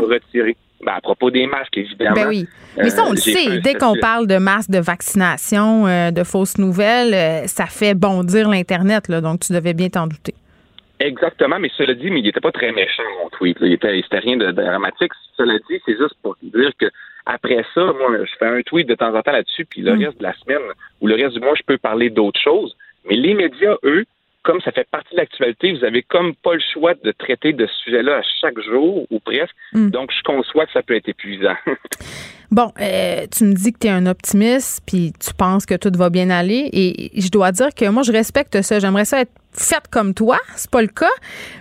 [0.83, 2.15] Ben, à propos des masques, évidemment.
[2.15, 2.47] Ben oui.
[2.77, 3.59] Mais ça, on le euh, sait.
[3.59, 8.49] Dès qu'on parle de masques de vaccination, euh, de fausses nouvelles, euh, ça fait bondir
[8.49, 9.09] l'Internet.
[9.11, 10.33] Donc, tu devais bien t'en douter.
[10.99, 13.57] Exactement, mais cela dit, mais il n'était pas très méchant, mon tweet.
[13.61, 15.11] Il était, c'était rien de dramatique.
[15.35, 16.85] Cela dit, c'est juste pour dire que
[17.25, 20.03] après ça, moi, je fais un tweet de temps en temps là-dessus, puis le mm.
[20.03, 20.61] reste de la semaine
[21.01, 22.75] ou le reste du mois, je peux parler d'autres choses.
[23.09, 24.05] Mais les médias, eux,
[24.43, 27.67] comme ça fait partie de l'actualité, vous avez comme pas le choix de traiter de
[27.67, 29.55] ce sujet-là à chaque jour ou presque.
[29.73, 29.89] Mm.
[29.89, 31.55] Donc, je conçois que ça peut être épuisant.
[32.51, 35.91] bon, euh, tu me dis que tu es un optimiste, puis tu penses que tout
[35.95, 36.69] va bien aller.
[36.73, 38.79] Et je dois dire que moi, je respecte ça.
[38.79, 41.11] J'aimerais ça être faite comme toi, c'est pas le cas,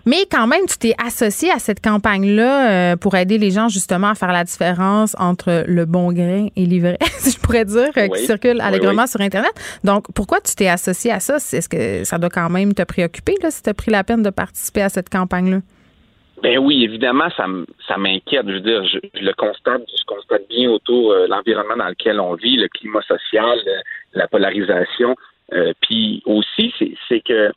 [0.07, 4.11] mais quand même, tu t'es associé à cette campagne-là euh, pour aider les gens justement
[4.11, 8.07] à faire la différence entre le bon grain et l'ivraie, si je pourrais dire, euh,
[8.07, 9.51] qui circule allègrement sur Internet.
[9.82, 11.36] Donc, pourquoi tu t'es associé à ça?
[11.36, 14.22] Est-ce que ça doit quand même te préoccuper là, si tu as pris la peine
[14.22, 15.59] de participer à cette campagne-là?
[16.43, 17.47] Ben oui, évidemment, ça,
[17.86, 18.47] ça m'inquiète.
[18.47, 22.34] Je veux dire, je, le constate, je constate bien autour euh, l'environnement dans lequel on
[22.34, 23.59] vit, le climat social,
[24.14, 25.16] la polarisation.
[25.82, 26.72] puis aussi,
[27.09, 27.53] c'est que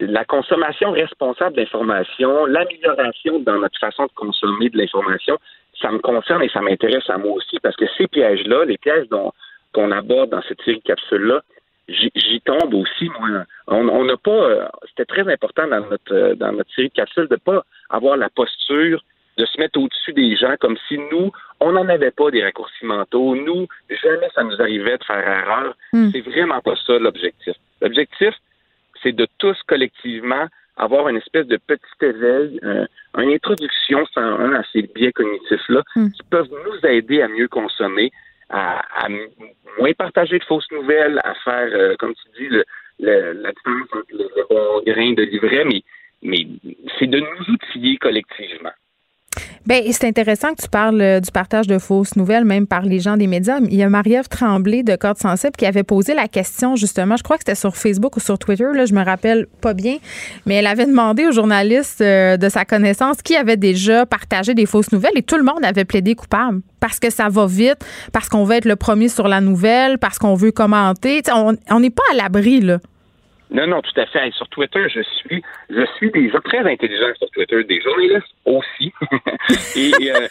[0.00, 5.38] la consommation responsable d'information, l'amélioration dans notre façon de consommer de l'information,
[5.80, 9.08] ça me concerne et ça m'intéresse à moi aussi parce que ces pièges-là, les pièges
[9.08, 9.32] dont
[9.72, 11.42] qu'on aborde dans cette série de capsules-là,
[11.88, 13.44] j'y tombe aussi, moi.
[13.66, 17.28] On n'a pas, euh, c'était très important dans notre euh, dans notre série de capsules
[17.28, 19.02] de pas avoir la posture
[19.38, 21.30] de se mettre au-dessus des gens comme si nous,
[21.60, 23.36] on n'en avait pas des raccourcis mentaux.
[23.36, 25.76] Nous, jamais ça nous arrivait de faire erreur.
[25.92, 26.10] Hmm.
[26.12, 27.54] C'est vraiment pas ça l'objectif.
[27.80, 28.34] L'objectif,
[29.02, 32.86] c'est de tous collectivement avoir une espèce de petit éveil, euh,
[33.16, 36.10] une introduction sans un à ces biais cognitifs-là hmm.
[36.10, 38.10] qui peuvent nous aider à mieux consommer,
[38.50, 39.08] à,
[39.78, 42.64] moins partager de fausses nouvelles, à faire, euh, comme tu dis, le,
[43.32, 45.82] la différence entre le, bon grain de livret, mais,
[46.22, 46.46] mais
[46.98, 48.72] c'est de nous outiller collectivement.
[49.68, 53.00] Bien, c'est intéressant que tu parles euh, du partage de fausses nouvelles, même par les
[53.00, 53.58] gens des médias.
[53.60, 57.22] Il y a Marie-Ève Tremblay de Corde Sensible qui avait posé la question, justement, je
[57.22, 59.98] crois que c'était sur Facebook ou sur Twitter, là, je me rappelle pas bien,
[60.46, 64.64] mais elle avait demandé aux journalistes euh, de sa connaissance qui avait déjà partagé des
[64.64, 68.30] fausses nouvelles et tout le monde avait plaidé coupable parce que ça va vite, parce
[68.30, 71.20] qu'on veut être le premier sur la nouvelle, parce qu'on veut commenter.
[71.30, 72.78] on n'est pas à l'abri, là.
[73.50, 74.30] Non, non, tout à fait.
[74.32, 78.92] sur Twitter, je suis, je suis des gens très intelligents sur Twitter, des journalistes aussi.
[79.76, 80.28] et, euh,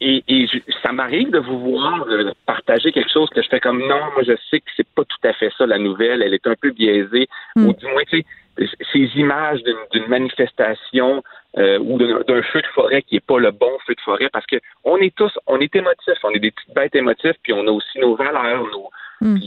[0.00, 0.46] et, et
[0.82, 4.22] ça m'arrive de vous voir euh, partager quelque chose que je fais comme non, moi
[4.26, 6.70] je sais que c'est pas tout à fait ça la nouvelle, elle est un peu
[6.70, 7.66] biaisée, hmm.
[7.66, 8.22] ou du moins tu
[8.58, 9.62] sais, ces images
[9.92, 11.22] d'une manifestation
[11.56, 14.46] euh, ou d'un feu de forêt qui est pas le bon feu de forêt, parce
[14.46, 17.66] que on est tous, on est émotifs, on est des petites bêtes émotifs, puis on
[17.66, 18.90] a aussi nos valeurs, nos,
[19.20, 19.38] Hmm.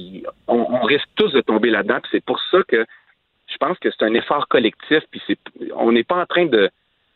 [0.48, 2.00] on, risque tous de tomber là-dedans.
[2.12, 2.86] C'est pour ça que
[3.48, 5.04] je pense que c'est un effort collectif.
[5.12, 5.38] Puis c'est,
[5.76, 6.70] on n'est pas en train de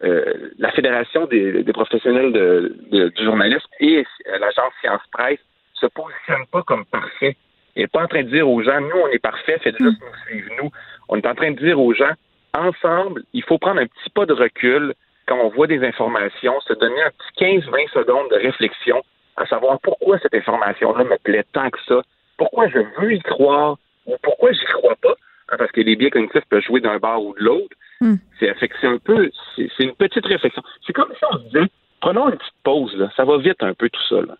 [0.03, 4.03] euh, la fédération des, professionnels de, du journalisme et
[4.39, 5.39] l'agence Science Presse
[5.73, 7.37] se positionnent pas comme parfait.
[7.75, 10.05] N'est pas en train de dire aux gens, nous, on est parfait, faites juste hmm.
[10.05, 10.71] nous suivre, nous.
[11.09, 12.13] On est en train de dire aux gens,
[12.53, 14.93] ensemble, il faut prendre un petit pas de recul
[15.25, 19.01] quand on voit des informations, se donner un petit 15-20 secondes de réflexion
[19.35, 22.01] à savoir pourquoi cette information-là me plaît tant que ça,
[22.37, 25.15] pourquoi je veux y croire ou pourquoi j'y crois pas,
[25.49, 27.75] hein, parce que les biais cognitifs peuvent jouer d'un bord ou de l'autre.
[28.01, 28.15] Hmm.
[28.39, 28.49] C'est
[28.83, 30.61] un peu, c'est une petite réflexion.
[30.85, 31.69] C'est comme si on se disait,
[32.01, 33.09] prenons une petite pause, là.
[33.15, 34.15] ça va vite un peu tout ça.
[34.15, 34.35] Là.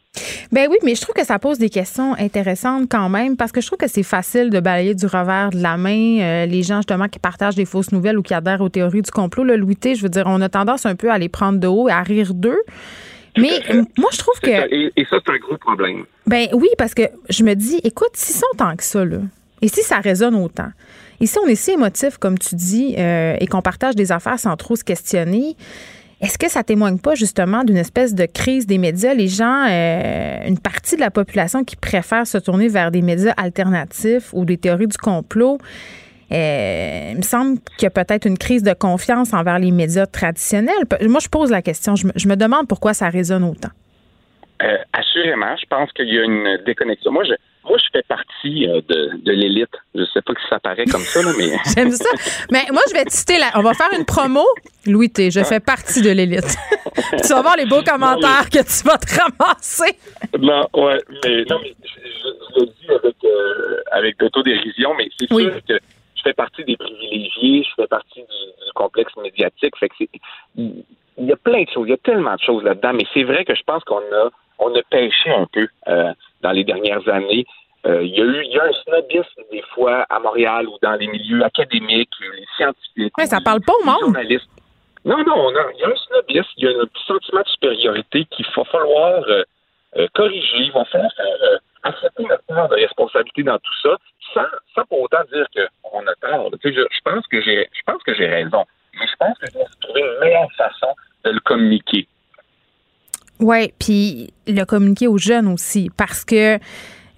[0.51, 3.61] Ben oui, mais je trouve que ça pose des questions intéressantes quand même, parce que
[3.61, 6.77] je trouve que c'est facile de balayer du revers de la main euh, les gens
[6.77, 9.45] justement qui partagent des fausses nouvelles ou qui adhèrent aux théories du complot.
[9.45, 11.87] Le Louis je veux dire, on a tendance un peu à les prendre de haut
[11.87, 12.61] et à rire d'eux.
[13.37, 13.61] Mais
[13.97, 14.49] moi, je trouve que.
[14.49, 16.05] Et, ça, c'est un gros problème.
[16.27, 19.17] Ben oui, parce que je me dis, écoute, s'ils sont tant que ça, là,
[19.61, 20.69] Et si ça résonne autant?
[21.19, 24.39] Et si on est si émotif, comme tu dis, euh, et qu'on partage des affaires
[24.39, 25.55] sans trop se questionner,
[26.23, 29.13] est-ce que ça témoigne pas justement d'une espèce de crise des médias?
[29.13, 33.33] Les gens, euh, une partie de la population qui préfère se tourner vers des médias
[33.35, 35.57] alternatifs ou des théories du complot,
[36.33, 40.07] euh, il me semble qu'il y a peut-être une crise de confiance envers les médias
[40.07, 40.83] traditionnels.
[41.01, 41.95] Moi, je pose la question.
[41.95, 43.69] Je me, demande pourquoi ça résonne autant.
[44.63, 47.11] Euh, assurément, je pense qu'il y a une déconnexion.
[47.11, 47.33] Moi, je,
[47.69, 49.73] moi, je fais partie euh, de, l'élite.
[49.93, 51.51] Je sais pas si ça paraît comme ça, mais.
[51.75, 52.09] J'aime ça.
[52.51, 54.45] Mais moi, je vais te citer On va faire une promo.
[54.87, 56.57] Louis T, je fais partie de l'élite.
[57.21, 59.97] tu vas voir les beaux commentaires que tu vas te ramasser.
[60.39, 65.61] Non, ouais, mais non, mais je, le dis avec, euh, avec d'autodérision, mais c'est sûr
[65.67, 65.92] que je
[66.23, 69.77] fais partie des privilégiés, je fais partie du, complexe médiatique.
[69.77, 70.09] Fait que c'est.
[70.55, 73.23] Il y a plein de choses, il y a tellement de choses là-dedans, mais c'est
[73.23, 77.07] vrai que je pense qu'on a on a pêché un peu euh, dans les dernières
[77.07, 77.45] années.
[77.85, 80.77] Euh, il y a eu il y a un snobisme des fois à Montréal ou
[80.81, 83.13] dans les milieux académiques, les scientifiques.
[83.17, 83.99] Mais ça parle pas au monde.
[83.99, 84.49] Journalistes.
[85.05, 88.25] Non, non, il y a un snobisme, il y a un petit sentiment de supériorité
[88.31, 93.57] qu'il va falloir euh, corriger, il va falloir faire accepter notre part de responsabilité dans
[93.57, 93.97] tout ça,
[94.33, 96.49] sans, pour autant dire qu'on a tort.
[96.63, 98.65] je, je pense que j'ai je pense que j'ai raison.
[98.99, 102.07] Mais je pense que je dois trouver une meilleure façon de le communiquer.
[103.39, 106.59] Oui, puis le communiquer aux jeunes aussi, parce que,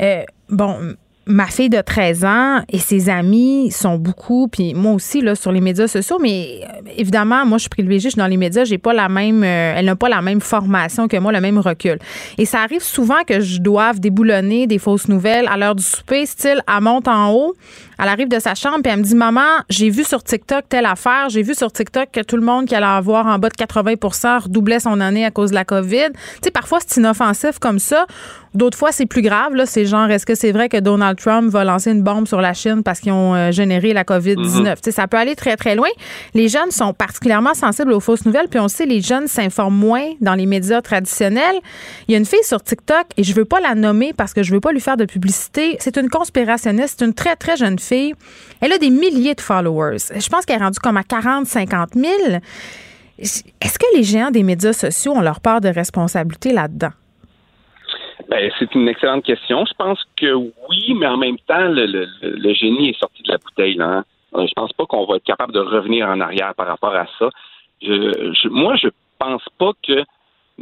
[0.01, 0.95] euh, bon,
[1.27, 5.51] ma fille de 13 ans et ses amis sont beaucoup, puis moi aussi, là, sur
[5.51, 8.63] les médias sociaux, mais euh, évidemment, moi, je suis privilégiée, je suis dans les médias,
[8.63, 11.57] j'ai pas la même, euh, elle n'a pas la même formation que moi, le même
[11.57, 11.97] recul.
[12.37, 16.25] Et ça arrive souvent que je doive déboulonner des fausses nouvelles à l'heure du souper,
[16.25, 17.55] style, à monte en haut,
[17.99, 20.85] elle arrive de sa chambre, puis elle me dit, maman, j'ai vu sur TikTok telle
[20.85, 23.55] affaire, j'ai vu sur TikTok que tout le monde qui allait avoir en bas de
[23.55, 23.93] 80
[24.43, 26.11] redoublait son année à cause de la COVID.
[26.13, 28.05] Tu sais, parfois, c'est inoffensif comme ça.
[28.55, 29.53] D'autres fois, c'est plus grave.
[29.53, 32.39] Là, c'est genre, est-ce que c'est vrai que Donald Trump va lancer une bombe sur
[32.39, 34.61] la Chine parce qu'ils ont euh, généré la COVID-19?
[34.61, 34.91] Mhm.
[34.91, 35.89] Ça peut aller très, très loin.
[36.33, 38.47] Les jeunes sont particulièrement sensibles aux fausses nouvelles.
[38.47, 41.57] Puis on sait, les jeunes s'informent moins dans les médias traditionnels.
[42.07, 44.41] Il y a une fille sur TikTok, et je veux pas la nommer parce que
[44.41, 45.75] je veux pas lui faire de publicité.
[45.81, 46.95] C'est une conspirationniste.
[46.99, 48.13] C'est une très, très jeune fille.
[48.61, 49.97] Elle a des milliers de followers.
[50.15, 52.13] Je pense qu'elle est rendue comme à 40, 50 000.
[53.17, 56.91] Est-ce que les géants des médias sociaux ont leur part de responsabilité là-dedans?
[58.29, 59.65] Ben, c'est une excellente question.
[59.65, 63.79] Je pense que oui, mais en même temps, le, génie est sorti de la bouteille.
[63.79, 64.03] Hein.
[64.35, 67.05] euh, Je pense pas qu'on va être capable de revenir en arrière par rapport à
[67.19, 67.29] ça.
[67.81, 68.87] Je, je, moi, je
[69.19, 70.03] pense pas que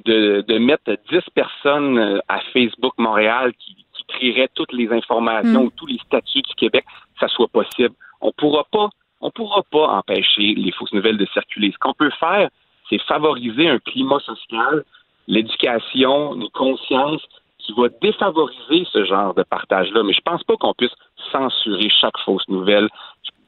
[0.06, 5.66] de, mettre 10 personnes euh, à Facebook Montréal qui, qui trieraient toutes les informations mm.
[5.66, 6.86] ou tous les statuts du Québec,
[7.20, 7.95] ça soit possible.
[8.22, 8.89] On pourra pas,
[9.22, 11.72] on pourra pas empêcher les fausses nouvelles de circuler.
[11.72, 12.49] Ce qu'on peut faire,
[12.89, 14.84] c'est favoriser un climat social,
[15.28, 17.22] l'éducation, une conscience
[17.59, 20.03] qui va défavoriser ce genre de partage-là.
[20.03, 20.93] Mais je pense pas qu'on puisse
[21.32, 22.89] censurer chaque fausse nouvelle.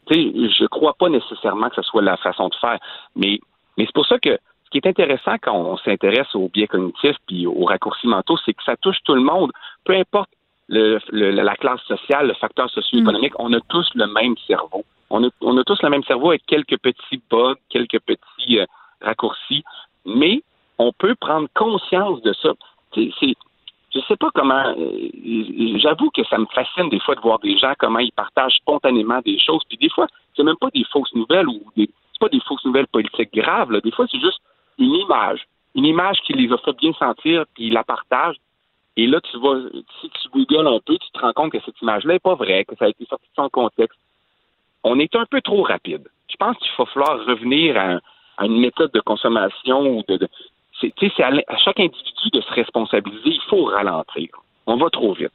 [0.10, 0.16] Je
[0.60, 2.78] je crois pas nécessairement que ce soit la façon de faire.
[3.16, 3.40] Mais,
[3.78, 7.18] mais c'est pour ça que ce qui est intéressant quand on s'intéresse aux biais cognitifs
[7.28, 9.52] puis aux raccourcis mentaux, c'est que ça touche tout le monde.
[9.84, 10.30] Peu importe
[10.68, 13.42] le, la classe sociale, le facteur socio-économique, mm.
[13.42, 14.84] on a tous le même cerveau.
[15.10, 18.66] On a, on a tous le même cerveau avec quelques petits bugs, quelques petits euh,
[19.02, 19.64] raccourcis,
[20.06, 20.42] mais
[20.78, 22.54] on peut prendre conscience de ça.
[22.94, 23.12] C'est,
[23.94, 24.76] je sais pas comment.
[24.78, 28.56] Euh, j'avoue que ça me fascine des fois de voir des gens comment ils partagent
[28.56, 29.62] spontanément des choses.
[29.70, 32.66] Puis des fois, c'est même pas des fausses nouvelles ou des, c'est pas des fausses
[32.66, 33.72] nouvelles politiques graves.
[33.72, 33.80] Là.
[33.82, 34.40] Des fois, c'est juste
[34.78, 35.46] une image,
[35.76, 38.38] une image qui les a fait bien sentir, puis ils la partagent.
[38.98, 39.60] Et là, tu vas,
[40.02, 42.64] si tu googles un peu, tu te rends compte que cette image-là n'est pas vraie,
[42.66, 44.00] que ça a été sorti de son contexte.
[44.84, 46.08] On est un peu trop rapide.
[46.30, 50.28] Je pense qu'il va falloir revenir à, une méthode de consommation ou de
[50.82, 53.30] c'est à, à chaque individu de se responsabiliser.
[53.30, 54.30] Il faut ralentir.
[54.68, 55.32] On va trop vite.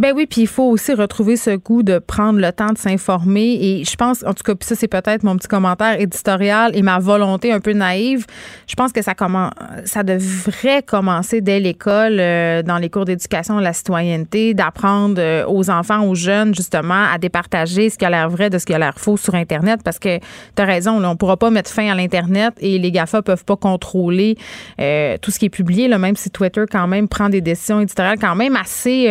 [0.00, 3.58] Ben oui, puis il faut aussi retrouver ce goût de prendre le temps de s'informer.
[3.60, 6.82] Et je pense, en tout cas, puis ça, c'est peut-être mon petit commentaire éditorial et
[6.82, 8.24] ma volonté un peu naïve.
[8.68, 9.50] Je pense que ça commence,
[9.86, 15.44] ça devrait commencer dès l'école, euh, dans les cours d'éducation de la citoyenneté, d'apprendre euh,
[15.48, 18.74] aux enfants, aux jeunes, justement, à départager ce qui a l'air vrai de ce qui
[18.74, 19.80] a l'air faux sur Internet.
[19.82, 22.92] Parce que tu as raison, là, on pourra pas mettre fin à l'Internet et les
[22.92, 24.36] GAFA peuvent pas contrôler
[24.80, 27.80] euh, tout ce qui est publié, là, même si Twitter, quand même, prend des décisions
[27.80, 29.08] éditoriales quand même assez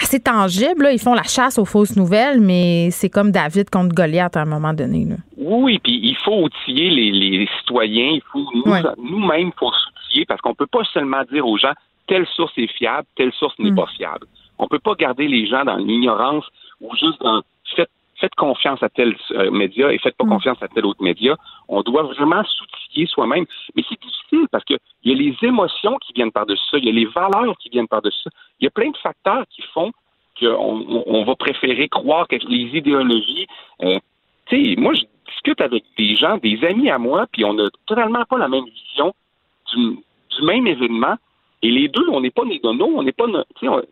[0.00, 0.88] assez tangible.
[0.92, 4.46] Ils font la chasse aux fausses nouvelles, mais c'est comme David contre Goliath à un
[4.46, 5.06] moment donné.
[5.36, 8.10] Oui, puis il faut outiller les, citoyens.
[8.14, 8.44] Il faut
[8.98, 11.72] nous-mêmes, faut s'outiller parce qu'on peut pas seulement dire aux gens
[12.06, 13.76] telle source est fiable, telle source n'est mm.
[13.76, 14.26] pas fiable.
[14.58, 16.44] On peut pas garder les gens dans l'ignorance
[16.80, 17.42] ou juste dans
[18.20, 20.30] faites, confiance à tel euh, média et faites pas mm.
[20.30, 21.36] confiance à tel autre média.
[21.68, 23.46] On doit vraiment s'outiller soi-même.
[23.74, 26.88] Mais c'est difficile parce qu'il y a les émotions qui viennent par-dessus ça, il y
[26.88, 28.30] a les valeurs qui viennent par-dessus ça.
[28.60, 29.92] Il y a plein de facteurs qui font
[30.38, 33.46] qu'on on va préférer croire que les idéologies.
[33.82, 33.98] Euh,
[34.46, 37.68] tu sais, moi, je discute avec des gens, des amis à moi, puis on n'a
[37.86, 39.14] totalement pas la même vision
[39.74, 39.98] du,
[40.42, 41.16] même événement.
[41.62, 43.24] Et les deux, on n'est pas des on n'est pas,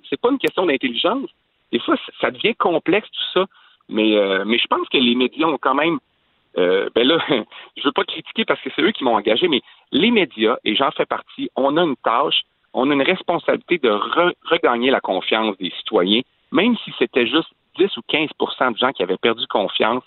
[0.08, 1.28] c'est pas une question d'intelligence.
[1.72, 3.46] Des fois, ça devient complexe tout ça.
[3.88, 5.98] Mais, euh, mais je pense que les médias ont quand même
[6.56, 7.18] euh, ben là,
[7.76, 9.62] je veux pas critiquer parce que c'est eux qui m'ont engagé, mais
[9.92, 13.90] les médias, et j'en fais partie, on a une tâche, on a une responsabilité de
[13.90, 16.22] regagner la confiance des citoyens,
[16.52, 20.04] même si c'était juste 10 ou 15% de gens qui avaient perdu confiance.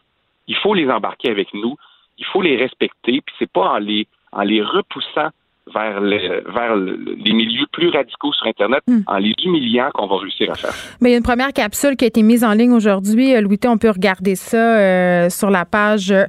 [0.48, 1.76] Il faut les embarquer avec nous,
[2.18, 5.30] il faut les respecter, puis c'est pas en les, en les repoussant
[5.74, 9.02] vers, vers les milieux plus radicaux sur Internet hmm.
[9.08, 10.74] en les humiliant qu'on va réussir à faire.
[11.02, 13.36] Mais il y a une première capsule qui a été mise en ligne aujourd'hui.
[13.36, 16.26] Euh, Louis, on peut regarder ça euh, sur la page euh,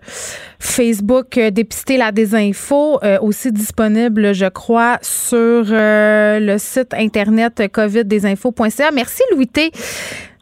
[0.58, 8.90] Facebook Dépister la désinfo, aussi disponible, je crois, sur le site Internet coviddesinfo.ca.
[8.92, 9.48] Merci, Louis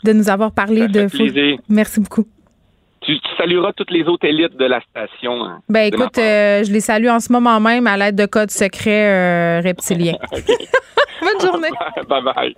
[0.04, 1.06] de nous avoir parlé de...
[1.68, 2.26] Merci beaucoup.
[3.06, 5.44] Tu, salueras toutes les autres élites de la station.
[5.44, 8.50] Hein, ben écoute, euh, je les salue en ce moment même à l'aide de codes
[8.50, 10.16] secrets euh, reptiliens.
[10.32, 11.70] Bonne journée.
[12.08, 12.56] bye bye.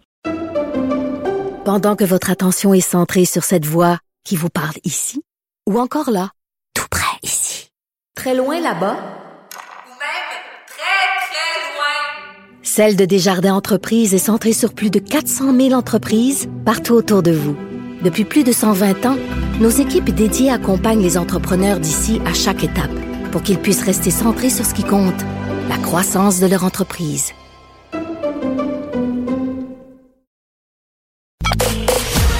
[1.66, 5.22] Pendant que votre attention est centrée sur cette voix qui vous parle ici,
[5.68, 6.30] ou encore là,
[6.74, 7.68] tout près ici,
[8.14, 10.28] très loin là-bas, ou même
[10.66, 16.48] très très loin, Celle de Desjardins Entreprises est centrée sur plus de 400 000 entreprises
[16.64, 17.77] partout autour de vous.
[18.02, 19.16] Depuis plus de 120 ans,
[19.60, 22.92] nos équipes dédiées accompagnent les entrepreneurs d'ici à chaque étape
[23.32, 25.20] pour qu'ils puissent rester centrés sur ce qui compte,
[25.68, 27.34] la croissance de leur entreprise.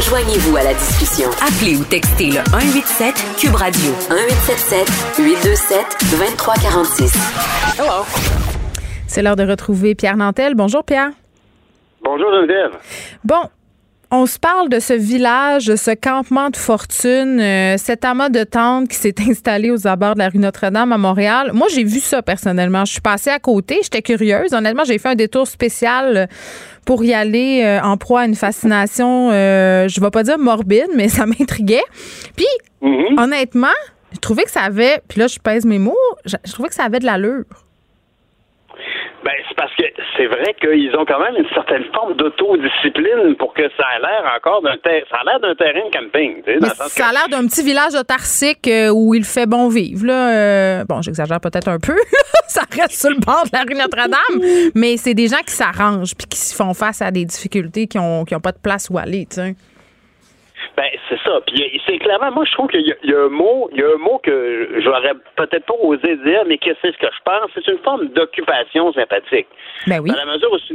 [0.08, 1.28] Joignez-vous à la discussion.
[1.42, 7.12] Appelez ou textez le 187 Cube Radio 1877 827 2346.
[7.78, 8.04] Hello.
[9.08, 10.54] C'est l'heure de retrouver Pierre Nantel.
[10.54, 11.10] Bonjour Pierre.
[12.02, 12.78] Bonjour Geneviève.
[13.24, 13.50] Bon,
[14.10, 18.42] on se parle de ce village, de ce campement de fortune, euh, cet amas de
[18.42, 21.50] tentes qui s'est installé aux abords de la rue Notre-Dame à Montréal.
[21.52, 22.84] Moi, j'ai vu ça personnellement.
[22.84, 24.54] Je suis passée à côté, j'étais curieuse.
[24.54, 26.28] Honnêtement, j'ai fait un détour spécial
[26.86, 30.88] pour y aller euh, en proie à une fascination, euh, je vais pas dire morbide,
[30.96, 31.84] mais ça m'intriguait.
[32.34, 32.46] Puis,
[32.82, 33.22] mm-hmm.
[33.22, 33.66] honnêtement,
[34.12, 36.84] je trouvais que ça avait, puis là, je pèse mes mots, je trouvais que ça
[36.84, 37.44] avait de l'allure.
[39.24, 39.82] Ben, c'est parce que
[40.16, 44.32] c'est vrai qu'ils ont quand même une certaine forme d'autodiscipline pour que ça ait l'air
[44.36, 45.04] encore d'un terrain.
[45.10, 46.42] Ça a l'air d'un terrain de camping.
[46.44, 50.06] Tu sais, ça a l'air d'un petit village autarcique euh, où il fait bon vivre.
[50.06, 51.96] Là, euh, bon, j'exagère peut-être un peu.
[52.46, 54.70] ça reste sur le bord de la rue Notre-Dame.
[54.74, 58.24] mais c'est des gens qui s'arrangent puis qui font face à des difficultés qui n'ont
[58.24, 59.26] qui ont pas de place où aller.
[59.26, 59.54] Tu sais.
[60.78, 61.40] Ben, c'est ça.
[61.44, 63.98] Puis c'est clairement, moi, je trouve qu'il y, a un mot, il y a un
[63.98, 67.50] mot que j'aurais peut-être pas osé dire, mais que c'est ce que je pense.
[67.52, 69.48] C'est une forme d'occupation sympathique.
[69.88, 70.08] Ben oui.
[70.08, 70.74] Dans la mesure où c'est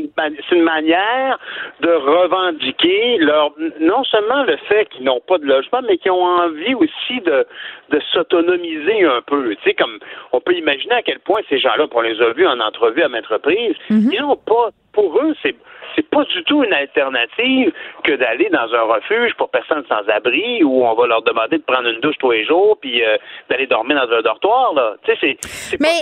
[0.55, 1.39] une, manière
[1.79, 6.25] de revendiquer leur, non seulement le fait qu'ils n'ont pas de logement, mais qu'ils ont
[6.25, 7.47] envie aussi de,
[7.91, 9.55] de s'autonomiser un peu.
[9.55, 9.99] Tu sais, comme
[10.33, 13.07] on peut imaginer à quel point ces gens-là, on les a vus en entrevue à
[13.07, 14.09] maintes reprises, mm-hmm.
[14.11, 15.55] ils n'ont pas, pour eux, c'est
[15.95, 17.71] c'est pas du tout une alternative
[18.03, 21.63] que d'aller dans un refuge pour personnes sans abri où on va leur demander de
[21.63, 23.17] prendre une douche tous les jours puis euh,
[23.49, 24.95] d'aller dormir dans un dortoir là.
[25.03, 26.01] Tu sais, c'est mais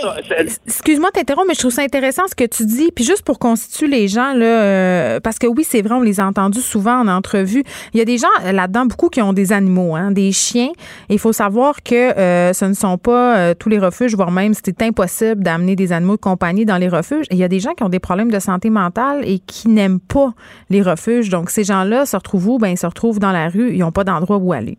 [0.66, 2.90] excuse-moi t'interromps, mais je trouve ça intéressant ce que tu dis.
[2.94, 6.20] Puis juste pour constituer les gens là, euh, parce que oui, c'est vrai, on les
[6.20, 7.64] a entendus souvent en entrevue.
[7.94, 10.72] Il y a des gens euh, là-dedans beaucoup qui ont des animaux, hein, des chiens.
[11.08, 12.12] Il faut savoir que
[12.52, 16.20] ce ne sont pas tous les refuges, voire même c'est impossible d'amener des animaux de
[16.20, 17.26] compagnie dans les refuges.
[17.30, 20.00] Il y a des gens qui ont des problèmes de santé mentale et qui n'aiment
[20.00, 20.32] pas
[20.70, 21.28] les refuges.
[21.28, 22.58] Donc, ces gens-là se retrouvent où?
[22.58, 23.72] Ben, ils se retrouvent dans la rue.
[23.72, 24.78] Ils n'ont pas d'endroit où aller.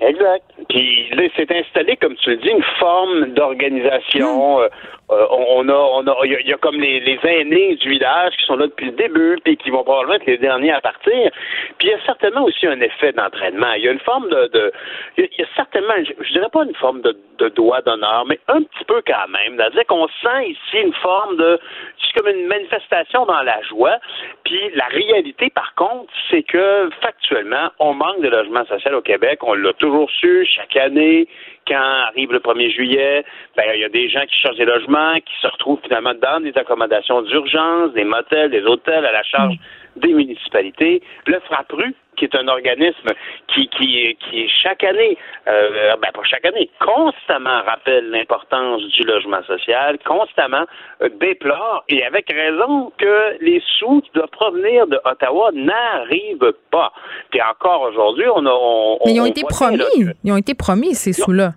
[0.00, 0.44] Exact.
[0.68, 4.58] Puis là, s'est installé, comme tu le dis, une forme d'organisation.
[4.58, 4.62] Hmm.
[4.62, 4.68] Euh,
[5.12, 8.56] euh, on a, on a, il y, a comme les, aînés du village qui sont
[8.56, 11.30] là depuis le début, puis qui vont probablement être les derniers à partir.
[11.78, 13.72] Puis il y a certainement aussi un effet d'entraînement.
[13.74, 14.72] Il y a une forme de,
[15.18, 18.62] il y a certainement, je, dirais pas une forme de, de doigt d'honneur, mais un
[18.62, 19.56] petit peu quand même.
[19.56, 21.60] C'est-à-dire qu'on sent ici une forme de,
[21.98, 23.98] c'est comme une manifestation dans la joie.
[24.44, 29.40] Puis la réalité, par contre, c'est que factuellement, on manque de logement social au Québec.
[29.42, 31.28] On l'a toujours su chaque année
[31.66, 33.24] quand arrive le 1er juillet,
[33.56, 36.40] ben, il y a des gens qui cherchent des logements, qui se retrouvent finalement dans
[36.40, 39.54] des accommodations d'urgence, des motels, des hôtels à la charge
[39.96, 41.02] des municipalités.
[41.26, 43.08] Le FRAPRU, qui est un organisme
[43.48, 45.16] qui, qui, qui chaque année,
[45.48, 50.64] euh, ben pas chaque année, constamment rappelle l'importance du logement social, constamment
[51.02, 56.92] euh, déplore, et avec raison, que les sous qui doivent provenir de Ottawa n'arrivent pas.
[57.30, 58.96] Puis encore aujourd'hui, on a...
[59.06, 59.82] Mais ils ont été promis,
[60.24, 61.52] ils ont été promis, ces sous-là.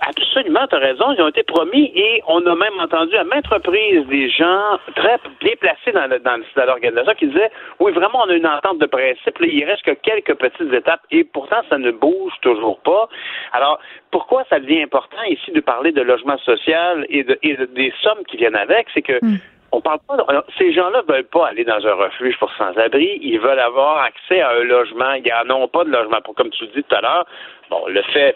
[0.00, 3.46] Absolument, tu as raison, ils ont été promis et on a même entendu à maintes
[3.48, 8.34] reprises des gens très bien placés dans, dans, l'organisation qui disaient oui, vraiment, on a
[8.34, 12.32] une entente de principe, il reste que quelques petites étapes et pourtant, ça ne bouge
[12.42, 13.08] toujours pas.
[13.52, 13.78] Alors,
[14.10, 18.24] pourquoi ça devient important ici de parler de logement social et, de, et des sommes
[18.28, 18.86] qui viennent avec?
[18.94, 19.38] C'est que hmm.
[19.70, 20.16] On parle pas.
[20.56, 23.18] ces gens-là veulent pas aller dans un refuge pour sans-abri.
[23.20, 25.12] Ils veulent avoir accès à un logement.
[25.12, 26.22] Ils n'en ont pas de logement.
[26.24, 27.26] Pour, comme tu le dis tout à l'heure,
[27.68, 28.34] bon, le fait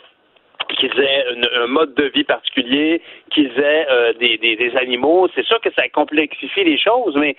[0.68, 1.24] qu'ils aient
[1.56, 3.00] un mode de vie particulier,
[3.30, 5.28] qu'ils aient euh, des, des, animaux.
[5.34, 7.36] C'est sûr que ça complexifie les choses, mais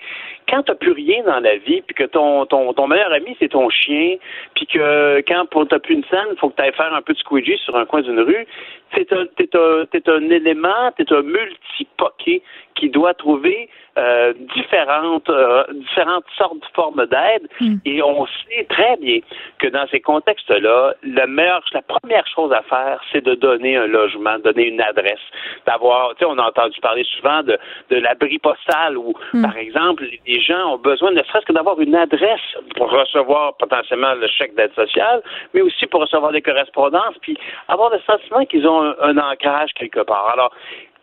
[0.48, 3.36] quand tu n'as plus rien dans la vie, puis que ton, ton, ton meilleur ami,
[3.38, 4.16] c'est ton chien,
[4.54, 7.12] puis que quand tu n'as plus une scène, faut que tu ailles faire un peu
[7.12, 8.46] de squeegee sur un coin d'une rue,
[8.94, 12.42] c'est un, t'es un, t'es un élément, t'es un multipoqué
[12.74, 17.48] qui doit trouver euh, différentes, euh, différentes sortes de formes d'aide.
[17.60, 17.76] Hmm.
[17.84, 19.20] Et on sait très bien
[19.58, 23.86] que dans ces contextes-là, le meilleur, la première chose à faire, c'est de donner un
[23.86, 25.20] logement, donner une adresse,
[25.66, 27.56] d'avoir, tu sais, on a entendu parler souvent de,
[27.90, 29.42] de l'abri postal où, hmm.
[29.42, 32.40] par exemple, les gens ont besoin ne serait-ce que d'avoir une adresse
[32.76, 35.22] pour recevoir potentiellement le chèque d'aide sociale,
[35.52, 37.36] mais aussi pour recevoir des correspondances, puis
[37.68, 40.30] avoir le sentiment qu'ils ont un ancrage quelque part.
[40.32, 40.52] Alors,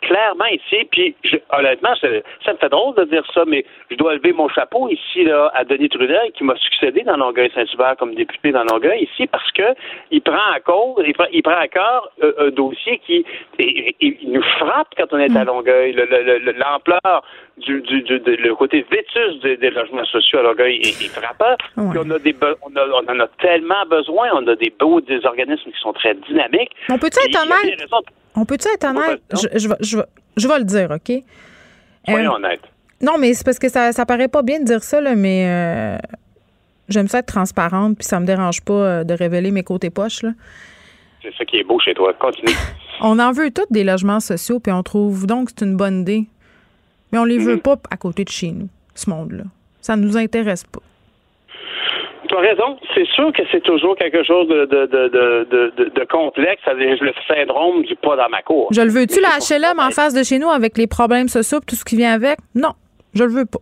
[0.02, 1.16] clairement ici, puis
[1.52, 5.24] honnêtement, ça, me fait drôle de dire ça, mais je dois lever mon chapeau ici
[5.24, 9.52] là, à Denis Trudel, qui m'a succédé dans Longueuil-Saint-Hubert comme député dans Longueuil ici, parce
[9.52, 9.76] que
[10.10, 13.26] il prend à cause, il prend, il prend à cœur euh, un dossier qui
[13.60, 15.48] il, nous frappe quand on est à mm.
[15.48, 15.94] Longueuil.
[15.94, 17.24] L'ampleur
[17.58, 21.56] du, du, du, le côté vétus des, logements sociaux à Longueuil est, frappant.
[21.78, 25.26] On a des on, a, on en a tellement besoin, on a des beaux des
[25.26, 26.72] organismes qui sont très dynamiques.
[26.90, 27.80] On peut être honnête?
[28.36, 29.22] On peut-tu être honnête?
[29.34, 29.98] Je, je, je,
[30.38, 31.24] je, vais le dire, OK?
[32.08, 32.62] Soyons euh, honnêtes.
[33.02, 35.46] Non, mais c'est parce que ça, ça paraît pas bien de dire ça, là, mais
[35.48, 35.98] euh,
[36.88, 40.24] j'aime ça être transparente, puis ça me dérange pas euh, de révéler mes côtés poches.
[40.24, 40.32] Là.
[41.22, 42.14] C'est ça qui est beau chez toi.
[42.14, 42.54] Continue.
[43.02, 46.02] on en veut tous des logements sociaux, puis on trouve donc que c'est une bonne
[46.02, 46.26] idée.
[47.12, 47.62] Mais on les veut mhm.
[47.62, 49.44] pas à côté de chez nous, ce monde-là.
[49.82, 50.82] Ça ne nous intéresse pas
[52.32, 52.78] tu as raison.
[52.96, 56.62] C'est sûr que c'est toujours quelque chose de, de, de, de, complexe.
[56.66, 58.70] Le syndrome du pas dans ma cour.
[58.72, 61.76] Je le veux-tu, la HLM en face de chez nous avec les problèmes sociaux tout
[61.76, 62.40] ce qui vient avec?
[62.56, 62.74] Non,
[63.14, 63.60] je le veux pas.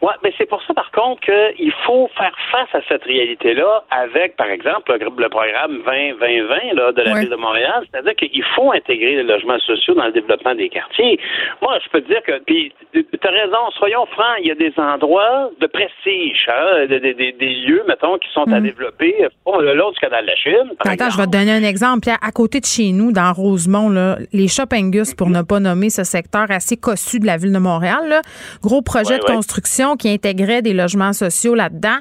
[0.00, 4.36] Oui, mais c'est pour ça, par contre, qu'il faut faire face à cette réalité-là avec,
[4.36, 7.84] par exemple, le, programme 20-20-20 de la Ville de Montréal.
[7.90, 11.18] C'est-à-dire qu'il faut intégrer les logements sociaux dans le développement des quartiers.
[11.60, 14.54] Moi, je peux te dire que, puis, tu as raison, soyons francs, il y a
[14.54, 18.62] des endroits de prestige, hein, des, lieux, mettons, qui sont à mm.
[18.62, 19.26] développer.
[19.44, 20.74] Bon, le long du canal de la Chine.
[20.78, 22.08] Attends, je vais te donner un exemple.
[22.08, 26.04] À côté de chez nous, dans Rosemont, là, les Shoppingus, pour ne pas nommer ce
[26.04, 28.22] secteur assez cossu de la Ville de Montréal, là,
[28.62, 31.98] gros projet de construction qui intégrait des logements sociaux là-dedans.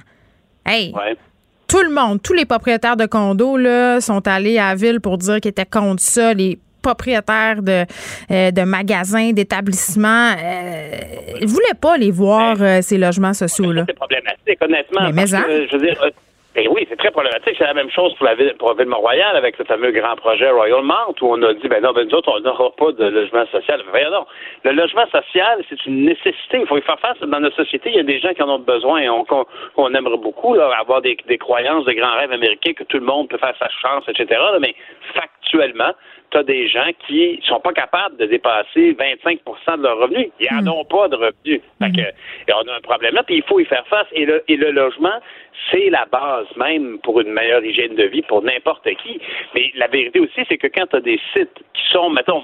[0.65, 0.93] Hey!
[1.67, 5.17] Tout le monde, tous les propriétaires de condos là, sont allés à la ville pour
[5.17, 6.33] dire qu'ils étaient contre ça.
[6.33, 7.85] Les propriétaires de,
[8.31, 10.91] euh, de magasins, d'établissements, euh,
[11.41, 13.83] voulaient pas les voir, euh, ces logements sociaux-là.
[13.87, 15.11] C'est problématique, honnêtement.
[15.13, 15.43] Mais, hein?
[15.69, 16.01] je veux dire,
[16.57, 17.53] ben oui, c'est très problématique.
[17.55, 20.15] C'est la même chose pour la ville, pour la ville Mont-Royal avec ce fameux grand
[20.15, 22.91] projet Royal Mount où on a dit, ben non, ben nous autres, on n'aura pas
[22.93, 23.83] de logement social.
[24.11, 24.25] Non.
[24.63, 26.61] Le logement social, c'est une nécessité.
[26.61, 27.19] Il faut y faire face.
[27.19, 30.17] Dans notre société, il y a des gens qui en ont besoin et on, aimerait
[30.17, 33.69] beaucoup avoir des croyances, des grands rêves américains que tout le monde peut faire sa
[33.69, 34.41] chance, etc.
[34.59, 34.73] mais
[35.13, 35.93] factuellement,
[36.31, 40.29] tu as des gens qui sont pas capables de dépasser 25% de leurs revenus.
[40.39, 40.79] Ils n'en hmm.
[40.79, 41.61] ont pas de revenus.
[41.79, 44.07] Fait que, et on a un problème là, puis il faut y faire face.
[44.11, 45.19] Et le, et le logement,
[45.71, 49.19] c'est la base même pour une meilleure hygiène de vie pour n'importe qui.
[49.55, 52.43] Mais la vérité aussi, c'est que quand tu as des sites qui sont, mettons,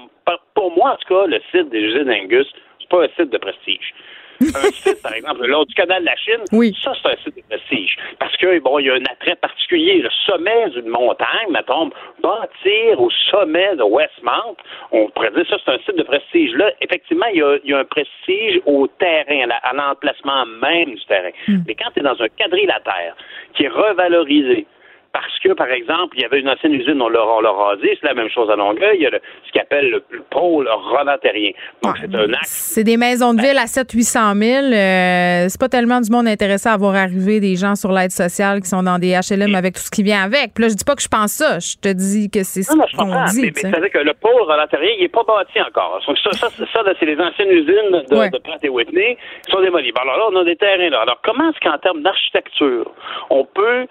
[0.54, 2.46] pour moi en tout cas, le site des usines Angus,
[2.80, 3.94] c'est pas un site de prestige
[4.40, 6.76] un site, par exemple, le long du canal de la Chine, oui.
[6.82, 7.96] ça, c'est un site de prestige.
[8.18, 10.02] Parce que, bon, il y a un attrait particulier.
[10.02, 11.90] Le sommet d'une montagne, mettons,
[12.22, 14.56] bâtir au sommet de Westmount,
[14.92, 16.52] on pourrait dire ça, c'est un site de prestige.
[16.54, 21.30] Là, effectivement, il y a, un prestige au terrain, à l'emplacement même du terrain.
[21.48, 21.58] Hmm.
[21.66, 23.16] Mais quand tu es dans un quadrilatère
[23.54, 24.66] qui est revalorisé,
[25.14, 28.14] parce que, par exemple, il y avait une ancienne usine, on l'a, rasé, c'est la
[28.14, 31.52] même chose à Longueuil, il y a ce qu'on appelle le, pôle rodatérien.
[31.84, 32.72] Donc, c'est un axe.
[32.74, 34.74] C'est des maisons de ville à 700-800 000.
[34.74, 38.60] Euh, c'est pas tellement du monde intéressé à voir arriver des gens sur l'aide sociale
[38.60, 40.52] qui sont dans des HLM avec tout ce qui vient avec.
[40.52, 42.72] Puis là, je dis pas que je pense ça, je te dis que c'est ce
[42.72, 43.52] qu'on dit.
[43.54, 46.02] C'est-à-dire que le pôle rodatérien, il n'est pas bâti encore.
[46.04, 49.92] Ça, ça, ça, c'est les anciennes usines de, de Pratt et Whitney qui sont démolies.
[49.94, 51.02] Alors là, on a des terrains là.
[51.02, 52.90] Alors, comment est-ce qu'en termes d'architecture,
[53.30, 53.86] on peut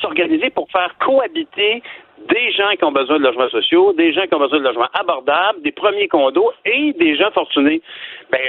[0.00, 1.82] s'organiser pour faire cohabiter
[2.28, 4.88] des gens qui ont besoin de logements sociaux, des gens qui ont besoin de logements
[4.94, 7.82] abordables, des premiers condos et des gens fortunés.
[8.30, 8.40] Ben,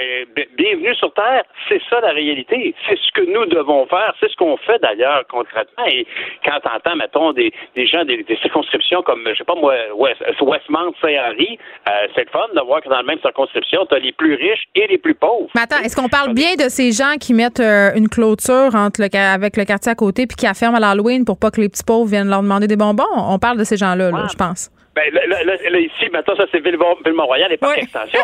[0.56, 2.74] bienvenue sur Terre, c'est ça la réalité.
[2.88, 5.84] C'est ce que nous devons faire, c'est ce qu'on fait d'ailleurs concrètement.
[5.86, 6.06] Et
[6.44, 10.22] quand on entend, mettons, des, des gens des, circonscriptions comme, je sais pas moi, West,
[10.40, 11.58] Westmount, Saint-Henri,
[11.88, 14.34] euh, c'est le fun de voir que dans la même circonscription, tu as les plus
[14.34, 15.48] riches et les plus pauvres.
[15.54, 19.02] Mais attends, est-ce qu'on parle bien de ces gens qui mettent euh, une clôture entre
[19.02, 21.68] le, avec le quartier à côté puis qui affirment à l'Halloween pour pas que les
[21.68, 23.04] petits pauvres viennent leur demander des bonbons?
[23.14, 24.70] On parle de ces gens-là, je pense.
[24.96, 28.22] Ben, là, là, ici, maintenant, ça, c'est Ville-Mont-Royal et par extension.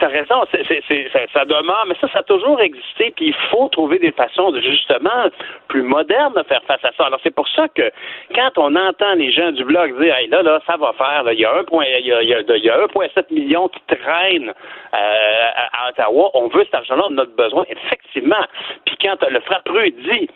[0.00, 0.64] T'as raison, c'est,
[1.12, 4.50] ça, ça, demeure, mais ça, ça a toujours existé, puis il faut trouver des façons
[4.50, 5.30] de, justement,
[5.68, 7.06] plus modernes de faire face à ça.
[7.06, 7.88] Alors, c'est pour ça que,
[8.34, 11.38] quand on entend les gens du blog dire, hey, là, là, ça va faire, il
[11.38, 17.18] y a 1,7 million qui traînent euh, à, à, Ottawa, on veut cet argent-là, on
[17.18, 18.44] a besoin, effectivement.
[18.86, 20.28] Puis quand le frappeux dit,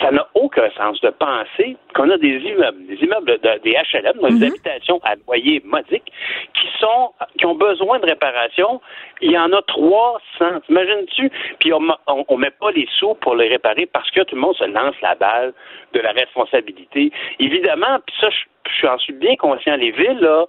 [0.00, 4.30] ça n'a aucun sens de penser qu'on a des immeubles, des immeubles des HLM, des
[4.30, 4.42] mhm.
[4.42, 6.12] habitations à loyer modique,
[6.54, 8.80] qui sont, qui ont besoin de réparation.
[9.20, 10.60] Il y en a 300.
[10.66, 11.30] T'imagines-tu?
[11.60, 14.56] Puis on, on, met pas les sous pour les réparer parce que tout le monde
[14.56, 15.54] se lance la balle
[15.92, 17.10] de la responsabilité.
[17.38, 19.76] Évidemment, puis ça, je, je suis bien conscient.
[19.76, 20.44] Les villes, là,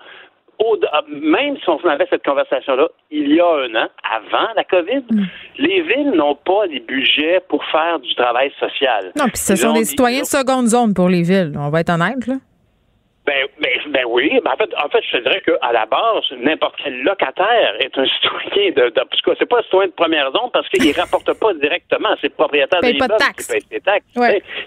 [0.91, 5.03] ah, même si on avait cette conversation-là il y a un an, avant la COVID,
[5.10, 5.26] mm.
[5.60, 9.12] les villes n'ont pas les budgets pour faire du travail social.
[9.18, 11.53] Non, puis ce sont des citoyens de seconde zone pour les villes.
[11.58, 12.36] On va être honnête, là.
[13.28, 14.39] Ben, ben, ben oui.
[14.41, 17.97] Ben en, fait, en fait, je te dirais qu'à la base, n'importe quel locataire est
[17.97, 18.89] un citoyen de.
[18.89, 22.09] de en c'est pas un citoyen de première zone parce qu'il ne rapporte pas directement.
[22.21, 24.05] C'est le propriétaire de l'immeuble qui paye ses taxes.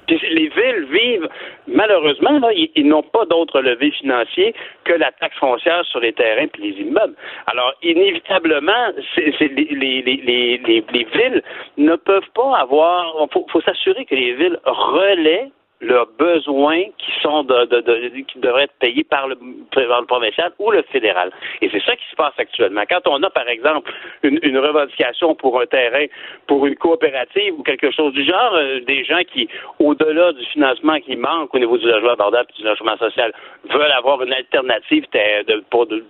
[0.07, 1.29] Puis les villes vivent,
[1.69, 4.55] malheureusement, là, ils, n'ont pas d'autre levier financier
[4.85, 7.15] que la taxe foncière sur les terrains et les immeubles.
[7.47, 11.43] Alors, inévitablement, c'est, les, les, les, les, villes
[11.79, 13.15] ne peuvent pas avoir.
[13.23, 15.51] Il faut, faut s'assurer que les villes relaient
[15.81, 19.37] leurs besoins qui sont de, de, de, qui devraient être payés par le,
[19.73, 21.31] par le provincial ou le fédéral.
[21.63, 22.83] Et c'est ça qui se passe actuellement.
[22.89, 23.91] Quand on a, par exemple,
[24.23, 26.05] une, une revendication pour un terrain,
[26.47, 31.01] pour une coopérative ou quelque chose du genre, euh, des gens qui, au-delà du financement
[31.01, 33.33] qui manque au niveau du logement abordable et du logement social,
[33.71, 36.05] veulent avoir une alternative de, pour de,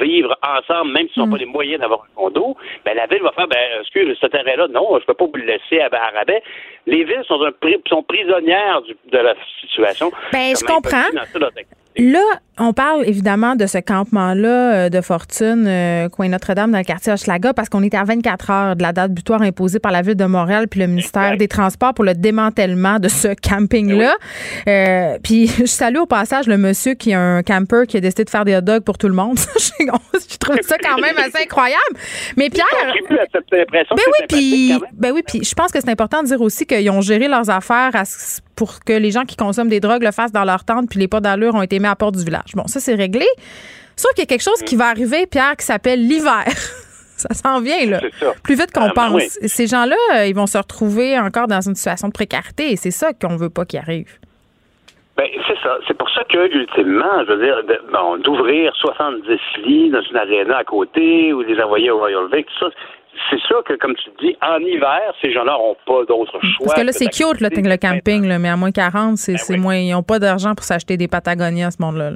[0.00, 1.40] vivre ensemble, même s'ils n'ont pas mm.
[1.40, 4.88] les moyens d'avoir un condo, ben, la ville va faire, ben, excuse, ce terrain-là, non,
[4.92, 6.42] je ne peux pas vous le laisser à, rabais.
[6.86, 7.52] Les villes sont, un,
[7.88, 10.10] sont prisonnières de la situation.
[10.32, 11.08] Ben, je comprends.
[11.96, 12.22] Là,
[12.58, 17.12] on parle évidemment de ce campement-là euh, de fortune, euh, coin Notre-Dame, dans le quartier
[17.12, 20.14] Hochelaga, parce qu'on est à 24 heures de la date butoir imposée par la Ville
[20.14, 24.14] de Montréal puis le ministère des Transports pour le démantèlement de ce camping-là.
[24.68, 28.24] Euh, puis je salue au passage le monsieur qui a un camper qui a décidé
[28.24, 29.38] de faire des hot dogs pour tout le monde.
[29.58, 31.96] je trouve ça quand même assez incroyable.
[32.36, 32.66] Mais Pierre.
[33.70, 36.90] Ben oui, puis ben oui, puis je pense que c'est important de dire aussi qu'ils
[36.90, 37.94] ont géré leurs affaires
[38.56, 41.08] pour que les gens qui consomment des drogues le fassent dans leur tente, puis les
[41.08, 42.52] pas d'allure ont été mis à porte du village.
[42.54, 43.26] Bon, ça, c'est réglé.
[43.96, 46.44] Sauf qu'il y a quelque chose qui va arriver, Pierre, qui s'appelle l'hiver.
[47.16, 48.00] ça s'en vient, là.
[48.42, 49.38] Plus vite qu'on ah, ben pense.
[49.44, 52.90] Ces gens-là, euh, ils vont se retrouver encore dans une situation de précarité et c'est
[52.90, 54.18] ça qu'on veut pas qu'il arrive.
[55.16, 55.78] Ben, c'est ça.
[55.86, 60.56] C'est pour ça que, ultimement, je veux dire, bon, d'ouvrir 70 lits dans une aréna
[60.58, 62.74] à côté ou les envoyer au Royal Vic, tout ça,
[63.30, 66.66] c'est sûr que, comme tu dis, en hiver, ces gens-là n'auront pas d'autre choix.
[66.66, 69.60] Parce que là, c'est cute, le, le camping, là, mais à moins 40, c'est ben
[69.60, 69.76] moins.
[69.76, 72.10] Ils n'ont pas d'argent pour s'acheter des Patagonias, ce monde-là.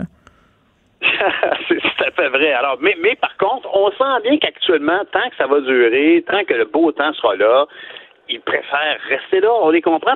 [1.69, 2.53] c'est tout à fait vrai.
[2.53, 6.45] Alors, mais, mais par contre, on sent bien qu'actuellement, tant que ça va durer, tant
[6.45, 7.67] que le beau temps sera là,
[8.29, 9.51] ils préfèrent rester là.
[9.63, 10.15] On les comprend.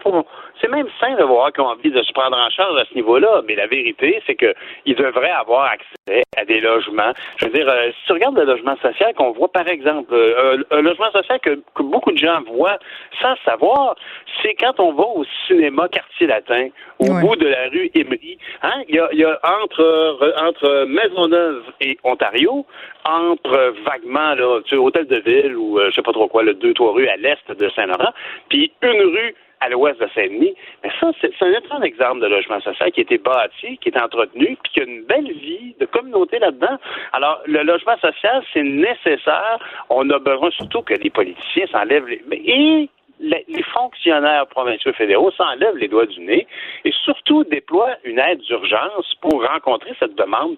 [0.60, 2.94] C'est même sain de voir qu'ils ont envie de se prendre en charge à ce
[2.94, 3.42] niveau-là.
[3.46, 7.12] Mais la vérité, c'est qu'ils devraient avoir accès à des logements.
[7.38, 10.62] Je veux dire, euh, si tu regardes le logement social qu'on voit, par exemple, euh,
[10.70, 12.78] un logement social que, beaucoup de gens voient
[13.20, 13.96] sans savoir,
[14.42, 18.38] c'est quand on va au cinéma Quartier Latin, au bout de la rue Émery.
[18.62, 22.66] Hein, il y a, entre, entre Maisonneuve et Ontario,
[23.04, 26.42] entre vaguement, là, tu sais, Hôtel de Ville ou euh, je sais pas trop quoi,
[26.42, 28.12] le deux, trois rues à l'est de Saint-Laurent,
[28.48, 30.54] puis une rue à l'ouest de Saint-Denis.
[30.82, 34.00] Mais ça, c'est un excellent exemple de logement social qui a été bâti, qui est
[34.00, 36.78] entretenu, puis qui a une belle vie de communauté là-dedans.
[37.12, 39.58] Alors, le logement social, c'est nécessaire.
[39.90, 42.22] On a besoin surtout que les politiciens s'enlèvent les...
[42.32, 42.88] Et
[43.22, 46.46] les fonctionnaires provinciaux fédéraux s'enlèvent les doigts du nez
[46.86, 50.56] et surtout déploient une aide d'urgence pour rencontrer cette demande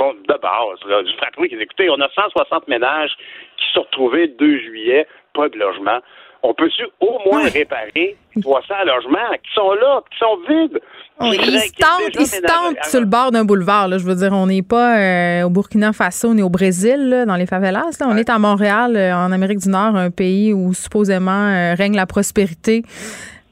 [0.00, 3.16] de base du fratrie qui écoutez, on a 160 ménages
[3.56, 5.98] qui se sont retrouvés 2 juillet, pas de logement
[6.44, 10.80] on peut-tu au moins réparer 300 logements qui sont là, qui sont vides?
[11.22, 13.88] ils se tentent, sur le bord d'un boulevard.
[13.88, 13.98] Là.
[13.98, 17.46] Je veux dire, on n'est pas euh, au Burkina Faso ni au Brésil, dans les
[17.46, 17.98] favelas.
[18.04, 21.96] On est à Montréal, euh, en Amérique du Nord, un pays où supposément euh, règne
[21.96, 22.82] la prospérité.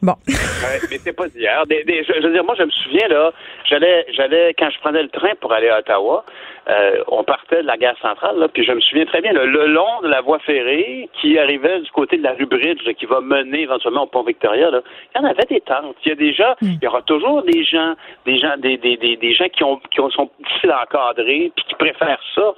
[0.02, 0.14] Bon.
[0.26, 1.62] mais c'est pas d'hier.
[1.68, 3.32] je, veux dire, moi, je me souviens, là,
[3.64, 6.24] j'allais, j'allais, quand je prenais le train pour aller à Ottawa,
[6.68, 9.66] euh, on partait de la gare centrale, là, puis je me souviens très bien, le
[9.66, 13.20] long de la voie ferrée qui arrivait du côté de la rue Bridge, qui va
[13.20, 14.80] mener éventuellement au pont Victoria, là,
[15.14, 15.96] il y en avait des tentes.
[16.04, 16.66] Il y a déjà, hmm.
[16.66, 17.94] il y aura toujours des gens,
[18.26, 21.64] des gens, des, des, des, des gens qui ont, qui sont difficiles à encadrer, puis
[21.68, 22.54] qui préfèrent ça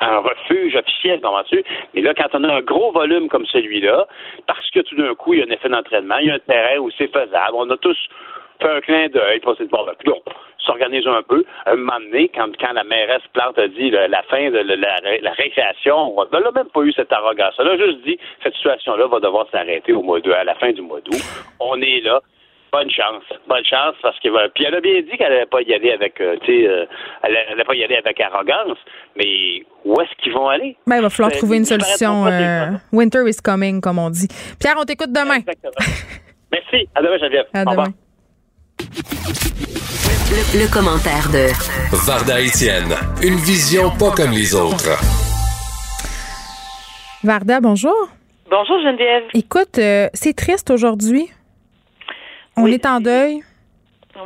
[0.00, 1.62] un, refuge officiel, comment tu
[1.94, 4.06] Mais là, quand on a un gros volume comme celui-là,
[4.46, 6.38] parce que tout d'un coup, il y a un effet d'entraînement, il y a un
[6.38, 7.98] terrain où c'est faisable, on a tous
[8.60, 10.12] fait un clin d'œil, pour se bon, ben,
[10.58, 11.44] s'organise un peu.
[11.66, 16.24] Un moment donné, quand, la mairesse Plante a dit la fin de la, récréation, on
[16.24, 17.54] n'a même pas eu cette arrogance.
[17.58, 20.72] Elle a juste dit cette situation-là va devoir s'arrêter au mois de, à la fin
[20.72, 21.22] du mois d'août.
[21.60, 22.20] On est là.
[22.72, 23.22] Bonne chance.
[23.46, 26.18] Bonne chance parce que puis elle a bien dit qu'elle n'allait pas y aller avec
[26.22, 26.86] euh, tu sais euh,
[27.22, 28.78] elle n'allait pas y aller avec arrogance,
[29.14, 30.78] mais où est-ce qu'ils vont aller?
[30.86, 32.26] Ben, il va falloir trouver une solution.
[32.26, 34.26] Euh, winter is coming, comme on dit.
[34.58, 35.40] Pierre, on t'écoute demain.
[36.50, 36.88] Merci.
[36.94, 37.44] À demain, Geneviève.
[37.52, 37.92] À demain.
[40.30, 41.52] Le, le, commentaire de
[42.06, 42.96] Varda Etienne.
[43.22, 44.96] Une vision pas comme les autres.
[47.22, 48.08] Varda, bonjour.
[48.50, 49.24] Bonjour Geneviève.
[49.34, 49.78] Écoute,
[50.14, 51.28] c'est triste aujourd'hui.
[52.56, 53.42] On est en deuil?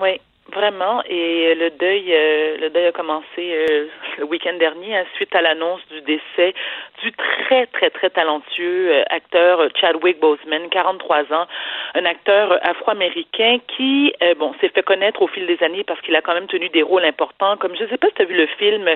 [0.01, 0.21] Oui,
[0.53, 1.03] vraiment.
[1.09, 3.87] Et le deuil, euh, le deuil a commencé euh,
[4.19, 6.55] le week-end dernier, hein, suite à l'annonce du décès
[7.03, 11.47] du très, très, très talentueux euh, acteur Chadwick Boseman, 43 ans,
[11.95, 16.21] un acteur afro-américain qui, bon, s'est fait connaître au fil des années parce qu'il a
[16.21, 18.35] quand même tenu des rôles importants, comme je ne sais pas si tu as vu
[18.35, 18.89] le film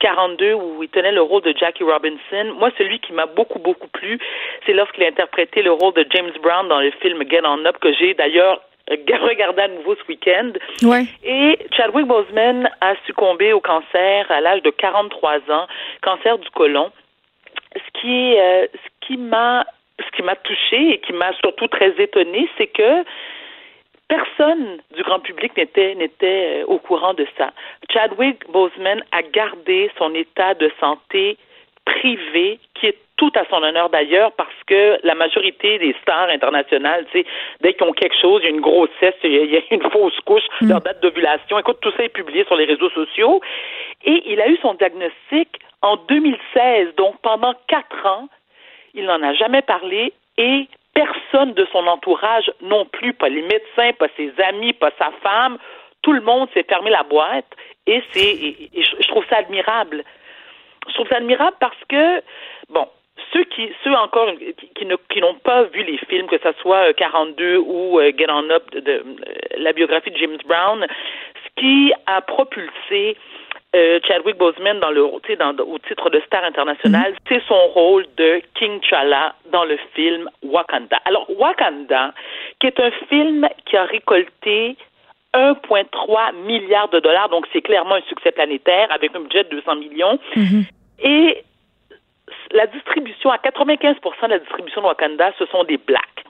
[0.00, 2.54] 42 où il tenait le rôle de Jackie Robinson.
[2.58, 4.18] Moi, celui qui m'a beaucoup, beaucoup plu,
[4.66, 7.76] c'est lorsqu'il a interprété le rôle de James Brown dans le film Get On Up,
[7.80, 8.60] que j'ai d'ailleurs
[9.20, 10.52] regarder à nouveau ce week-end.
[11.24, 15.66] Et Chadwick Boseman a succombé au cancer à l'âge de 43 ans,
[16.02, 16.90] cancer du côlon.
[17.74, 19.66] Ce qui, euh, ce qui m'a,
[20.00, 23.04] ce qui m'a touché et qui m'a surtout très étonné, c'est que
[24.08, 27.52] personne du grand public n'était n'était euh, au courant de ça.
[27.92, 31.36] Chadwick Boseman a gardé son état de santé
[31.84, 37.04] privé qui est tout à son honneur d'ailleurs parce que la majorité des stars internationales,
[37.12, 37.26] tu sais,
[37.60, 40.18] dès qu'ils ont quelque chose, il y a une grossesse, il y a une fausse
[40.24, 40.68] couche, mm.
[40.68, 43.42] leur date d'ovulation, écoute, tout ça est publié sur les réseaux sociaux.
[44.04, 45.48] Et il a eu son diagnostic
[45.82, 48.28] en 2016, donc pendant quatre ans,
[48.94, 53.92] il n'en a jamais parlé et personne de son entourage non plus, pas les médecins,
[53.98, 55.58] pas ses amis, pas sa femme,
[56.02, 57.46] tout le monde s'est fermé la boîte
[57.86, 58.36] et c'est,
[58.74, 60.04] je trouve ça admirable
[60.88, 62.22] je trouve ça admirable parce que,
[62.68, 62.86] bon,
[63.32, 64.30] ceux qui, ceux encore
[64.74, 68.12] qui, ne, qui n'ont pas vu les films, que ce soit 42 euh, ou euh,
[68.16, 69.02] Get On Up, de, euh,
[69.58, 70.86] la biographie de James Brown,
[71.44, 73.16] ce qui a propulsé
[74.06, 75.02] Chadwick Boseman dans le,
[75.36, 77.16] dans, au titre de star international, mm-hmm.
[77.28, 80.98] c'est son rôle de King T'Challa dans le film Wakanda.
[81.04, 82.14] Alors Wakanda,
[82.60, 84.76] qui est un film qui a récolté
[85.34, 89.76] 1,3 milliard de dollars, donc c'est clairement un succès planétaire avec un budget de 200
[89.76, 90.18] millions.
[90.34, 90.64] Mm-hmm.
[91.04, 91.44] Et
[92.52, 96.24] la distribution, à 95% de la distribution de Wakanda, ce sont des blacks.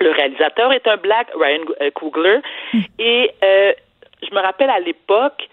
[0.00, 1.64] Le réalisateur est un black, Ryan
[1.94, 2.38] Coogler,
[2.72, 2.80] hmm.
[2.98, 3.72] et euh,
[4.22, 5.48] je me rappelle à l'époque,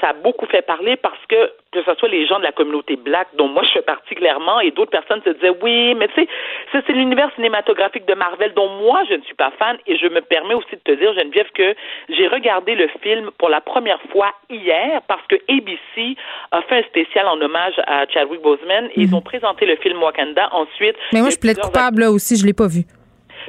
[0.00, 2.94] ça a beaucoup fait parler parce que que ce soit les gens de la communauté
[2.94, 6.22] black, dont moi je fais partie clairement, et d'autres personnes se disaient oui, mais tu
[6.22, 6.28] sais,
[6.72, 10.20] c'est l'univers cinématographique de Marvel dont moi je ne suis pas fan, et je me
[10.20, 11.74] permets aussi de te dire, Geneviève, que
[12.10, 16.16] j'ai regardé le film pour la première fois hier parce que ABC
[16.52, 19.14] a fait un spécial en hommage à Chadwick Boseman, et ils mhm.
[19.14, 20.96] ont présenté le film Wakanda ensuite.
[21.12, 22.84] Mais moi je plaide coupable là aussi, je l'ai pas vu.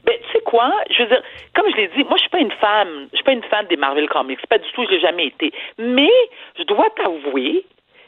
[0.03, 0.71] Ben, tu sais quoi?
[0.89, 1.21] Je veux dire,
[1.53, 3.65] comme je l'ai dit, moi, je suis pas une fan, je suis pas une fan
[3.67, 4.45] des Marvel Comics.
[4.47, 5.51] Pas du tout, je l'ai jamais été.
[5.77, 6.11] Mais,
[6.57, 7.65] je dois t'avouer,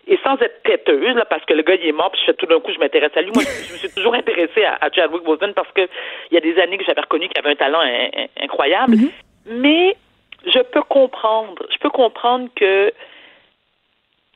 [0.07, 2.33] et sans être têteuse, là, parce que le gars, il est mort, puis je fais
[2.33, 3.31] tout d'un coup, je m'intéresse à lui.
[3.33, 5.87] Moi, je, me suis toujours intéressée à, Chadwick Boseman parce que
[6.31, 7.81] il y a des années que j'avais reconnu qu'il avait un talent
[8.41, 8.95] incroyable.
[8.95, 9.11] Mm-hmm.
[9.47, 9.95] Mais,
[10.45, 12.93] je peux comprendre, je peux comprendre que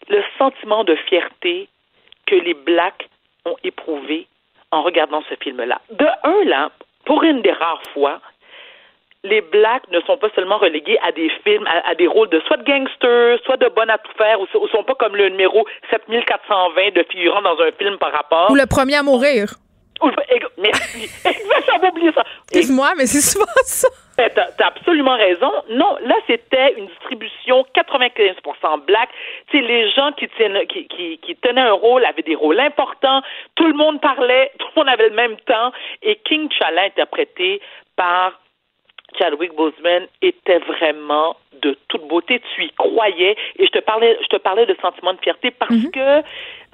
[0.10, 1.70] le sentiment de fierté
[2.26, 3.08] que les Blacks
[3.46, 4.28] ont éprouvé
[4.72, 5.82] en regardant ce film-là.
[5.92, 6.72] De un, là,
[7.06, 8.22] pour une des rares fois,
[9.24, 12.58] les blacks ne sont pas seulement relégués à des films, à, des rôles de soit
[12.58, 15.66] de gangsters, soit de bonnes à tout faire, ou, ne sont pas comme le numéro
[15.92, 18.50] 7420 de figurant dans un film par rapport.
[18.52, 19.54] Ou le premier à mourir.
[20.58, 21.10] Merci.
[21.68, 22.24] J'avais oublié ça.
[22.52, 23.88] Excuse-moi, mais c'est souvent ça.
[24.18, 25.52] T'as as absolument raison.
[25.70, 29.10] Non, là, c'était une distribution 95% black.
[29.50, 33.22] Tu les gens qui, tiennent, qui, qui, qui, tenaient un rôle avaient des rôles importants.
[33.56, 35.72] Tout le monde parlait, tout le monde avait le même temps.
[36.02, 37.62] Et King Chala, interprété
[37.96, 38.40] par
[39.18, 42.42] Chadwick Boseman était vraiment de toute beauté.
[42.56, 43.36] Tu y croyais.
[43.58, 45.92] Et je te parlais, je te parlais de sentiment de fierté parce mhm.
[45.92, 46.22] que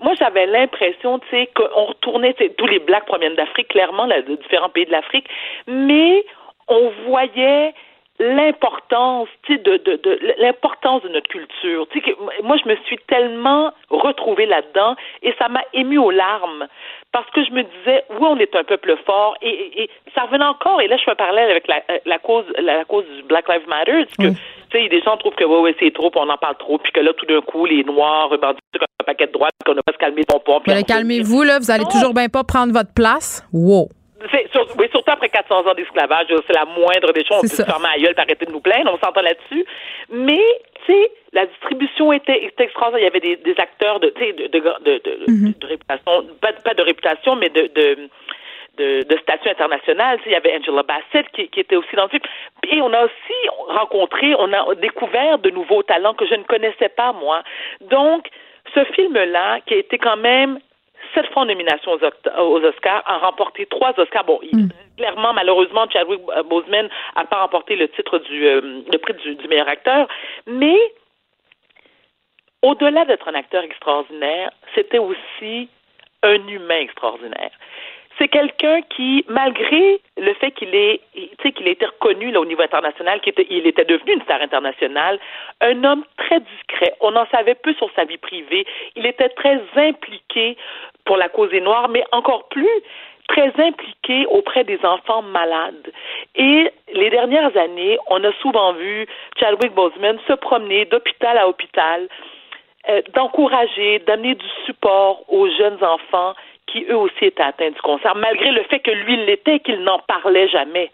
[0.01, 4.69] moi, j'avais l'impression, tu sais, qu'on retournait, tous les Blacks proviennent d'Afrique, clairement, de différents
[4.69, 5.27] pays de l'Afrique,
[5.67, 6.23] mais
[6.67, 7.73] on voyait
[8.19, 11.87] l'importance, de, de, de l'importance de notre culture.
[11.91, 16.67] Tu sais, moi, je me suis tellement retrouvée là-dedans et ça m'a ému aux larmes
[17.11, 20.45] parce que je me disais, oui, on est un peuple fort et, et, ça revenait
[20.45, 20.81] encore.
[20.81, 23.67] Et là, je fais un parallèle avec la, la cause, la, cause du Black Lives
[23.67, 24.05] Matter.
[24.19, 24.37] Que, tu
[24.71, 26.99] sais, des gens trouvent que ouais, ouais, c'est trop, on en parle trop, puis que
[26.99, 29.93] là, tout d'un coup, les Noirs rebondissent comme un paquet de droite, qu'on n'a pas
[29.93, 30.59] se calmer pompon.
[30.87, 33.47] calmez-vous, là, vous allez toujours bien pas prendre votre place.
[33.53, 33.89] Wow
[34.77, 37.37] oui, surtout après 400 ans d'esclavage, c'est la moindre des choses.
[37.37, 39.65] On peut se fermer à gueule, arrêter de nous plaindre, on s'entend là-dessus.
[40.09, 40.43] Mais,
[40.85, 43.11] tu sais, la distribution était, extraordinaire.
[43.13, 45.59] Il y avait des, acteurs de, de, de, de, mm-hmm.
[45.59, 48.09] de, réputation, pas, pas, de réputation, mais de, de
[48.77, 50.19] de, de statut international.
[50.25, 52.21] Il y avait Angela Bassett qui, qui, était aussi dans le film.
[52.71, 56.89] Et on a aussi rencontré, on a découvert de nouveaux talents que je ne connaissais
[56.89, 57.41] pas, moi.
[57.81, 58.27] Donc,
[58.73, 60.59] ce film-là, qui a été quand même
[61.17, 64.25] sept fois en nomination aux, Oscars, a remporté trois Oscars.
[64.25, 64.67] Bon, mm.
[64.97, 69.47] clairement, malheureusement, Chadwick Boseman n'a pas remporté le titre du euh, le prix du, du
[69.47, 70.07] meilleur acteur,
[70.45, 70.77] mais
[72.61, 75.69] au-delà d'être un acteur extraordinaire, c'était aussi
[76.23, 77.51] un humain extraordinaire
[78.17, 81.01] c'est quelqu'un qui, malgré le fait qu'il est,
[81.55, 85.19] qu'il été reconnu là, au niveau international, qu'il était, il était devenu une star internationale,
[85.61, 86.93] un homme très discret.
[87.01, 88.65] On en savait peu sur sa vie privée.
[88.95, 90.57] Il était très impliqué
[91.05, 92.81] pour la cause des Noirs, mais encore plus
[93.27, 95.91] très impliqué auprès des enfants malades.
[96.35, 99.05] Et les dernières années, on a souvent vu
[99.39, 102.07] Chadwick Boseman se promener d'hôpital à hôpital,
[102.89, 106.33] euh, d'encourager, d'amener du support aux jeunes enfants
[106.67, 109.99] qui eux aussi étaient atteints du cancer, malgré le fait que lui l'était, qu'il n'en
[109.99, 110.91] parlait jamais.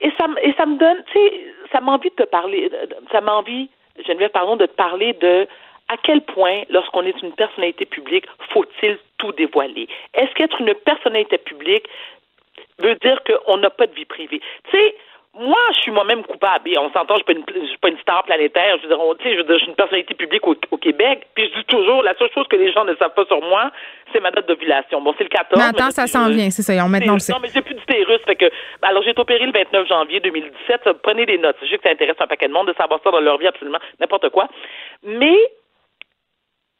[0.00, 2.70] Et ça, et me donne, tu sais, ça m'a envie de te parler,
[3.12, 3.68] ça m'a envie,
[4.06, 5.46] Geneviève, pardon, de te parler de
[5.88, 9.86] à quel point, lorsqu'on est une personnalité publique, faut-il tout dévoiler?
[10.14, 11.86] Est-ce qu'être une personnalité publique
[12.78, 14.40] veut dire qu'on n'a pas de vie privée?
[14.70, 14.94] Tu sais,
[15.36, 16.68] moi, je suis moi-même coupable.
[16.70, 18.76] Et on s'entend, je ne suis pas une star planétaire.
[18.78, 21.26] Je veux dire, je, veux dire, je suis une personnalité publique au, Québec.
[21.34, 23.70] Puis je dis toujours, la seule chose que les gens ne savent pas sur moi,
[24.12, 25.00] c'est ma date d'ovulation.
[25.00, 25.60] Bon, c'est le 14.
[25.60, 26.72] Mais attends, ça s'en vient, c'est ça.
[26.84, 27.16] On maintenant.
[27.28, 28.20] Non, mais j'ai plus d'utérus.
[28.26, 28.46] Fait que,
[28.80, 30.92] ben, alors, j'ai été opéré le 29 janvier 2017.
[31.02, 31.56] Prenez des notes.
[31.62, 33.46] Je sais que ça intéresse un paquet de monde de savoir ça dans leur vie,
[33.46, 34.48] absolument n'importe quoi.
[35.02, 35.36] Mais,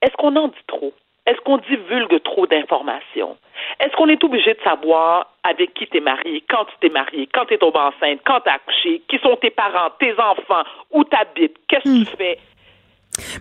[0.03, 0.93] est-ce qu'on en dit trop?
[1.27, 3.37] Est-ce qu'on divulgue trop d'informations?
[3.81, 7.29] Est-ce qu'on est obligé de savoir avec qui tu es marié, quand tu t'es marié,
[7.33, 10.65] quand tu es tombé enceinte, quand tu as accouché, qui sont tes parents, tes enfants,
[10.91, 12.17] où tu habites, qu'est-ce que tu hmm.
[12.19, 12.39] fais?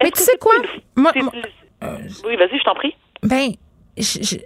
[0.01, 0.53] Mais tu sais quoi?
[0.95, 1.11] Moi,
[2.25, 2.95] oui, vas-y, je t'en prie.
[3.21, 3.49] Ben,
[3.97, 4.37] je,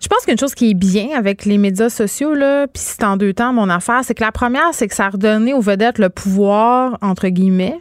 [0.00, 3.16] je pense qu'une chose qui est bien avec les médias sociaux, là, puis c'est en
[3.16, 5.98] deux temps mon affaire, c'est que la première, c'est que ça a redonné aux vedettes
[5.98, 7.78] le pouvoir, entre guillemets,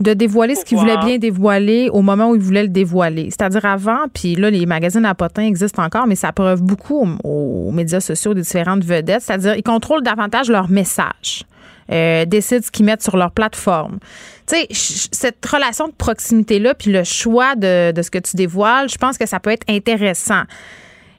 [0.00, 3.30] de dévoiler ce qu'il voulait bien dévoiler au moment où il voulait le dévoiler.
[3.30, 7.70] C'est-à-dire avant, puis là, les magazines à potins existent encore, mais ça preuve beaucoup aux,
[7.72, 9.22] médias sociaux des différentes vedettes.
[9.22, 11.44] C'est-à-dire, ils contrôlent davantage leur message.
[11.90, 13.98] Euh, décident ce qu'ils mettent sur leur plateforme.
[14.46, 18.90] Tu sais, cette relation de proximité-là, puis le choix de, de ce que tu dévoiles,
[18.90, 20.42] je pense que ça peut être intéressant.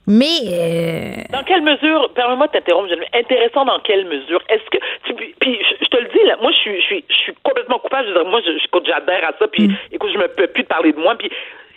[0.10, 0.42] Mais.
[0.48, 4.42] Euh, dans quelle mesure, permets-moi de t'interrompre, intéressant dans quelle mesure?
[4.50, 4.80] Est-ce que.
[5.40, 8.08] puis je, te le dis, là, moi, je suis, je suis, je suis complètement coupable.
[8.08, 9.76] Je veux dire, moi, je, j'adhère à ça, puis mm.
[9.92, 11.16] écoute, je me peux plus te parler de moi.
[11.16, 11.30] Puis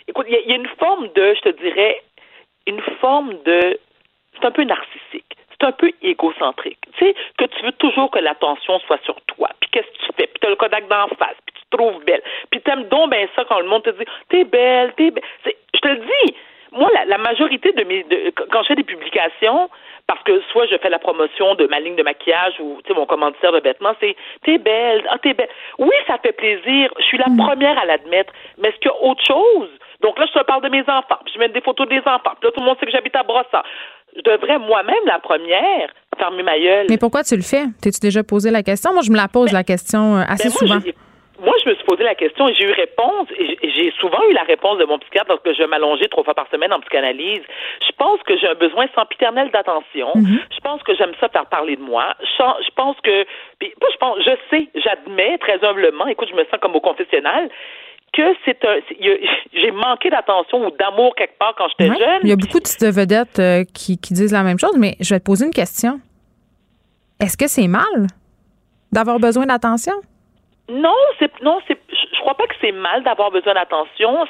[0.07, 2.01] écoute, il y, a une forme de, je te dirais,
[2.65, 3.79] une forme de.
[4.39, 5.37] C'est un peu narcissique.
[5.51, 6.79] C'est un peu égocentrique.
[6.97, 9.49] Tu sais, que tu veux toujours que l'attention soit sur toi.
[9.59, 10.25] Puis qu'est-ce que tu fais?
[10.25, 11.37] Puis tu as le Kodak d'en face.
[11.45, 12.23] Puis tu te trouves belle.
[12.49, 15.23] Puis t'aimes donc bien ça quand le monde te dit T'es belle, t'es belle.
[15.45, 16.35] Je te le dis
[16.73, 18.05] moi, la, majorité de mes,
[18.51, 19.69] quand je fais des publications,
[20.07, 22.99] parce que soit je fais la promotion de ma ligne de maquillage ou tu sais
[22.99, 25.49] mon commanditaire de vêtements, c'est t'es belle, ah t'es belle.
[25.79, 26.91] Oui, ça fait plaisir.
[26.99, 27.37] Je suis la mm.
[27.37, 28.33] première à l'admettre.
[28.57, 29.69] Mais est-ce qu'il y a autre chose?
[30.01, 31.19] Donc là, je te parle de mes enfants.
[31.33, 32.35] je mets des photos des enfants.
[32.39, 33.63] Puis là, tout le monde sait que j'habite à Brossard.
[34.15, 36.87] Je devrais moi-même la première fermer ma gueule.
[36.89, 37.63] Mais pourquoi tu le fais?
[37.81, 38.93] T'es-tu déjà posé la question?
[38.93, 40.79] Moi, je me la pose la question euh, assez souvent
[41.41, 43.27] moi, je me suis posé la question et j'ai eu réponse.
[43.37, 46.47] Et j'ai souvent eu la réponse de mon psychiatre lorsque je m'allongeais trois fois par
[46.49, 47.41] semaine en psychanalyse.
[47.85, 50.11] Je pense que j'ai un besoin sempiternel d'attention.
[50.15, 50.39] Mm-hmm.
[50.55, 52.13] Je pense que j'aime ça faire parler de moi.
[52.21, 53.25] Je, pense que,
[53.59, 56.07] puis, je pense, je sais, j'admets très humblement.
[56.07, 57.49] Écoute, je me sens comme au confessionnal
[58.13, 58.77] que c'est un.
[59.53, 62.19] J'ai manqué d'attention ou d'amour quelque part quand j'étais jeune.
[62.23, 65.13] Il y a beaucoup de vedettes euh, qui, qui disent la même chose, mais je
[65.13, 65.99] vais te poser une question.
[67.19, 68.07] Est-ce que c'est mal
[68.91, 69.93] d'avoir besoin d'attention?
[70.69, 74.25] Non, c'est non, c'est je crois pas que c'est mal d'avoir besoin d'attention.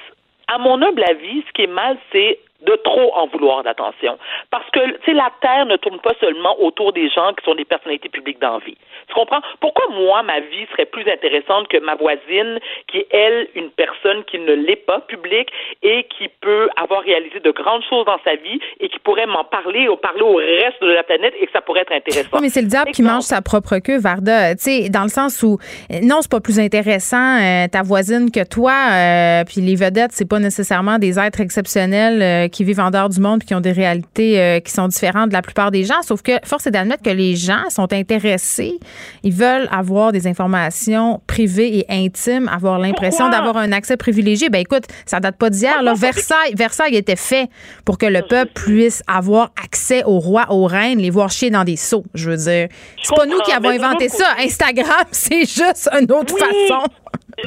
[0.48, 4.18] À mon humble avis, ce qui est mal, c'est de trop en vouloir d'attention.
[4.50, 7.56] Parce que, tu sais, la Terre ne tourne pas seulement autour des gens qui sont
[7.56, 8.78] des personnalités publiques d'envie.
[9.08, 9.42] Tu comprends?
[9.60, 14.24] Pourquoi moi, ma vie serait plus intéressante que ma voisine, qui est, elle, une personne
[14.26, 15.50] qui ne l'est pas publique
[15.82, 19.44] et qui peut avoir réalisé de grandes choses dans sa vie et qui pourrait m'en
[19.44, 22.30] parler ou parler au reste de la planète et que ça pourrait être intéressant?
[22.34, 24.56] Oui, mais c'est le diable qui mange sa propre queue, Varda.
[24.56, 25.58] Tu sais, dans le sens où,
[26.02, 30.28] non, c'est pas plus intéressant euh, ta voisine que toi, euh, puis les vedettes, c'est
[30.28, 33.60] pas nécessairement des êtres exceptionnels euh, qui vivent en dehors du monde puis qui ont
[33.60, 36.02] des réalités qui sont différentes de la plupart des gens.
[36.04, 38.80] Sauf que force est d'admettre que les gens sont intéressés.
[39.24, 44.50] Ils veulent avoir des informations privées et intimes, avoir l'impression d'avoir un accès privilégié.
[44.50, 45.82] Ben écoute, ça date pas d'hier.
[45.96, 47.50] Versailles, Versailles était fait
[47.86, 51.64] pour que le peuple puisse avoir accès aux rois, aux reines, les voir chier dans
[51.64, 52.04] des seaux.
[52.14, 52.68] Je veux dire,
[53.02, 54.26] c'est pas nous qui avons inventé ça.
[54.40, 56.86] Instagram, c'est juste une autre façon.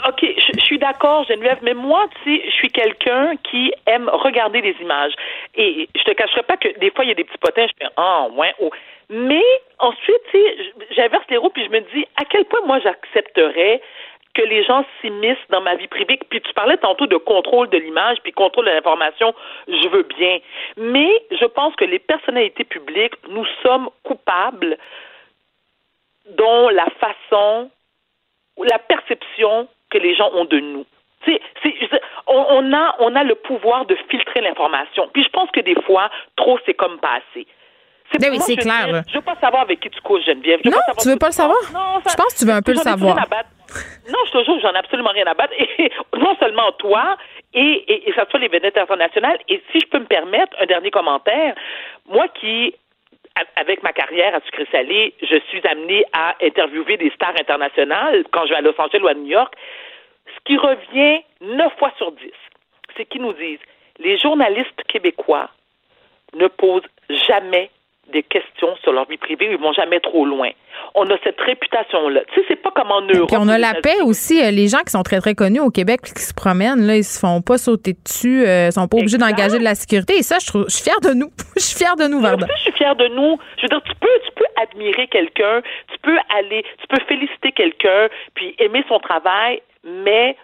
[0.09, 4.61] OK, je, suis d'accord, Geneviève, mais moi, tu sais, je suis quelqu'un qui aime regarder
[4.61, 5.13] les images.
[5.55, 7.73] Et je te cacherai pas que des fois, il y a des petits potins, je
[7.79, 8.71] fais Ah, ouais, oh.
[9.09, 9.45] Mais
[9.79, 10.57] ensuite, tu sais,
[10.91, 13.81] j'inverse les roues, puis je me dis à quel point moi j'accepterais
[14.35, 16.19] que les gens s'immiscent dans ma vie privée?
[16.29, 19.35] Puis tu parlais tantôt de contrôle de l'image, puis contrôle de l'information,
[19.69, 20.39] je veux bien.
[20.77, 24.77] Mais je pense que les personnalités publiques, nous sommes coupables
[26.31, 27.71] dont la façon,
[28.59, 30.85] la perception que les gens ont de nous.
[31.25, 31.41] C'est,
[32.27, 35.09] on, a, on a le pouvoir de filtrer l'information.
[35.13, 37.47] Puis je pense que des fois, trop, c'est comme pas assez.
[38.13, 39.03] C'est ben oui, c'est clair.
[39.09, 40.61] je veux pas savoir avec qui tu causes, Geneviève.
[40.65, 41.59] non, tu veux pas le savoir?
[41.75, 43.17] Non, je pense que tu veux un peu le savoir.
[43.17, 45.53] Non, je te jure, j'en ai absolument rien à battre.
[45.59, 47.17] Et non seulement toi,
[47.53, 49.39] et, et, ça soit les vedettes internationales.
[49.49, 51.55] Et si je peux me permettre un dernier commentaire,
[52.07, 52.75] moi qui
[53.57, 58.47] avec ma carrière à Sucré Salé, je suis amenée à interviewer des stars internationales quand
[58.47, 59.55] je vais à Los Angeles ou à New York.
[60.47, 62.33] Qui revient neuf fois sur dix,
[62.97, 63.59] c'est qu'ils nous disent
[63.99, 65.51] les journalistes québécois
[66.35, 67.71] ne posent jamais
[68.13, 70.51] des questions sur leur vie privée, ils vont jamais trop loin.
[70.95, 72.21] On a cette réputation-là.
[72.33, 73.29] Tu sais, c'est pas comme en Europe.
[73.29, 74.41] Puis on a la paix aussi.
[74.43, 77.05] Euh, les gens qui sont très, très connus au Québec qui se promènent, là, ils
[77.05, 80.19] se font pas sauter dessus, euh, ils sont pas obligés d'engager de la sécurité.
[80.19, 81.31] Et ça, je, trouve, je suis fière de nous.
[81.57, 82.47] je suis fière de nous, Varda.
[82.57, 83.39] Je suis fière de nous.
[83.57, 87.53] Je veux dire, tu peux, tu peux admirer quelqu'un, tu peux aller, tu peux féliciter
[87.53, 90.37] quelqu'un, puis aimer son travail, mais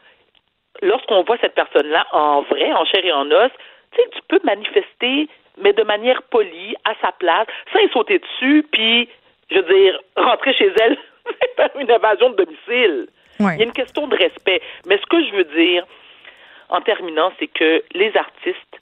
[0.80, 3.50] lorsqu'on voit cette personne-là en vrai, en chair et en os,
[3.92, 5.28] tu sais, tu peux manifester
[5.58, 9.08] mais de manière polie, à sa place, sans y sauter dessus, puis,
[9.50, 10.96] je veux dire, rentrer chez elle
[11.56, 13.08] faire une invasion de domicile.
[13.40, 14.62] Il y a une question de respect.
[14.86, 15.84] Mais ce que je veux dire,
[16.68, 18.80] en terminant, c'est que les artistes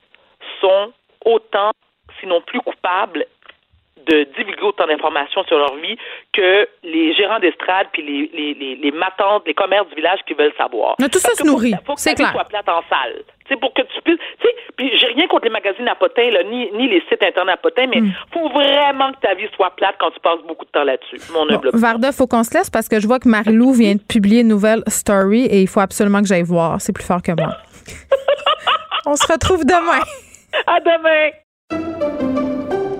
[0.60, 0.92] sont
[1.24, 1.70] autant,
[2.20, 3.24] sinon plus coupables,
[4.06, 5.96] de divulguer autant d'informations sur leur vie
[6.32, 10.34] que les gérants d'estrade puis les, les, les, les, matantes, les commerces du village qui
[10.34, 10.96] veulent savoir.
[10.98, 12.32] Mais tout ça se nourrit, c'est clair.
[12.32, 13.22] soit plate en salle.
[13.48, 16.30] C'est pour que tu puisses, tu sais, puis j'ai rien contre les magazines à potins,
[16.30, 18.12] là, ni, ni les sites internet à potins, mais il hmm.
[18.32, 21.20] faut vraiment que ta vie soit plate quand tu passes beaucoup de temps là-dessus.
[21.32, 21.70] Mon humble.
[21.74, 24.48] Varda, faut qu'on se laisse parce que je vois que Marie-Lou vient de publier une
[24.48, 26.80] nouvelle story et il faut absolument que j'aille voir.
[26.80, 27.56] C'est plus fort que moi.
[29.06, 30.04] On se retrouve demain.
[30.66, 31.30] À demain.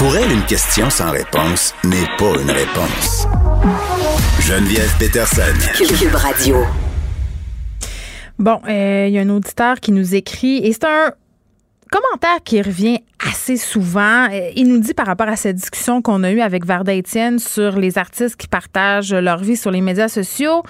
[0.00, 3.26] Pour elle, une question sans réponse n'est pas une réponse.
[4.40, 5.42] Geneviève Peterson.
[5.76, 6.64] Cube Radio.
[8.38, 11.12] Bon, euh, il y a un auditeur qui nous écrit et c'est un
[11.90, 13.00] commentaire qui revient
[13.30, 14.26] assez souvent.
[14.32, 17.38] Euh, il nous dit par rapport à cette discussion qu'on a eue avec Varda Etienne
[17.38, 20.62] sur les artistes qui partagent leur vie sur les médias sociaux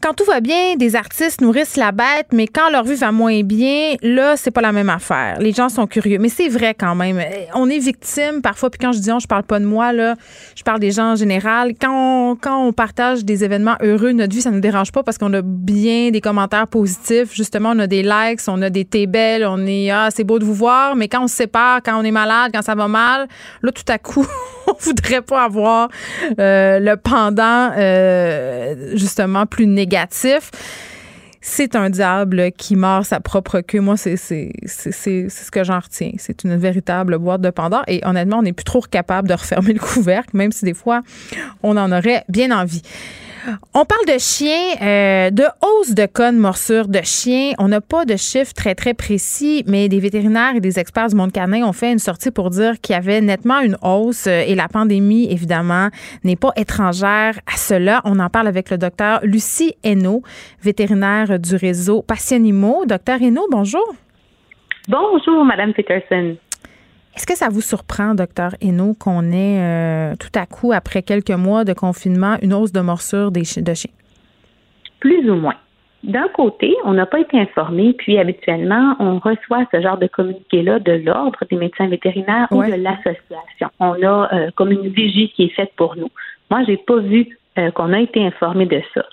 [0.00, 3.42] quand tout va bien, des artistes nourrissent la bête, mais quand leur vie va moins
[3.42, 5.38] bien, là, c'est pas la même affaire.
[5.40, 6.18] Les gens sont curieux.
[6.18, 7.20] Mais c'est vrai quand même.
[7.54, 10.16] On est victime parfois, puis quand je dis on, je parle pas de moi, là,
[10.56, 11.74] je parle des gens en général.
[11.78, 15.18] Quand on, quand on partage des événements heureux, notre vie, ça nous dérange pas parce
[15.18, 17.34] qu'on a bien des commentaires positifs.
[17.34, 20.38] Justement, on a des likes, on a des t'es belles, on est, ah, c'est beau
[20.38, 22.88] de vous voir, mais quand on se sépare, quand on est malade, quand ça va
[22.88, 23.28] mal,
[23.62, 24.26] là, tout à coup,
[24.84, 25.88] voudrait pas avoir
[26.38, 30.50] euh, le pendant, euh, justement, plus négatif
[31.42, 33.80] c'est un diable qui mord sa propre queue.
[33.80, 36.12] Moi, c'est ce que j'en retiens.
[36.18, 37.82] C'est une véritable boîte de Pandore.
[37.86, 41.00] Et honnêtement, on n'est plus trop capable de refermer le couvercle, même si des fois,
[41.62, 42.82] on en aurait bien envie.
[43.74, 47.52] On parle de chiens, euh, de hausse de cas de morsure de chiens.
[47.58, 51.16] On n'a pas de chiffres très, très précis, mais des vétérinaires et des experts du
[51.16, 54.42] monde canin ont fait une sortie pour dire qu'il y avait nettement une hausse euh,
[54.46, 55.88] et la pandémie, évidemment,
[56.24, 58.00] n'est pas étrangère à cela.
[58.04, 60.22] On en parle avec le docteur Lucie Hainaut,
[60.62, 62.84] vétérinaire du réseau Passionimo.
[62.86, 63.94] Docteur Hainaut, bonjour.
[64.88, 66.36] Bonjour, Madame Peterson.
[67.20, 71.28] Est-ce que ça vous surprend, docteur Hainaut, qu'on ait euh, tout à coup, après quelques
[71.28, 73.90] mois de confinement, une hausse de morsure des de chiens?
[75.00, 75.56] Plus ou moins.
[76.02, 80.78] D'un côté, on n'a pas été informé, puis habituellement, on reçoit ce genre de communiqué-là
[80.78, 83.68] de l'Ordre des médecins vétérinaires ou de l'association.
[83.80, 86.08] On a euh, comme une vigie qui est faite pour nous.
[86.50, 89.04] Moi, j'ai pas vu euh, qu'on a été informé de ça.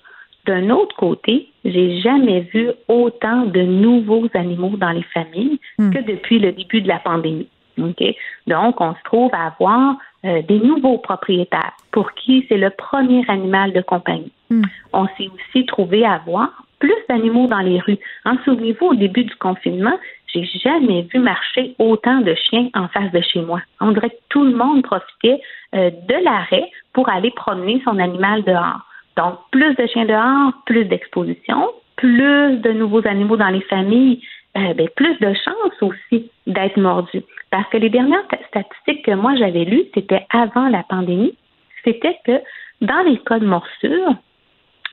[0.46, 5.92] D'un autre côté, j'ai jamais vu autant de nouveaux animaux dans les familles hmm.
[5.92, 7.50] que depuis le début de la pandémie.
[7.78, 9.96] Donc, on se trouve à avoir
[10.26, 14.32] euh, des nouveaux propriétaires pour qui c'est le premier animal de compagnie.
[14.50, 14.64] Hmm.
[14.94, 16.50] On s'est aussi trouvé à avoir
[16.80, 17.98] plus d'animaux dans les rues.
[18.26, 19.98] En hein, souvenez-vous, au début du confinement,
[20.34, 23.62] j'ai jamais vu marcher autant de chiens en face de chez moi.
[23.80, 25.42] On dirait que tout le monde profitait
[25.76, 28.82] euh, de l'arrêt pour aller promener son animal dehors.
[29.16, 34.22] Donc, plus de chiens dehors, plus d'exposition, plus de nouveaux animaux dans les familles,
[34.58, 37.24] euh, ben, plus de chances aussi d'être mordus.
[37.52, 41.36] Parce que les dernières statistiques que moi j'avais lues, c'était avant la pandémie,
[41.84, 42.42] c'était que
[42.82, 44.16] dans les cas de morsure,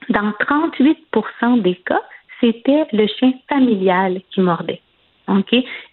[0.08, 2.02] dans 38% des cas,
[2.40, 4.80] c'était le chien familial qui mordait.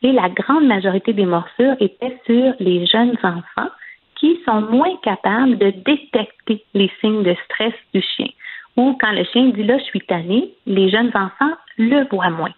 [0.03, 3.69] Et la grande majorité des morsures étaient sur les jeunes enfants
[4.15, 8.27] qui sont moins capables de détecter les signes de stress du chien.
[8.77, 12.53] Ou quand le chien dit là, je suis tanné, les jeunes enfants le voient moins.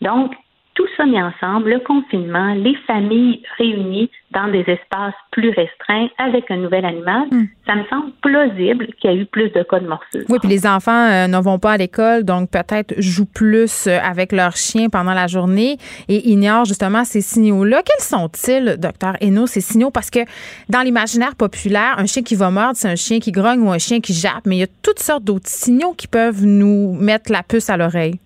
[0.00, 0.32] Donc,
[0.74, 6.50] tout ça mis ensemble, le confinement, les familles réunies dans des espaces plus restreints avec
[6.50, 7.44] un nouvel animal, hmm.
[7.66, 10.22] ça me semble plausible qu'il y a eu plus de cas de morsure.
[10.28, 13.98] Oui, puis les enfants euh, ne vont pas à l'école, donc peut-être jouent plus euh,
[14.02, 15.76] avec leur chien pendant la journée
[16.08, 17.82] et ignorent justement ces signaux-là.
[17.84, 19.90] Quels sont-ils, docteur Hainaut, ces signaux?
[19.90, 20.20] Parce que
[20.68, 23.78] dans l'imaginaire populaire, un chien qui va mordre, c'est un chien qui grogne ou un
[23.78, 27.32] chien qui jappe, mais il y a toutes sortes d'autres signaux qui peuvent nous mettre
[27.32, 28.20] la puce à l'oreille.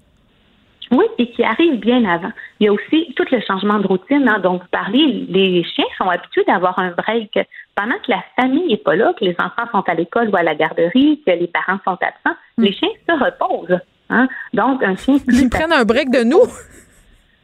[0.90, 2.30] Oui, et qui arrive bien avant.
[2.60, 5.26] Il y a aussi tout le changement de routine hein, dont vous parlez.
[5.28, 7.38] Les chiens sont habitués d'avoir un break
[7.74, 10.42] pendant que la famille n'est pas là, que les enfants sont à l'école ou à
[10.42, 12.36] la garderie, que les parents sont absents.
[12.58, 12.62] Hmm.
[12.62, 13.80] Les chiens se reposent.
[14.10, 14.28] Hein.
[14.52, 15.16] Donc, un chien.
[15.28, 16.44] Ils prennent un break de nous?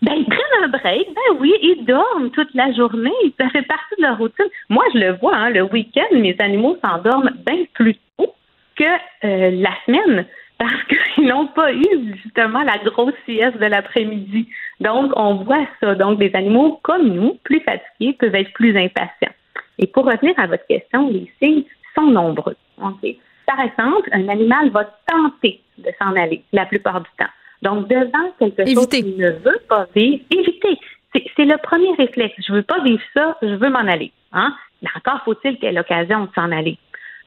[0.02, 3.96] Ben, ils prennent un break, ben oui, ils dorment toute la journée, ça fait partie
[3.98, 4.46] de leur routine.
[4.70, 8.34] Moi, je le vois, hein, le week-end, mes animaux s'endorment bien plus tôt
[8.76, 8.84] que
[9.24, 10.24] euh, la semaine
[10.60, 14.46] parce qu'ils n'ont pas eu justement la grosse sieste de l'après-midi.
[14.78, 15.94] Donc, on voit ça.
[15.94, 19.32] Donc, des animaux comme nous, plus fatigués, peuvent être plus impatients.
[19.78, 21.64] Et pour revenir à votre question, les signes
[21.94, 22.56] sont nombreux.
[22.76, 27.32] Par exemple, un animal va tenter de s'en aller la plupart du temps.
[27.62, 30.78] Donc, devant quelque chose qu'il ne veut pas vivre, éviter.
[31.14, 32.34] C'est le premier réflexe.
[32.46, 34.12] Je ne veux pas vivre ça, je veux m'en aller.
[34.32, 34.54] Hein?
[34.82, 36.76] Mais encore faut-il qu'il ait l'occasion de s'en aller.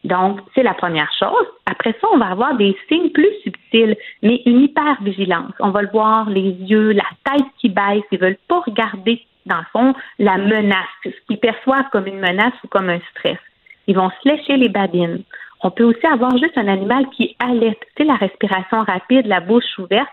[0.03, 1.47] Donc, c'est la première chose.
[1.65, 5.53] Après ça, on va avoir des signes plus subtils, mais une hypervigilance.
[5.59, 9.57] On va le voir, les yeux, la tête qui baisse, ils veulent pas regarder, dans
[9.57, 13.39] le fond, la menace, ce qu'ils perçoivent comme une menace ou comme un stress.
[13.87, 15.23] Ils vont se lécher les babines.
[15.61, 19.77] On peut aussi avoir juste un animal qui alerte, c'est la respiration rapide, la bouche
[19.79, 20.09] ouverte,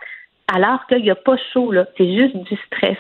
[0.53, 1.87] alors qu'il n'y a pas chaud, là.
[1.97, 2.99] C'est juste du stress.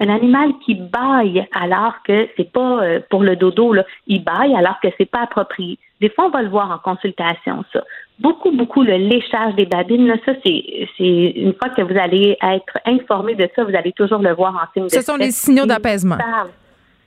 [0.00, 3.84] Un animal qui baille alors que c'est pas euh, pour le dodo, là.
[4.06, 5.78] Il baille alors que c'est pas approprié.
[6.00, 7.82] Des fois, on va le voir en consultation, ça.
[8.20, 12.36] Beaucoup, beaucoup le léchage des babines, là, ça, c'est, c'est une fois que vous allez
[12.40, 15.32] être informé de ça, vous allez toujours le voir en signe de Ce sont les
[15.32, 16.18] signaux d'apaisement.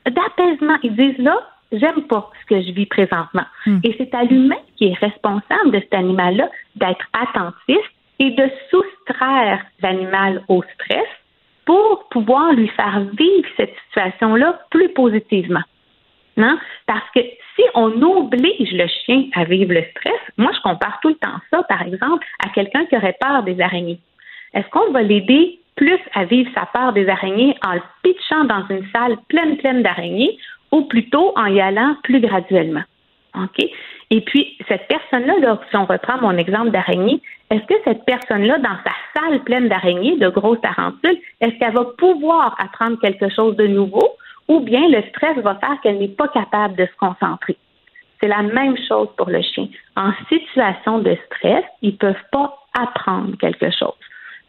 [0.05, 0.77] D'apaisement.
[0.83, 1.37] Ils disent là,
[1.71, 3.45] j'aime pas ce que je vis présentement.
[3.65, 3.79] Hmm.
[3.83, 7.79] Et c'est à l'humain qui est responsable de cet animal-là d'être attentif
[8.19, 11.07] et de soustraire l'animal au stress
[11.71, 15.61] pour pouvoir lui faire vivre cette situation-là plus positivement.
[16.35, 16.57] Non?
[16.85, 17.21] Parce que
[17.55, 21.39] si on oblige le chien à vivre le stress, moi, je compare tout le temps
[21.49, 23.99] ça, par exemple, à quelqu'un qui aurait peur des araignées.
[24.53, 28.67] Est-ce qu'on va l'aider plus à vivre sa peur des araignées en le pitchant dans
[28.69, 30.37] une salle pleine, pleine d'araignées
[30.73, 32.83] ou plutôt en y allant plus graduellement?
[33.35, 33.65] OK?
[34.09, 38.77] Et puis, cette personne-là, si on reprend mon exemple d'araignée, est-ce que cette personne-là, dans
[38.83, 43.67] sa salle pleine d'araignées, de grosses tarentules, est-ce qu'elle va pouvoir apprendre quelque chose de
[43.67, 44.09] nouveau
[44.47, 47.57] ou bien le stress va faire qu'elle n'est pas capable de se concentrer?
[48.19, 49.67] C'est la même chose pour le chien.
[49.95, 53.95] En situation de stress, ils ne peuvent pas apprendre quelque chose.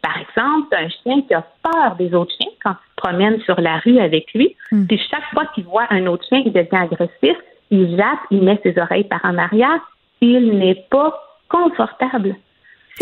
[0.01, 3.59] Par exemple, un chien qui a peur des autres chiens quand il se promène sur
[3.59, 4.85] la rue avec lui, hmm.
[4.85, 7.37] puis chaque fois qu'il voit un autre chien qui devient agressif,
[7.71, 9.79] il jappe, il met ses oreilles par en arrière,
[10.21, 11.13] il n'est pas
[11.49, 12.35] confortable.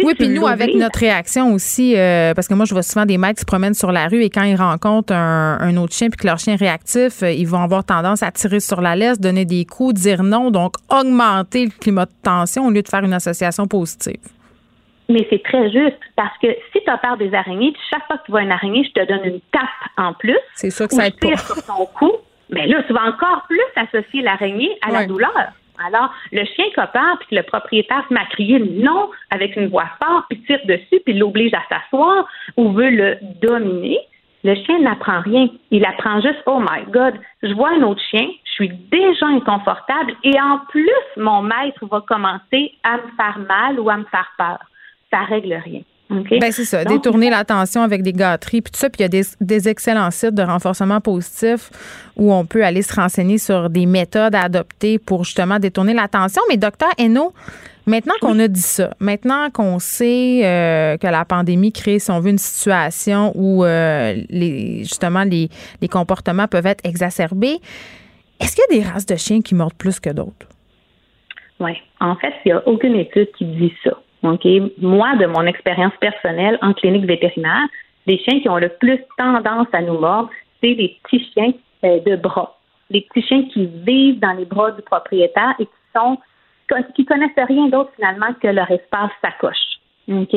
[0.03, 3.17] oui, puis nous, avec notre réaction aussi, euh, parce que moi, je vois souvent des
[3.17, 6.17] maîtres qui se promènent sur la rue et quand ils rencontrent un, autre chien puis
[6.17, 9.19] que leur chien est réactif, euh, ils vont avoir tendance à tirer sur la laisse,
[9.19, 13.03] donner des coups, dire non, donc augmenter le climat de tension au lieu de faire
[13.03, 14.21] une association positive.
[15.09, 18.25] Mais c'est très juste parce que si tu as peur des araignées, chaque fois que
[18.25, 19.63] tu vois une araignée, je te donne une tape
[19.97, 20.39] en plus.
[20.55, 21.35] C'est ça que ça aide pas.
[21.35, 22.11] sur ton cou.
[22.51, 25.53] Mais là, tu vas encore plus associer l'araignée à la douleur.
[25.85, 29.89] Alors, le chien peur, puis le propriétaire se met à crier non avec une voix
[30.01, 33.97] forte, puis tire dessus, puis l'oblige à s'asseoir ou veut le dominer,
[34.43, 35.47] le chien n'apprend rien.
[35.69, 40.13] Il apprend juste Oh my God, je vois un autre chien, je suis déjà inconfortable
[40.23, 44.31] et en plus, mon maître va commencer à me faire mal ou à me faire
[44.37, 44.59] peur.
[45.11, 45.81] Ça règle rien.
[46.11, 48.89] Ben c'est ça, détourner l'attention avec des gâteries, puis tout ça.
[48.89, 51.69] Puis il y a des, excellents sites de renforcement positif
[52.17, 56.41] où on peut aller se renseigner sur des méthodes à adopter pour justement détourner l'attention.
[56.49, 57.33] Mais docteur Eno,
[57.85, 62.19] maintenant qu'on a dit ça, maintenant qu'on sait euh, que la pandémie crée, si on
[62.19, 65.49] veut, une situation où euh, les, justement les,
[65.81, 67.59] les comportements peuvent être exacerbés,
[68.41, 70.47] est-ce qu'il y a des races de chiens qui mordent plus que d'autres?
[71.61, 71.73] Oui.
[71.99, 73.91] En fait, il n'y a aucune étude qui dit ça.
[74.23, 74.45] OK?
[74.79, 77.67] Moi, de mon expérience personnelle en clinique vétérinaire,
[78.07, 80.29] les chiens qui ont le plus tendance à nous mordre,
[80.61, 81.53] c'est les petits chiens
[81.83, 82.57] euh, de bras.
[82.89, 86.17] Les petits chiens qui vivent dans les bras du propriétaire et qui sont
[86.95, 89.79] qui connaissent rien d'autre finalement que leur espace sacoche.
[90.09, 90.35] OK?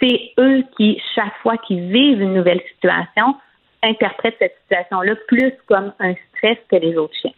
[0.00, 3.34] C'est eux qui, chaque fois qu'ils vivent une nouvelle situation,
[3.82, 7.32] interprètent cette situation-là plus comme un stress que les autres chiens.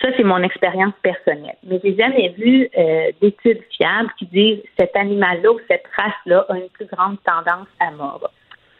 [0.00, 1.56] Ça, c'est mon expérience personnelle.
[1.64, 6.56] Mais j'ai jamais vu euh, d'études fiables qui disent cet animal-là ou cette race-là a
[6.56, 8.30] une plus grande tendance à mordre.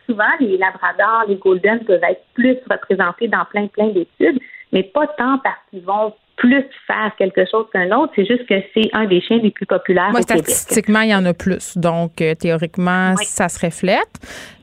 [0.07, 4.39] Souvent, les labradors, les golden peuvent être plus représentés dans plein, plein d'études,
[4.73, 8.13] mais pas tant parce qu'ils vont plus faire quelque chose qu'un autre.
[8.15, 11.25] C'est juste que c'est un des chiens les plus populaires Moi, statistiquement, il y en
[11.25, 11.77] a plus.
[11.77, 14.21] Donc, euh, théoriquement, ça se reflète.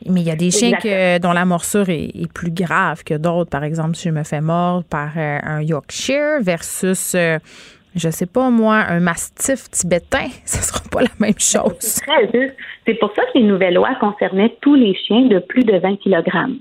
[0.08, 0.78] Mais il y a des chiens
[1.20, 3.50] dont la morsure est, plus grave que d'autres.
[3.50, 7.16] Par exemple, si je me fais mordre par euh, un Yorkshire versus...
[7.16, 7.40] Euh,
[7.96, 12.02] je sais pas moi, un mastif tibétain, ce sera pas la même chose.
[12.86, 15.98] C'est pour ça que les nouvelles lois concernaient tous les chiens de plus de 20
[15.98, 16.58] kg.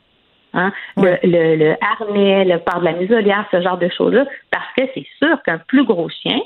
[0.55, 0.73] Hein?
[0.97, 5.07] Le, le, harnais, le port de la muselière, ce genre de choses-là, parce que c'est
[5.19, 6.39] sûr qu'un plus gros chien,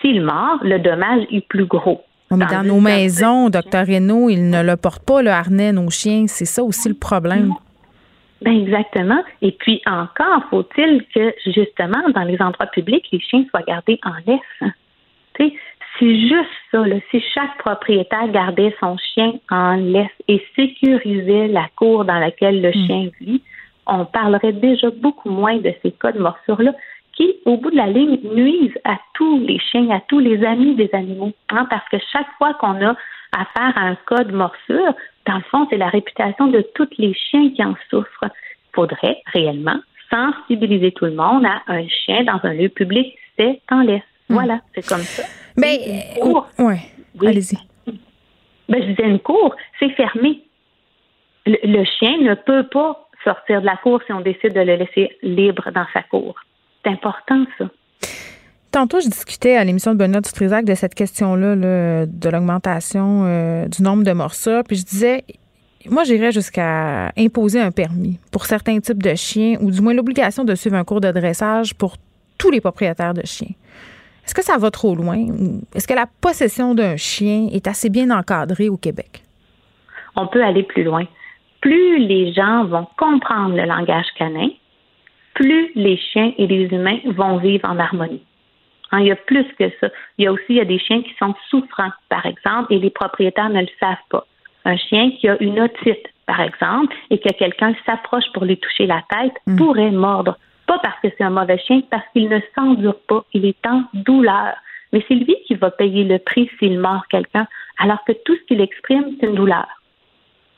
[0.00, 2.02] s'il mord, le dommage est plus gros.
[2.30, 6.26] mais dans nos maisons, docteur Renault, il ne le porte pas, le harnais, nos chiens.
[6.26, 7.52] C'est ça aussi le problème.
[8.42, 9.22] Ben exactement.
[9.40, 14.12] Et puis encore, faut-il que justement, dans les endroits publics, les chiens soient gardés en
[14.26, 14.72] laisse.
[15.38, 15.52] sais,
[15.98, 16.82] c'est juste ça.
[17.10, 22.70] Si chaque propriétaire gardait son chien en laisse et sécurisait la cour dans laquelle le
[22.70, 22.86] hmm.
[22.86, 23.42] chien vit,
[23.86, 26.72] on parlerait déjà beaucoup moins de ces cas de morsure-là
[27.12, 30.74] qui, au bout de la ligne, nuisent à tous les chiens, à tous les amis
[30.74, 31.32] des animaux.
[31.50, 32.94] Hein, parce que chaque fois qu'on a
[33.32, 34.94] affaire à un cas de morsure,
[35.26, 38.24] dans le fond, c'est la réputation de tous les chiens qui en souffrent.
[38.24, 39.78] Il faudrait réellement
[40.10, 44.02] sensibiliser tout le monde à un chien dans un lieu public, c'est en laisse.
[44.28, 44.34] Hmm.
[44.34, 45.22] Voilà, c'est comme ça.
[45.56, 46.14] Mais,
[46.58, 46.80] ouais.
[47.24, 47.56] allez-y.
[48.68, 50.42] Ben, je disais une cour, c'est fermé.
[51.46, 55.16] Le, chien ne peut pas sortir de la cour si on décide de le laisser
[55.22, 56.34] libre dans sa cour.
[56.84, 57.66] C'est important, ça.
[58.72, 63.82] Tantôt, je discutais à l'émission de Benoît Dutrisac de cette question-là, de l'augmentation euh, du
[63.82, 64.64] nombre de morsures.
[64.64, 65.24] Puis je disais,
[65.88, 70.44] moi, j'irais jusqu'à imposer un permis pour certains types de chiens, ou du moins l'obligation
[70.44, 71.96] de suivre un cours de dressage pour
[72.38, 73.54] tous les propriétaires de chiens.
[74.26, 75.16] Est-ce que ça va trop loin?
[75.72, 79.22] Est-ce que la possession d'un chien est assez bien encadrée au Québec?
[80.16, 81.04] On peut aller plus loin.
[81.60, 84.48] Plus les gens vont comprendre le langage canin,
[85.34, 88.22] plus les chiens et les humains vont vivre en harmonie.
[88.90, 89.88] Hein, il y a plus que ça.
[90.18, 92.78] Il y a aussi il y a des chiens qui sont souffrants, par exemple, et
[92.78, 94.26] les propriétaires ne le savent pas.
[94.64, 98.86] Un chien qui a une otite, par exemple, et que quelqu'un s'approche pour lui toucher
[98.86, 99.56] la tête, hmm.
[99.56, 100.36] pourrait mordre.
[100.66, 103.24] Pas parce que c'est un mauvais chien, parce qu'il ne s'endure pas.
[103.32, 104.54] Il est en douleur.
[104.92, 107.46] Mais c'est lui qui va payer le prix s'il mord quelqu'un,
[107.78, 109.66] alors que tout ce qu'il exprime, c'est une douleur.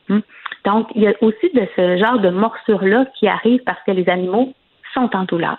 [0.09, 0.21] Hmm?
[0.65, 4.09] Donc, il y a aussi de ce genre de morsure-là qui arrive parce que les
[4.09, 4.53] animaux
[4.95, 5.59] sont en douleur.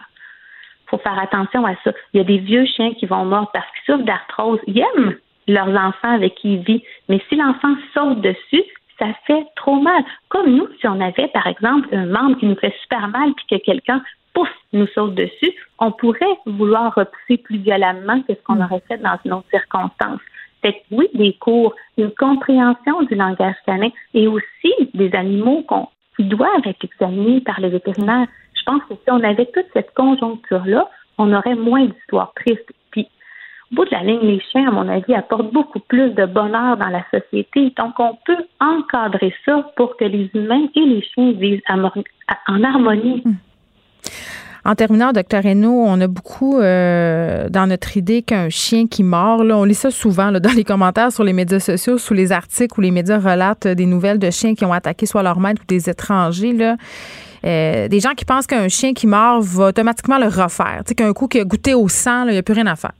[0.86, 1.92] Il faut faire attention à ça.
[2.14, 4.60] Il y a des vieux chiens qui vont mordre parce qu'ils souffrent d'arthrose.
[4.68, 5.16] Ils aiment
[5.48, 6.82] leurs enfants avec qui ils vivent.
[7.08, 8.64] Mais si l'enfant saute dessus,
[8.98, 10.04] ça fait trop mal.
[10.30, 13.46] Comme nous, si on avait, par exemple, un membre qui nous fait super mal puis
[13.60, 18.56] que quelqu'un pouf, nous saute dessus, on pourrait vouloir repousser plus violemment que ce qu'on
[18.56, 18.64] mm.
[18.64, 20.20] aurait fait dans une autre circonstance.
[20.62, 25.88] Que oui, des cours, une compréhension du langage canin et aussi des animaux qu'on
[26.20, 28.28] doivent être examinés par les vétérinaires.
[28.54, 32.72] Je pense que si on avait toute cette conjoncture-là, on aurait moins d'histoires tristes.
[32.92, 33.08] Puis
[33.72, 36.76] au bout de la ligne, les chiens, à mon avis, apportent beaucoup plus de bonheur
[36.76, 37.74] dans la société.
[37.78, 43.24] Donc, on peut encadrer ça pour que les humains et les chiens vivent en harmonie.
[44.66, 49.44] En terminant, docteur Hainaut, on a beaucoup euh, dans notre idée qu'un chien qui mord,
[49.44, 52.78] là, on lit ça souvent dans les commentaires sur les médias sociaux, sous les articles
[52.78, 55.66] où les médias relatent des nouvelles de chiens qui ont attaqué soit leur maître ou
[55.66, 56.54] des étrangers.
[56.54, 56.76] Là.
[57.46, 60.82] Euh, des gens qui pensent qu'un chien qui mord va automatiquement le refaire.
[60.86, 62.76] Tu sais, qu'un coup qui a goûté au sang, il n'y a plus rien à
[62.76, 62.92] faire.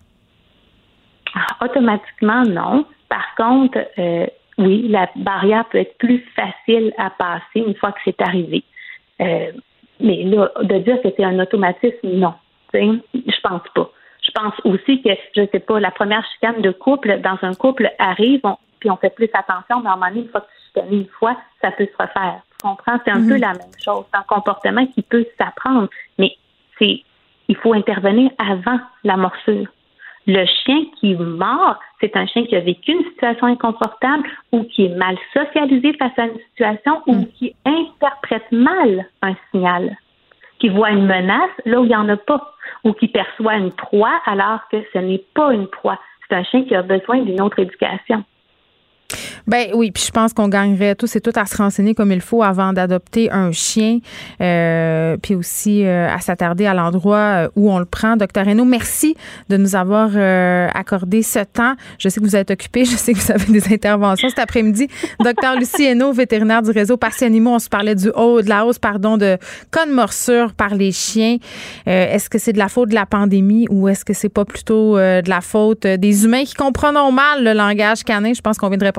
[1.36, 2.86] Ah, automatiquement, non.
[3.10, 4.28] Par contre, euh,
[4.58, 8.64] oui, la barrière peut être plus facile à passer une fois que c'est arrivé.
[10.00, 12.34] Mais là, de dire que c'est un automatisme, non.
[12.74, 13.90] Je pense pas.
[14.22, 17.90] Je pense aussi que, je sais pas, la première chicane de couple, dans un couple,
[17.98, 18.42] arrive,
[18.80, 20.94] puis on fait plus attention, mais à un moment donné, une fois que tu chicanes
[20.94, 22.42] une fois, ça peut se refaire.
[22.52, 23.00] Tu comprends?
[23.06, 23.42] C'est un peu mhm.
[23.42, 24.06] la même chose.
[24.12, 26.36] C'est un comportement qui peut s'apprendre, mais
[26.78, 27.04] c'est
[27.48, 29.66] il faut intervenir avant la morsure.
[30.32, 34.86] Le chien qui mord, c'est un chien qui a vécu une situation inconfortable ou qui
[34.86, 37.28] est mal socialisé face à une situation ou mm.
[37.30, 39.98] qui interprète mal un signal,
[40.60, 42.54] qui voit une menace là où il n'y en a pas,
[42.84, 46.00] ou qui perçoit une proie alors que ce n'est pas une proie.
[46.28, 48.24] C'est un chien qui a besoin d'une autre éducation.
[49.48, 52.22] Ben oui, puis je pense qu'on gagnerait tous et toutes à se renseigner comme il
[52.22, 54.00] faut avant d'adopter un chien,
[54.42, 58.16] euh, puis aussi euh, à s'attarder à l'endroit euh, où on le prend.
[58.16, 59.16] Docteur Renaud, merci
[59.50, 60.10] de nous avoir
[60.76, 61.74] accordé ce temps.
[61.98, 64.88] Je sais que vous êtes occupé, je sais que vous avez des interventions cet après-midi.
[65.20, 68.66] Docteur Lucie Hainaut, vétérinaire du réseau Parti Animaux, on se parlait du haut, de la
[68.66, 69.38] hausse, pardon, de
[69.72, 71.38] cas de morsure par les chiens.
[71.86, 74.98] est-ce que c'est de la faute de la pandémie ou est-ce que c'est pas plutôt
[74.98, 78.34] de la faute des humains qui comprennent mal le langage canin?
[78.34, 78.99] Je pense qu'on vient de répondre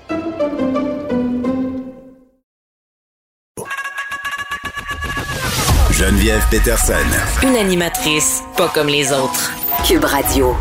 [6.01, 6.95] Geneviève Peterson.
[7.43, 9.51] Une animatrice pas comme les autres.
[9.87, 10.55] Cube Radio.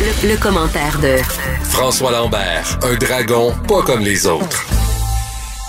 [0.00, 1.18] Le, le, commentaire de
[1.64, 4.64] François Lambert, un dragon pas comme les autres.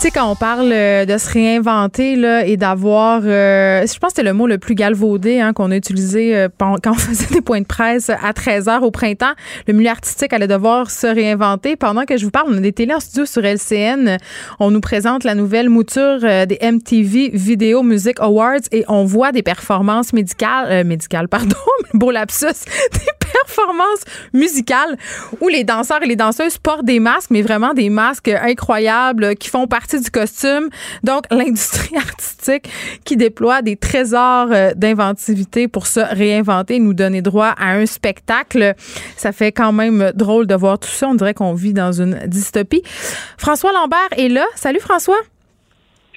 [0.02, 4.14] Tu sais, quand on parle euh, de se réinventer là, et d'avoir, euh, je pense
[4.14, 7.32] que c'était le mot le plus galvaudé hein, qu'on a utilisé euh, quand on faisait
[7.32, 9.34] des points de presse à 13 h au printemps,
[9.68, 11.76] le milieu artistique allait devoir se réinventer.
[11.76, 14.18] Pendant que je vous parle, on a des télés en studio sur LCN.
[14.60, 19.44] On nous présente la nouvelle mouture des MTV Video Music Awards et on voit des
[19.44, 21.56] performances médicales, médicales, pardon,
[21.94, 22.48] beau lapsus,
[22.94, 24.04] des performances
[24.34, 24.98] musicales
[25.40, 29.50] où les danseurs et les danseuses portent des masques, mais vraiment des masques incroyables qui
[29.50, 30.70] font partie du costume.
[31.04, 32.70] Donc, l'industrie artistique
[33.06, 38.76] qui déploie des trésors euh, d'inventivité pour se réinventer, nous donner droit à un spectacle.
[39.18, 41.08] Ça fait quand même drôle de voir tout ça.
[41.08, 42.84] On dirait qu'on vit dans une dystopie.
[43.38, 44.46] François Lambert est là.
[44.56, 45.18] Salut François.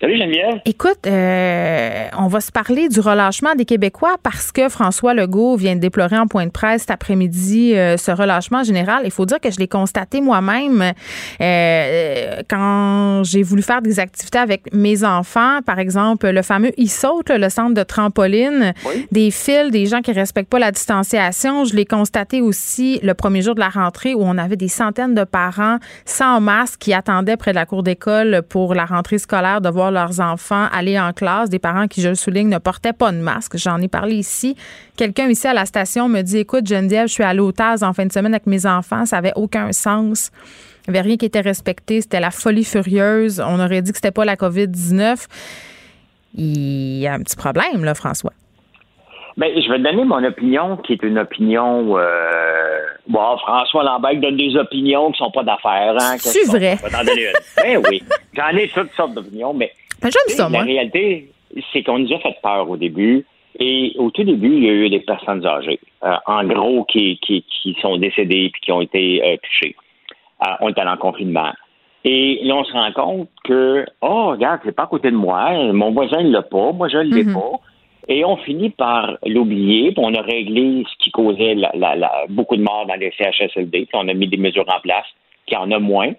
[0.05, 0.60] Salut Geneviève.
[0.66, 5.76] Écoute, euh, on va se parler du relâchement des Québécois parce que François Legault vient
[5.76, 9.05] de déplorer en point de presse cet après-midi euh, ce relâchement général.
[9.06, 10.93] Il faut dire que je l'ai constaté moi-même
[11.40, 17.31] euh, quand j'ai voulu faire des activités avec mes enfants, par exemple le fameux e-saute,
[17.31, 18.74] le centre de trampoline,
[19.10, 21.64] des fils, des gens qui respectent pas la distanciation.
[21.64, 25.14] Je l'ai constaté aussi le premier jour de la rentrée où on avait des centaines
[25.14, 29.62] de parents sans masque qui attendaient près de la cour d'école pour la rentrée scolaire
[29.62, 32.93] de voir leurs enfants aller en classe, des parents qui, je le souligne, ne portaient
[32.93, 33.57] pas de masque.
[33.57, 34.57] J'en ai parlé ici.
[34.97, 38.05] Quelqu'un ici à la station me dit Écoute, Geneviève, je suis au TAS en fin
[38.05, 40.31] de semaine avec mes enfants, ça n'avait aucun sens.
[40.87, 42.03] Il n'y avait rien qui était respecté.
[42.03, 43.41] C'était la folie furieuse.
[43.41, 45.27] On aurait dit que c'était pas la COVID-19.
[46.35, 48.33] Il y a un petit problème, là, François.
[49.37, 51.99] Ben, je vais te donner mon opinion, qui est une opinion.
[51.99, 52.81] Euh...
[53.09, 55.97] Bon, François Lambert donne des opinions qui sont pas d'affaires.
[55.99, 56.79] Hein, C'est vrai?
[57.62, 58.03] ben oui,
[58.35, 59.73] j'en ai toutes sortes d'opinions, mais
[60.10, 61.31] ça, la réalité,
[61.72, 63.24] c'est qu'on nous a fait peur au début.
[63.59, 67.18] Et au tout début, il y a eu des personnes âgées, euh, en gros, qui,
[67.18, 69.76] qui, qui, sont décédées puis qui ont été euh, touchées.
[70.44, 71.52] Euh, on est allé en confinement.
[72.05, 75.72] Et là, on se rend compte que, oh, regarde, c'est pas à côté de moi,
[75.72, 77.32] mon voisin ne l'a pas, moi je ne l'ai mm-hmm.
[77.32, 77.60] pas.
[78.09, 81.56] Et on finit par l'oublier, puis on a réglé ce qui causait
[82.28, 85.06] beaucoup de morts dans les CHSLD, puis on a mis des mesures en place,
[85.47, 86.12] qui en a moins.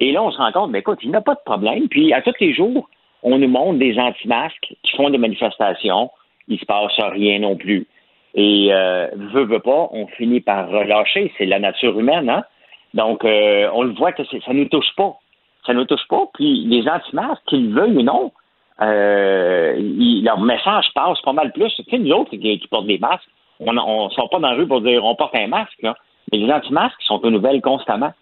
[0.00, 1.88] Et là, on se rend compte, mais écoute, il n'y a pas de problème.
[1.88, 2.90] Puis à tous les jours,
[3.22, 6.10] on nous montre des anti-masques qui font des manifestations.
[6.48, 7.86] Il ne se passe rien non plus.
[8.34, 11.32] Et euh, veut, veut pas, on finit par relâcher.
[11.38, 12.44] C'est la nature humaine, hein?
[12.94, 15.14] Donc, euh, on le voit que ça nous touche pas.
[15.66, 16.24] Ça nous touche pas.
[16.34, 18.32] Puis les anti-masques, qu'ils veuillent ou non,
[18.80, 19.76] euh,
[20.22, 21.72] leur message passe pas mal plus.
[21.76, 23.28] Tu sais, nous autres qui, portent des masques,
[23.60, 25.96] on ne sort pas dans la rue pour dire on porte un masque, là.
[26.30, 28.12] mais les anti-masques sont aux nouvelles constamment.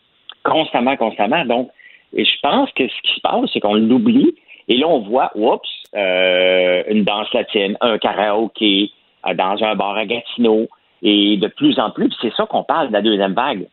[0.45, 1.45] Constamment, constamment.
[1.47, 1.71] Donc,
[2.13, 4.35] et je pense que ce qui se passe, c'est qu'on l'oublie.
[4.71, 8.93] Et là, on voit, oups, euh, une danse latine, un karaoké,
[9.27, 10.69] euh, dans un bar à Gatineau.
[11.03, 13.67] Et de plus en plus, c'est ça qu'on parle de la deuxième vague.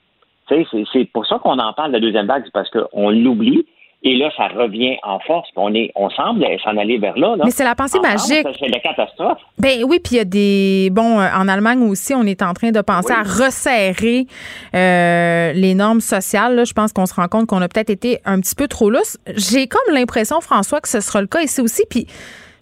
[0.50, 3.68] C'est pour ça qu'on en parle de la deuxième vague, c'est parce qu'on l'oublie.
[4.04, 5.50] Et là, ça revient en force.
[5.56, 7.36] On, est, on semble s'en aller vers là.
[7.44, 8.46] Mais c'est la pensée magique.
[8.60, 9.40] C'est la catastrophe.
[9.58, 10.90] Ben oui, puis il y a des.
[10.92, 14.28] Bon, euh, en Allemagne aussi, on est en train de penser à resserrer
[14.76, 16.64] euh, les normes sociales.
[16.66, 19.18] Je pense qu'on se rend compte qu'on a peut-être été un petit peu trop lousse.
[19.36, 21.84] J'ai comme l'impression, François, que ce sera le cas ici aussi.
[21.90, 22.06] Puis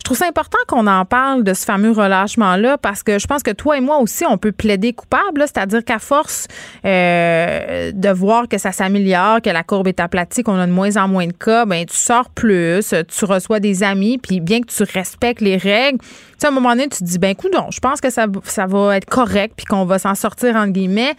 [0.06, 3.52] trouve ça important qu'on en parle de ce fameux relâchement-là parce que je pense que
[3.52, 6.48] toi et moi aussi, on peut plaider coupable, c'est-à-dire qu'à force
[6.86, 10.95] euh, de voir que ça s'améliore, que la courbe est aplatie, qu'on a de moins
[10.98, 14.68] en moins de cas, ben tu sors plus, tu reçois des amis, puis bien que
[14.68, 15.98] tu respectes les règles,
[16.40, 18.26] sais, à un moment donné, tu te dis, ben écoute, non, je pense que ça,
[18.44, 21.14] ça va être correct, puis qu'on va s'en sortir, entre guillemets.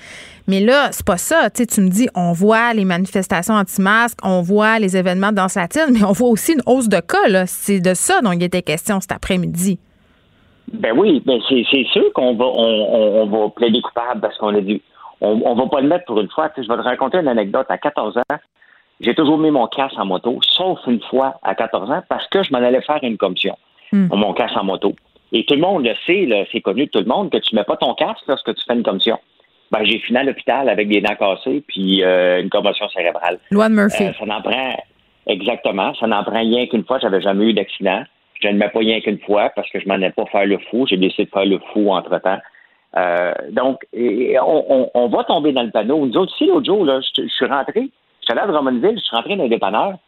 [0.49, 1.51] Mais là, c'est pas ça.
[1.51, 5.87] Tu, me dis, on voit les manifestations anti-masques, on voit les événements dans danse latine,
[5.91, 7.47] mais on voit aussi une hausse de cas.
[7.47, 9.79] C'est de ça dont il était question cet après-midi.
[10.73, 14.83] Ben oui, ben c'est sûr qu'on va on, va plaider coupable parce qu'on a dit
[15.21, 16.51] on, on va pas le mettre pour une fois.
[16.57, 17.67] je vais te raconter une anecdote.
[17.69, 18.37] À 14 ans,
[19.01, 22.43] j'ai toujours mis mon casque en moto, sauf une fois à 14 ans, parce que
[22.43, 23.57] je m'en allais faire une commission.
[23.93, 24.09] Hmm.
[24.13, 24.95] Mon casque en moto.
[25.33, 27.65] Et tout le monde le sait, c'est connu de tout le monde, que tu mets
[27.65, 29.19] pas ton casque lorsque tu fais une commission
[29.71, 33.39] ben, j'ai fini à l'hôpital avec des dents cassées puis euh, une commotion cérébrale.
[33.51, 34.05] Loi de Murphy.
[34.05, 34.77] Euh, ça n'en prend
[35.27, 35.95] exactement.
[35.95, 36.99] Ça n'en prend rien qu'une fois.
[36.99, 38.03] J'avais jamais eu d'accident.
[38.41, 40.59] Je ne mets pas rien qu'une fois parce que je m'en ai pas faire le
[40.71, 40.87] fou.
[40.87, 42.39] J'ai décidé de faire le fou entre temps.
[42.97, 46.07] Euh, donc, on, va tomber dans le panneau.
[46.07, 47.91] Nous autres, aussi, l'autre jour, là, je, suis rentré,
[48.21, 49.99] je suis allé à Drummondville, je suis rentré dans les dépanneurs,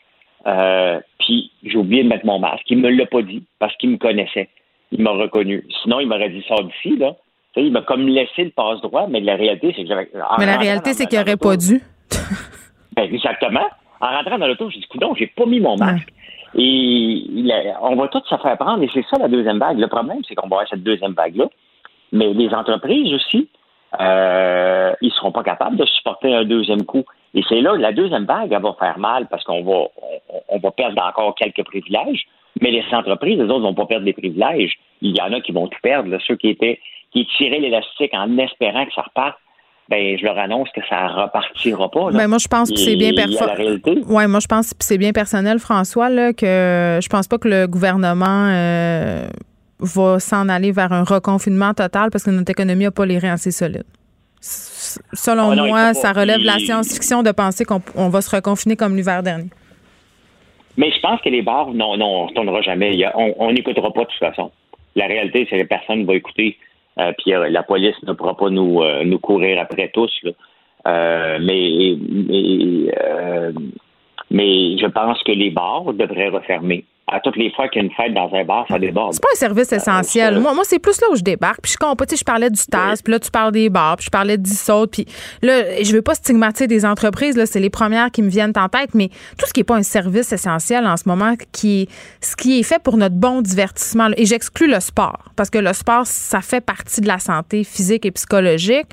[0.45, 2.65] puis j'ai oublié de mettre mon masque.
[2.69, 4.49] Il me l'a pas dit parce qu'il me connaissait.
[4.93, 5.65] Il m'a reconnu.
[5.83, 7.15] Sinon, il m'aurait dit, sors d'ici, là
[7.61, 10.11] il m'a comme laissé le passe-droit, mais la réalité, c'est que j'avais.
[10.39, 11.81] Mais la réalité, c'est qu'il n'aurait pas dû.
[12.97, 13.67] ben, exactement.
[14.01, 16.09] En rentrant dans l'auto, j'ai dit, coudon, j'ai pas mis mon masque.
[16.55, 17.25] Et
[17.83, 19.79] on va tout se faire prendre, et c'est ça la deuxième vague.
[19.79, 21.47] Le problème, c'est qu'on va avoir cette deuxième vague-là.
[22.13, 23.49] Mais les entreprises aussi,
[24.01, 27.05] euh, ils seront pas capables de supporter un deuxième coup.
[27.39, 29.87] Et c'est là, la deuxième vague, elle va faire mal parce qu'on va,
[30.49, 32.27] on, va perdre encore quelques privilèges.
[32.61, 34.73] Mais les entreprises, les autres, vont pas perdre des privilèges.
[35.03, 36.19] Il y en a qui vont tout perdre.
[36.27, 36.81] ceux qui étaient
[37.13, 39.37] qui tiraient l'élastique en espérant que ça reparte,
[39.89, 42.11] ben je leur annonce que ça repartira pas.
[42.11, 43.81] Ben, moi je pense que c'est bien personnel.
[44.09, 47.49] Ouais, moi je pense que c'est bien personnel François là que je pense pas que
[47.49, 49.29] le gouvernement euh,
[49.79, 53.35] va s'en aller vers un reconfinement total parce que notre économie n'a pas les reins
[53.35, 53.85] assez solides.
[55.13, 58.97] Selon ah moi, ça relève de la science-fiction de penser qu'on va se reconfiner comme
[58.97, 59.51] l'hiver dernier.
[60.77, 63.05] Mais je pense que les bars, non, non, on ne tournera jamais.
[63.15, 64.51] On n'écoutera pas de toute façon.
[64.95, 66.57] La réalité, c'est que personne ne va écouter
[66.99, 70.13] euh, puis euh, la police ne pourra pas nous, euh, nous courir après tous.
[70.85, 71.97] mais
[74.31, 77.89] mais je pense que les bars devraient refermer à toutes les fois qu'il y a
[77.89, 79.15] une fête dans un bar, ça déborde.
[79.15, 80.39] C'est pas un service essentiel.
[80.41, 81.61] moi, moi c'est plus là où je débarque.
[81.63, 83.97] Puis je comprends, tu sais, je parlais du TAS, puis là, tu parles des bars,
[83.97, 85.07] puis je parlais d'Issaute, puis
[85.43, 88.69] là, je veux pas stigmatiser des entreprises, là, c'est les premières qui me viennent en
[88.69, 89.09] tête, mais
[89.39, 91.89] tout ce qui est pas un service essentiel en ce moment, qui
[92.21, 95.73] ce qui est fait pour notre bon divertissement, et j'exclus le sport, parce que le
[95.73, 98.87] sport, ça fait partie de la santé physique et psychologique.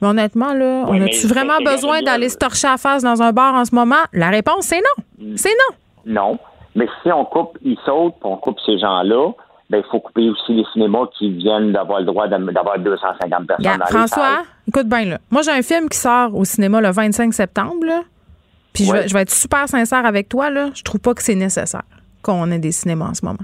[0.00, 3.54] Mais honnêtement, là, on a-tu vraiment besoin d'aller se torcher à face dans un bar
[3.54, 4.02] en ce moment?
[4.14, 5.04] La réponse, c'est non.
[5.18, 5.36] Mm.
[5.36, 5.76] C'est non.
[6.06, 6.38] Non.
[6.74, 9.32] Mais si on coupe, ils sautent, puis on coupe ces gens-là,
[9.70, 13.78] ben, il faut couper aussi les cinémas qui viennent d'avoir le droit d'avoir 250 personnes
[13.78, 15.18] dans François, écoute bien là.
[15.30, 18.02] Moi, j'ai un film qui sort au cinéma le 25 septembre, là.
[18.72, 20.70] Puis je, vais, être super sincère avec toi, là.
[20.74, 21.82] Je trouve pas que c'est nécessaire
[22.22, 23.38] qu'on ait des cinémas en ce moment.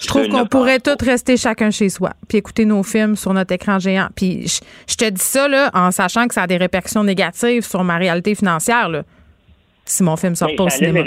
[0.00, 3.52] Je trouve qu'on pourrait tous rester chacun chez soi, puis écouter nos films sur notre
[3.52, 4.08] écran géant.
[4.14, 7.62] Puis je, je, te dis ça là, en sachant que ça a des répercussions négatives
[7.62, 8.88] sur ma réalité financière.
[8.88, 9.02] Là
[9.84, 11.00] si mon film sort pas au cinéma.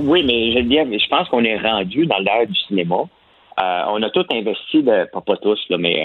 [0.00, 3.04] oui, mais je, je pense qu'on est rendu dans l'ère du cinéma.
[3.60, 6.02] Euh, on a tout investi, de, pas, tous, là, mais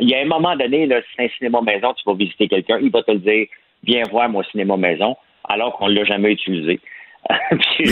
[0.00, 2.48] il y a un moment donné, là, si c'est un cinéma maison, tu vas visiter
[2.48, 3.46] quelqu'un, il va te le dire,
[3.84, 5.16] viens voir mon cinéma maison,
[5.48, 6.80] alors qu'on ne l'a jamais utilisé.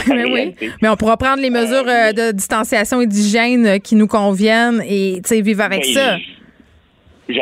[0.09, 3.95] mais oui, mais on pourra prendre les mesures euh, de distanciation et d'hygiène euh, qui
[3.95, 6.23] nous conviennent et vivre avec ça je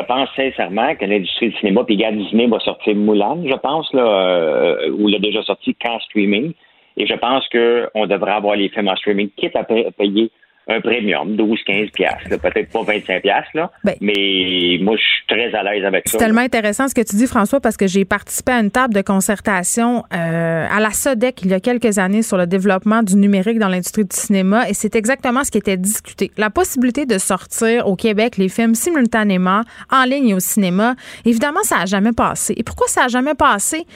[0.01, 4.03] pense sincèrement que l'industrie du cinéma, puis Gad Disney va sortir Moulin, je pense, là,
[4.03, 6.53] euh, où il a déjà sorti qu'en streaming.
[6.97, 10.31] Et je pense qu'on devrait avoir les films en streaming, quitte à payer
[10.69, 13.71] un premium, 12, 15 piastres, peut-être pas 25 piastres, là.
[13.85, 13.95] Ben.
[14.01, 16.19] mais moi, je suis très à l'aise avec ça.
[16.19, 18.93] C'est tellement intéressant ce que tu dis, François, parce que j'ai participé à une table
[18.93, 23.17] de concertation euh, à la SODEC il y a quelques années sur le développement du
[23.17, 26.33] numérique dans l'industrie du cinéma et c'est exactement ce qui était discuté.
[26.37, 29.63] La possibilité de sortir au Québec les films simultanément
[29.93, 32.55] en ligne et au cinéma, évidemment, ça n'a jamais passé.
[32.57, 33.87] Et pourquoi ça n'a jamais passé?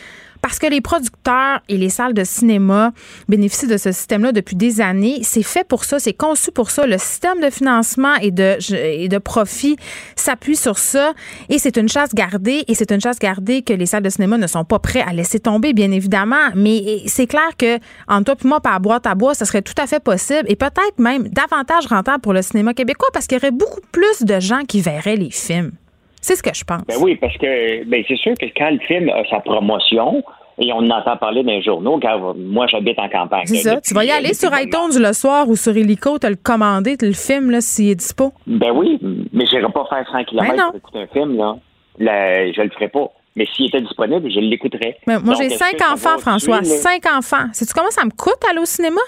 [0.42, 2.92] Parce que les producteurs et les salles de cinéma
[3.28, 5.20] bénéficient de ce système-là depuis des années.
[5.22, 6.86] C'est fait pour ça, c'est conçu pour ça.
[6.86, 9.76] Le système de financement et de, et de profit
[10.16, 11.12] s'appuie sur ça.
[11.48, 12.64] Et c'est une chasse gardée.
[12.68, 15.12] Et c'est une chasse gardée que les salles de cinéma ne sont pas prêts à
[15.12, 16.50] laisser tomber, bien évidemment.
[16.54, 19.74] Mais c'est clair que, en toi et moi, par boîte à bois, ça serait tout
[19.76, 23.40] à fait possible et peut-être même davantage rentable pour le cinéma québécois parce qu'il y
[23.40, 25.72] aurait beaucoup plus de gens qui verraient les films.
[26.20, 26.82] C'est ce que je pense.
[26.86, 30.22] Ben oui, parce que ben c'est sûr que quand le film a sa promotion,
[30.60, 33.46] et on en entend parler dans les journaux, car moi, j'habite en campagne.
[33.46, 33.80] C'est ça.
[33.80, 37.12] Tu vas y aller sur iTunes le soir ou sur Helico, te le commander, le
[37.12, 38.32] film, là, s'il est dispo.
[38.46, 38.98] Ben oui,
[39.32, 41.56] mais je n'irai pas faire 100 km pour écouter un film, là.
[41.98, 43.10] là je le ferai pas.
[43.36, 44.98] Mais s'il était disponible, je l'écouterais.
[45.06, 46.62] moi, j'ai cinq enfants, François.
[46.62, 47.46] Cinq enfants.
[47.52, 49.00] Sais-tu comment ça me coûte aller au cinéma?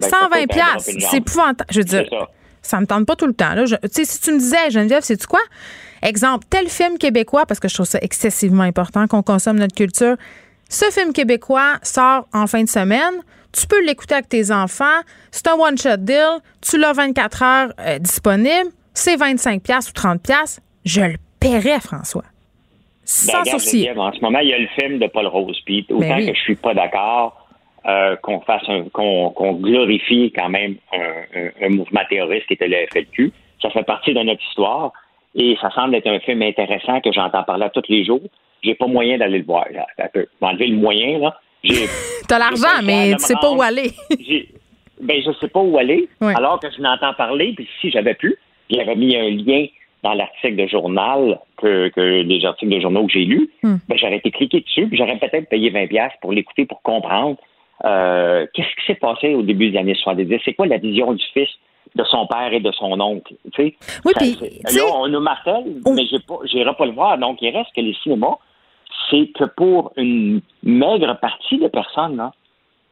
[0.00, 0.90] 120 ben, pièces.
[0.98, 1.70] C'est épouvantable.
[1.70, 2.04] Je veux dire,
[2.62, 3.54] ça me tente pas tout le temps.
[3.54, 3.64] Là.
[3.66, 5.40] sais, si tu me disais, Geneviève, sais-tu quoi?
[6.02, 10.16] Exemple, tel film québécois, parce que je trouve ça excessivement important qu'on consomme notre culture.
[10.68, 13.14] Ce film québécois sort en fin de semaine.
[13.52, 15.02] Tu peux l'écouter avec tes enfants.
[15.30, 16.40] C'est un one-shot deal.
[16.62, 18.70] Tu l'as 24 heures euh, disponible.
[18.94, 20.58] C'est 25$ ou 30$.
[20.84, 22.24] Je le paierais, François.
[23.04, 23.54] Sans ben,
[23.98, 25.60] En ce moment, il y a le film de Paul Rose.
[25.66, 27.41] Puis autant ben que je suis pas d'accord
[27.86, 33.32] euh, qu'on fasse qu'on glorifie quand même un, mouvement terroriste qui était le FLQ.
[33.60, 34.92] Ça fait partie de notre histoire
[35.34, 38.22] et ça semble être un film intéressant que j'entends parler tous les jours.
[38.62, 39.66] J'ai pas moyen d'aller le voir.
[39.96, 41.40] Ça peut m'enlever le moyen là.
[42.28, 43.90] T'as l'argent, mais tu sais pas où aller.
[45.00, 46.08] ben je sais pas où aller.
[46.20, 48.36] Alors que je n'entends parler, puis si j'avais pu,
[48.70, 49.66] j'avais mis un lien
[50.02, 53.76] dans l'article de journal que, que les articles de journaux que j'ai lus, hmm.
[53.88, 57.36] ben, j'aurais été cliqué dessus, puis j'aurais peut-être payé 20$ pour l'écouter, pour comprendre
[57.84, 60.40] euh, qu'est-ce qui s'est passé au début des années 70?
[60.44, 61.48] C'est quoi la vision du fils
[61.94, 63.34] de son père et de son oncle?
[63.52, 67.18] Tu oui, puis, là, on nous martèle, mais je n'irai pas le voir.
[67.18, 68.36] Donc, il reste que les cinémas,
[69.10, 72.32] c'est que pour une maigre partie de personnes, là,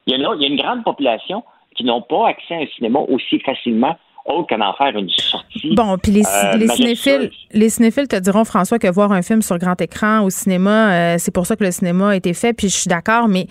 [0.06, 1.44] il, y a, il y a une grande population
[1.76, 3.96] qui n'ont pas accès à un cinéma aussi facilement
[4.26, 5.74] autre qu'en en faire une sortie.
[5.74, 9.42] Bon, puis les, euh, les cinéphiles, les cinéphiles te diront, François, que voir un film
[9.42, 12.52] sur grand écran au cinéma, euh, c'est pour ça que le cinéma a été fait,
[12.52, 13.46] puis je suis d'accord, mais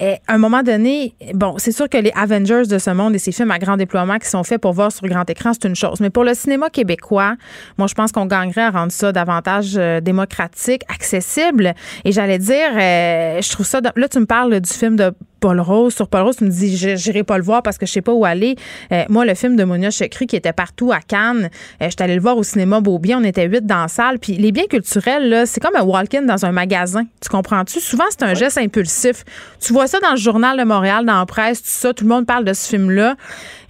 [0.00, 3.32] à un moment donné, bon, c'est sûr que les Avengers de ce monde et ces
[3.32, 6.00] films à grand déploiement qui sont faits pour voir sur grand écran, c'est une chose.
[6.00, 7.36] Mais pour le cinéma québécois,
[7.78, 11.74] moi, je pense qu'on gagnerait à rendre ça davantage euh, démocratique, accessible.
[12.04, 13.80] Et j'allais dire, euh, je trouve ça.
[13.80, 15.94] Là, tu me parles du film de Paul Rose.
[15.94, 18.12] Sur Paul Rose, tu me dis, j'irai pas le voir parce que je sais pas
[18.12, 18.56] où aller.
[18.92, 21.50] Euh, moi, le film de Monia Chekri qui était partout à Cannes,
[21.80, 23.20] je suis allée le voir au cinéma Beaubien.
[23.20, 24.18] On était huit dans la salle.
[24.18, 27.04] Puis les biens culturels, là, c'est comme un walk-in dans un magasin.
[27.22, 27.80] Tu comprends-tu?
[27.80, 29.24] Souvent, c'est un geste impulsif.
[29.60, 32.10] Tu vois ça dans le journal de Montréal, dans la presse, tout ça, tout le
[32.10, 33.14] monde parle de ce film-là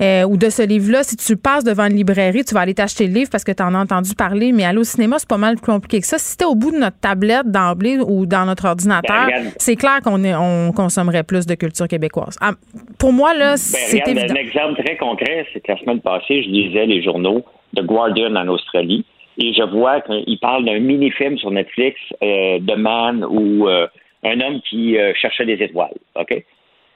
[0.01, 1.02] euh, ou de ce livre-là.
[1.02, 3.62] Si tu passes devant une librairie, tu vas aller t'acheter le livre parce que tu
[3.62, 6.18] en as entendu parler, mais aller au cinéma, c'est pas mal plus compliqué que ça.
[6.18, 10.01] Si c'était au bout de notre tablette d'emblée ou dans notre ordinateur, ben, c'est clair
[10.02, 12.36] qu'on on consommerait plus de culture québécoise.
[12.40, 12.52] Ah,
[12.98, 14.34] pour moi, là, ben, c'est évident.
[14.34, 17.44] Un exemple très concret, c'est que la semaine passée, je lisais les journaux
[17.74, 19.05] de Guardian en Australie
[19.38, 23.86] et je vois qu'il parle d'un mini-film sur Netflix, euh, The Man ou euh,
[24.27, 25.97] un homme qui euh, cherchait des étoiles.
[26.16, 26.44] OK?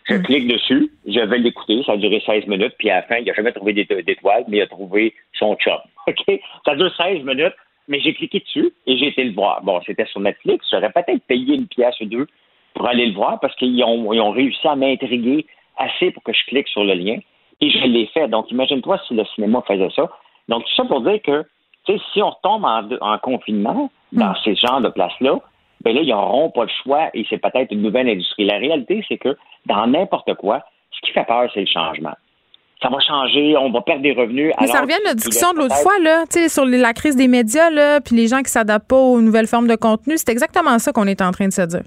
[0.04, 0.22] Je hmm.
[0.22, 3.26] clique dessus, je vais l'écouter, ça a duré 16 minutes, puis à la fin, il
[3.26, 5.78] n'a jamais trouvé d'étoiles, mais il a trouvé son chum.
[6.08, 6.40] OK?
[6.64, 7.54] Ça dure 16 minutes,
[7.88, 9.62] mais j'ai cliqué dessus et j'ai été le voir.
[9.62, 12.26] Bon, c'était sur Netflix, j'aurais peut-être payé une pièce ou deux
[12.74, 15.46] pour aller le voir parce qu'ils ont, ils ont réussi à m'intriguer
[15.76, 17.18] assez pour que je clique sur le lien
[17.60, 18.28] et je l'ai fait.
[18.28, 20.08] Donc, imagine-toi si le cinéma faisait ça.
[20.48, 21.44] Donc, tout ça pour dire que,
[21.84, 24.36] tu sais, si on retombe en, en confinement dans hmm.
[24.44, 25.40] ces genres de places-là,
[25.82, 28.44] ben là, ils n'auront pas le choix et c'est peut-être une nouvelle industrie.
[28.44, 29.36] La réalité, c'est que
[29.66, 32.14] dans n'importe quoi, ce qui fait peur, c'est le changement.
[32.82, 34.52] Ça va changer, on va perdre des revenus.
[34.58, 37.70] Mais ça revient à notre discussion de l'autre fois, là, sur la crise des médias,
[37.70, 40.16] là, puis les gens qui s'adaptent pas aux nouvelles formes de contenu.
[40.16, 41.82] C'est exactement ça qu'on est en train de se dire.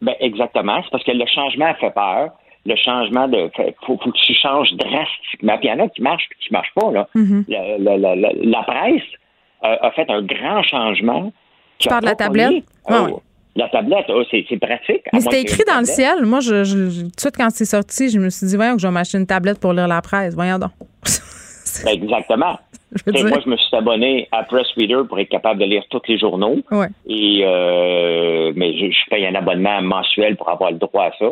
[0.00, 0.80] Ben, exactement.
[0.82, 2.30] C'est parce que le changement fait peur.
[2.64, 3.50] Le changement de.
[3.86, 5.58] Faut, faut que tu changes drastiquement.
[5.58, 6.90] Puis il y en a qui marchent et qui ne marchent pas.
[6.90, 7.08] Là.
[7.14, 8.50] Mm-hmm.
[8.50, 9.02] la, presse
[9.62, 11.32] a fait un grand changement
[11.80, 12.64] tu parles de la tablette?
[12.88, 13.20] Oh,
[13.56, 15.02] la tablette, oh, c'est pratique.
[15.12, 16.24] Mais c'était écrit dans le ciel.
[16.24, 18.86] Moi, je, tout de suite, quand c'est sorti, je me suis dit, voyons que je
[18.86, 20.34] vais m'acheter une tablette pour lire la presse.
[20.34, 20.70] Voyons donc.
[21.84, 22.58] Ben, exactement.
[23.06, 26.18] moi, je me suis abonné à Press Reader pour être capable de lire tous les
[26.18, 26.58] journaux.
[26.70, 26.88] Ouais.
[27.06, 31.30] Et euh, mais je, paye un abonnement mensuel pour avoir le droit à ça.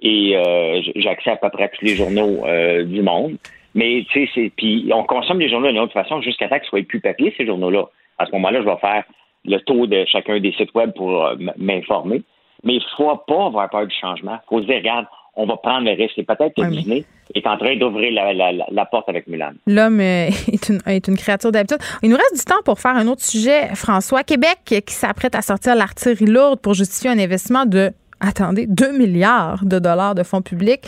[0.00, 3.36] et euh, j'ai accès à peu près à tous les journaux euh, du monde.
[3.74, 6.82] Mais tu sais, puis on consomme les journaux d'une autre façon jusqu'à temps qu'ils soient
[6.88, 7.84] plus papier ces journaux-là.
[8.18, 9.04] À ce moment-là, je vais faire
[9.44, 12.22] le tour de chacun des sites web pour euh, m'informer.
[12.62, 14.38] Mais il ne faut pas avoir peur du changement.
[14.44, 15.06] Il faut se dire, regarde,
[15.36, 16.16] on va prendre le risque.
[16.18, 17.04] Et peut-être que Disney
[17.34, 19.52] est en train d'ouvrir la, porte avec Mulan.
[19.66, 21.78] L'homme est une, est une créature d'habitude.
[22.02, 24.22] Il nous reste du temps pour faire un autre sujet, François.
[24.22, 29.64] Québec qui s'apprête à sortir l'artillerie lourde pour justifier un investissement de attendez, 2 milliards
[29.64, 30.82] de dollars de fonds publics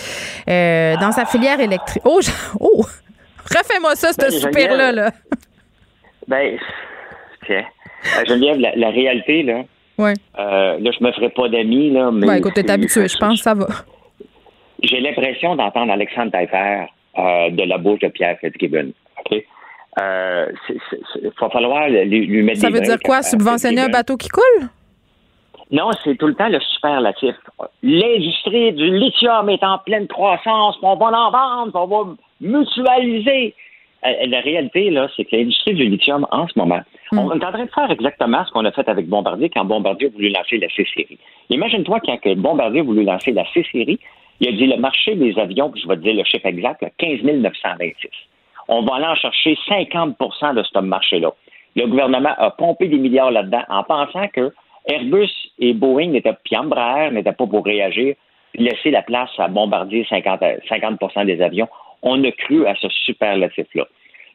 [0.49, 2.03] euh, dans sa filière électrique.
[2.05, 2.20] Oh,
[2.61, 2.85] oh!
[3.45, 4.93] refais-moi ça, ce ben, soupir-là.
[4.93, 5.11] Là.
[6.27, 6.59] Ben,
[7.47, 7.65] tiens.
[8.19, 9.62] Euh, Geneviève, la, la réalité, là,
[9.99, 10.15] ouais.
[10.39, 12.27] Euh, là, je me ferai pas d'amis, là, mais...
[12.27, 13.66] Ouais, écoute, t'es habitué, je pense, ça va.
[14.83, 18.93] J'ai l'impression d'entendre Alexandre Taillefer de la bouche de Pierre Fitzgibbon.
[19.20, 19.43] OK?
[19.99, 23.23] il va falloir lui, lui mettre Ça veut dire quoi?
[23.23, 24.69] Subventionner un bateau qui coule?
[25.70, 27.35] Non, c'est tout le temps le superlatif.
[27.83, 33.55] L'industrie du lithium est en pleine croissance, on va en vendre, on va mutualiser.
[34.07, 36.81] Euh, la réalité, là, c'est que l'industrie du lithium, en ce moment,
[37.12, 37.19] hmm.
[37.19, 40.09] on est en train de faire exactement ce qu'on a fait avec Bombardier quand Bombardier
[40.09, 41.19] a voulu lancer la C-Série.
[41.51, 43.99] Imagine-toi quand Bombardier a voulu lancer la C-Série,
[44.41, 46.85] il a dit le marché des avions, puis je vais te dire le chiffre exact,
[46.99, 48.09] 15 926.
[48.69, 51.33] On va aller en chercher 50% de ce marché-là.
[51.74, 54.53] Le gouvernement a pompé des milliards là-dedans en pensant que
[54.87, 58.15] Airbus et Boeing n'étaient, puis Embraer n'étaient pas pour réagir,
[58.55, 61.69] laisser la place à bombarder 50, 50 des avions.
[62.02, 63.86] On a cru à ce superlatif-là.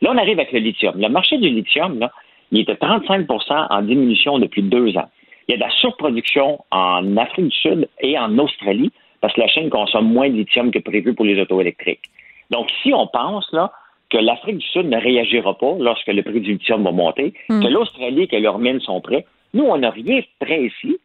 [0.02, 1.00] Là, on arrive avec le lithium.
[1.00, 2.12] Le marché du lithium, là,
[2.52, 5.10] il était 35% en diminution depuis deux ans.
[5.48, 9.42] Il y a de la surproduction en Afrique du Sud et en Australie parce que
[9.42, 12.02] la Chine consomme moins de lithium que prévu pour les autos électriques.
[12.50, 13.72] Donc, si on pense là,
[14.10, 17.64] que l'Afrique du Sud ne réagira pas lorsque le prix du lithium va monter, hmm.
[17.64, 20.98] que l'Australie et que leurs mines sont prêts, nous, on n'a rien de prêt ici.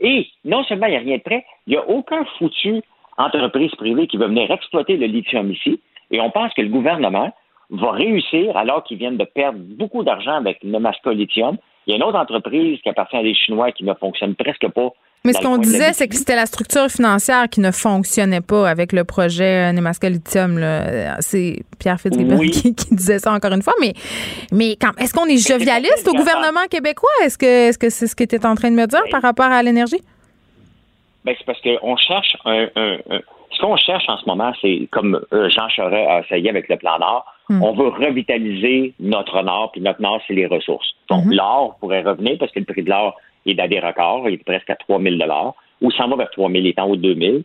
[0.00, 2.82] Et non seulement il n'y a rien de prêt, il n'y a aucun foutu
[3.16, 5.80] entreprise privée qui va venir exploiter le lithium ici.
[6.10, 7.32] Et on pense que le gouvernement
[7.70, 11.56] va réussir, alors qu'ils viennent de perdre beaucoup d'argent avec Nemaska Lithium.
[11.86, 14.68] Il y a une autre entreprise qui appartient à des Chinois qui ne fonctionne presque
[14.68, 14.92] pas
[15.24, 18.92] mais ce qu'on disait, c'est que c'était la structure financière qui ne fonctionnait pas avec
[18.92, 20.58] le projet euh, Nemaska Lithium.
[21.20, 23.74] C'est Pierre Fitzgibbon qui, disait ça encore une fois.
[23.80, 23.92] Mais,
[24.50, 27.10] mais est-ce qu'on est jovialiste au gouvernement québécois?
[27.22, 29.20] Est-ce que est-ce que c'est ce que tu es en train de me dire par
[29.20, 30.00] rapport à l'énergie?
[31.24, 32.68] Ben, c'est parce qu'on cherche un,
[33.52, 36.76] Ce qu'on cherche en ce moment, c'est comme euh, Jean Charest a essayé avec le
[36.76, 37.62] plan Nord, hmm.
[37.62, 40.94] on veut revitaliser notre Nord, puis notre Nord, c'est les ressources.
[41.08, 41.32] Donc, hmm.
[41.32, 43.16] l'or pourrait revenir parce que le prix de l'or
[43.46, 45.16] est dans des records, il est presque à 3 000
[45.80, 47.38] ou s'en va vers 3 000, il est en haut de 2 000.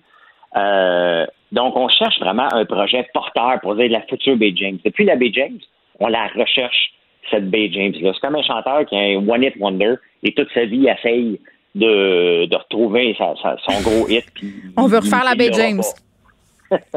[0.57, 4.77] Euh, donc, on cherche vraiment un projet porteur pour dire la future Bay James.
[4.83, 5.59] Depuis la Bay James,
[5.99, 6.91] on la recherche,
[7.31, 8.11] cette Bay James-là.
[8.13, 11.39] C'est comme un chanteur qui a un One Hit Wonder et toute sa vie essaye
[11.75, 14.25] de, de retrouver son gros hit.
[14.77, 15.83] on veut refaire la Bay James.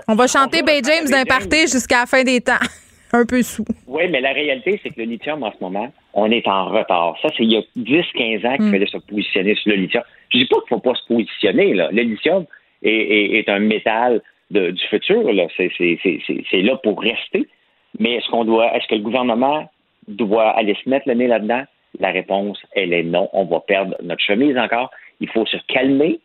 [0.07, 2.55] on va chanter Bay James d'un party jusqu'à la fin des temps.
[3.13, 3.65] un peu sous.
[3.87, 7.17] Oui, mais la réalité, c'est que le lithium, en ce moment, on est en retard.
[7.23, 8.71] Ça, c'est il y a 10-15 ans qu'il mm.
[8.71, 10.03] fallait se positionner sur le lithium.
[10.31, 11.75] Je dis pas qu'il ne faut pas se positionner.
[11.75, 11.89] Là.
[11.93, 12.45] Le lithium
[12.83, 15.25] est, un métal du futur.
[15.57, 17.49] C'est là pour rester.
[17.99, 19.71] Mais est-ce qu'on doit, est-ce que le gouvernement
[20.07, 21.65] doit aller se mettre le nez là-dedans?
[22.01, 23.28] La réponse, elle est non.
[23.32, 24.90] On va perdre notre chemise encore.
[25.20, 26.20] Il faut se calmer.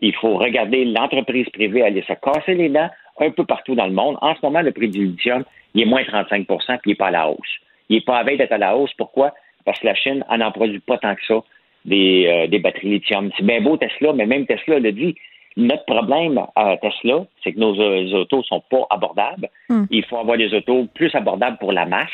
[0.00, 2.88] Il faut regarder l'entreprise privée aller se casser les dents
[3.20, 4.16] un peu partout dans le monde.
[4.20, 7.08] En ce moment, le prix du lithium, il est moins 35% puis il n'est pas
[7.08, 7.56] à la hausse.
[7.88, 8.92] Il n'est pas à veille d'être à la hausse.
[8.96, 9.34] Pourquoi?
[9.64, 11.42] Parce que la Chine n'en produit pas tant que ça
[11.84, 13.30] des, euh, des batteries lithium.
[13.36, 15.14] C'est bien beau Tesla, mais même Tesla l'a dit.
[15.56, 19.48] Notre problème à Tesla, c'est que nos, euh, autos ne sont pas abordables.
[19.68, 19.86] Hmm.
[19.90, 22.10] Il faut avoir des autos plus abordables pour la masse.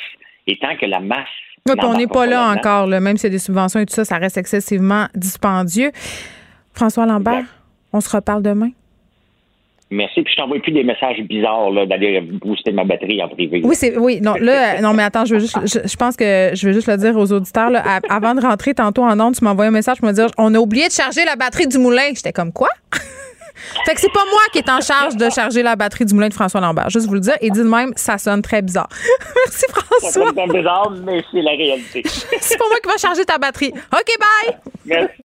[0.47, 1.29] Et tant que la masse.
[1.67, 4.19] On n'est pas, là encore, même si y a des subventions et tout ça, ça
[4.19, 5.93] reste excessivement dispendieux.
[6.73, 7.45] François Lambert,
[7.93, 8.71] on se reparle demain.
[9.91, 10.23] Merci.
[10.23, 13.61] Puis je t'envoie plus des messages bizarres d'aller booster ma batterie en privé.
[13.65, 14.21] Oui, c'est oui.
[14.21, 16.97] Non, là, non, mais attends, je veux juste je, pense que je veux juste le
[16.97, 17.71] dire aux auditeurs.
[18.09, 20.59] avant de rentrer tantôt en onde, tu m'envoies un message pour me dire On a
[20.59, 22.09] oublié de charger la batterie du moulin.
[22.15, 22.71] J'étais comme quoi?
[23.87, 26.29] Fait que c'est pas moi qui est en charge de charger la batterie du moulin
[26.29, 26.91] de François Lambert.
[26.91, 27.37] Juste vous le dire.
[27.41, 28.89] Et dit de même, ça sonne très bizarre.
[29.47, 30.11] Merci François.
[30.11, 32.03] Ça sonne bizarre, mais c'est la réalité.
[32.41, 33.73] c'est pas moi qui va charger ta batterie.
[33.93, 34.57] OK, bye.
[34.87, 35.23] Merci.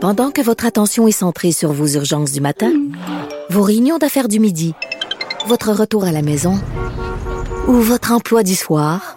[0.00, 2.72] Pendant que votre attention est centrée sur vos urgences du matin,
[3.50, 4.74] vos réunions d'affaires du midi,
[5.46, 6.54] votre retour à la maison
[7.68, 9.16] ou votre emploi du soir,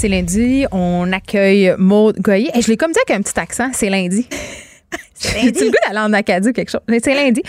[0.00, 2.52] C'est lundi, on accueille Maud Goyer.
[2.54, 4.28] Et je l'ai comme dit avec un petit accent, c'est lundi.
[5.20, 6.82] J'ai le goût d'aller en Acadie ou quelque chose?
[7.02, 7.42] C'est lundi.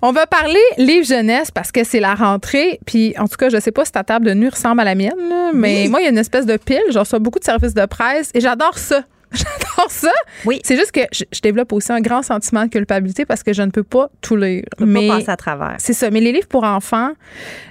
[0.00, 2.80] On va parler livre jeunesse parce que c'est la rentrée.
[2.86, 4.94] Puis, en tout cas, je sais pas si ta table de nuit ressemble à la
[4.94, 5.12] mienne,
[5.52, 6.80] mais moi, il y a une espèce de pile.
[6.90, 9.04] Je reçois beaucoup de services de presse et j'adore ça.
[9.32, 10.10] J'adore ça.
[10.44, 10.60] Oui.
[10.64, 13.62] C'est juste que je, je développe aussi un grand sentiment de culpabilité parce que je
[13.62, 14.64] ne peux pas tout lire.
[14.76, 15.76] pas mais passer à travers.
[15.78, 16.10] C'est ça.
[16.10, 17.10] Mais les livres pour enfants,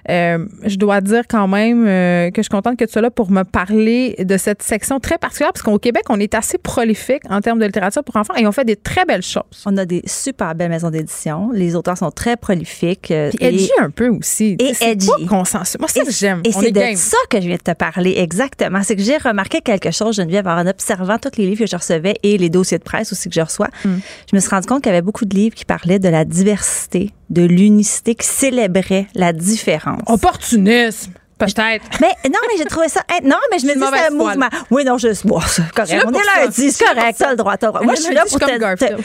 [0.09, 3.11] euh, je dois dire quand même euh, que je suis contente que tu sois là
[3.11, 7.21] pour me parler de cette section très particulière parce qu'au Québec, on est assez prolifique
[7.29, 9.43] en termes de littérature pour enfants et on fait des très belles choses.
[9.65, 11.49] On a des super belles maisons d'édition.
[11.53, 13.11] Les auteurs sont très prolifiques.
[13.11, 14.55] euh, Puis edgy un peu aussi.
[14.59, 15.07] Et C'est edgy.
[15.07, 15.79] pas consensuel.
[15.81, 16.41] Moi, ça, Et- j'aime.
[16.45, 16.95] Et On c'est est de game.
[16.95, 18.81] ça que je viens de te parler, exactement.
[18.83, 22.15] C'est que j'ai remarqué quelque chose, Geneviève, en observant tous les livres que je recevais
[22.23, 23.67] et les dossiers de presse aussi que je reçois.
[23.85, 23.95] Mm.
[24.31, 26.25] Je me suis rendu compte qu'il y avait beaucoup de livres qui parlaient de la
[26.25, 30.01] diversité, de l'unicité, qui célébraient la différence.
[30.07, 31.85] Opportunisme, peut-être.
[32.01, 33.01] Mais non, mais j'ai trouvé ça.
[33.23, 34.49] Non, mais je me dis c'est un mouvement.
[34.71, 36.03] Oui, non, je bon, c'est correct.
[36.05, 37.83] On est lundi, c'est correct, t'as le droit, t'as le droit.
[37.85, 38.45] Moi, je suis là pour te,
[38.75, 39.01] te-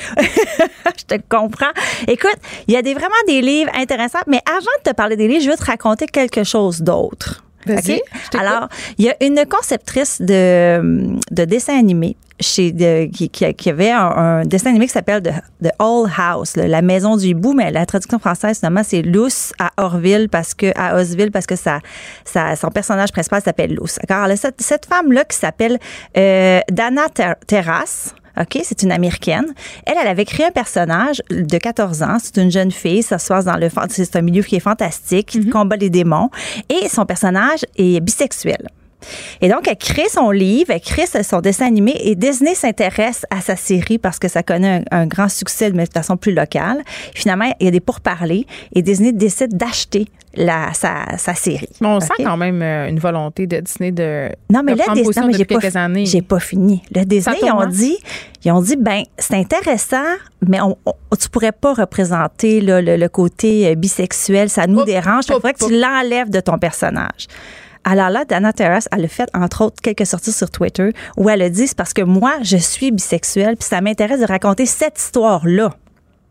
[0.99, 1.71] je te comprends.
[2.09, 5.29] Écoute, il y a des, vraiment des livres intéressants, mais avant de te parler des
[5.29, 7.45] livres, je veux te raconter quelque chose d'autre.
[7.67, 7.83] Vas-y, OK?
[7.85, 7.93] je
[8.31, 8.41] t'écoute.
[8.41, 8.69] Alors,
[8.99, 14.07] il y a une conceptrice de, de dessin animé chez de- qui, qui, avait un,
[14.09, 15.31] un dessin animé qui s'appelle The,
[15.63, 19.53] The Old House, là, la maison du hibou, mais la traduction française, finalement, c'est Luce
[19.61, 21.79] à Orville parce que, à Osville parce que sa,
[22.25, 23.99] sa- son personnage principal s'appelle Luce.
[24.09, 25.79] Alors, cette, cette femme-là qui s'appelle
[26.17, 29.55] euh, Dana Ter- Terrace, OK, c'est une américaine.
[29.87, 32.17] Elle, elle avait créé un personnage de 14 ans.
[32.23, 33.03] C'est une jeune fille.
[33.03, 36.31] Ça se passe dans le, c'est un milieu qui est fantastique, qui combat les démons.
[36.69, 38.69] Et son personnage est bisexuel.
[39.41, 43.41] Et donc, elle crée son livre, elle crée son dessin animé et Disney s'intéresse à
[43.41, 46.83] sa série parce que ça connaît un, un grand succès mais de façon plus locale.
[47.15, 50.07] Finalement, il y a des pourparlers et Disney décide d'acheter
[50.37, 51.69] la, sa, sa série.
[51.81, 54.85] Mais on sent quand même euh, une volonté de Disney de, Non, mais de là,
[54.85, 56.07] prendre Dis- position non, mais j'ai pas, quelques années.
[56.07, 56.83] j'ai pas fini.
[56.93, 57.97] Le Disney, ils ont dit,
[58.45, 60.03] ils ont dit, ben, c'est intéressant,
[60.47, 64.51] mais on, on- tu pourrais pas représenter là, le, le côté euh, bisexuel.
[64.51, 65.25] Ça nous dérange.
[65.29, 67.29] Il faudrait que tu l'enlèves de ton personnage.
[67.85, 71.43] Alors là, Dana Terrace, elle a fait, entre autres, quelques sorties sur Twitter où elle
[71.43, 75.75] a dit, parce que moi, je suis bisexuelle, puis ça m'intéresse de raconter cette histoire-là.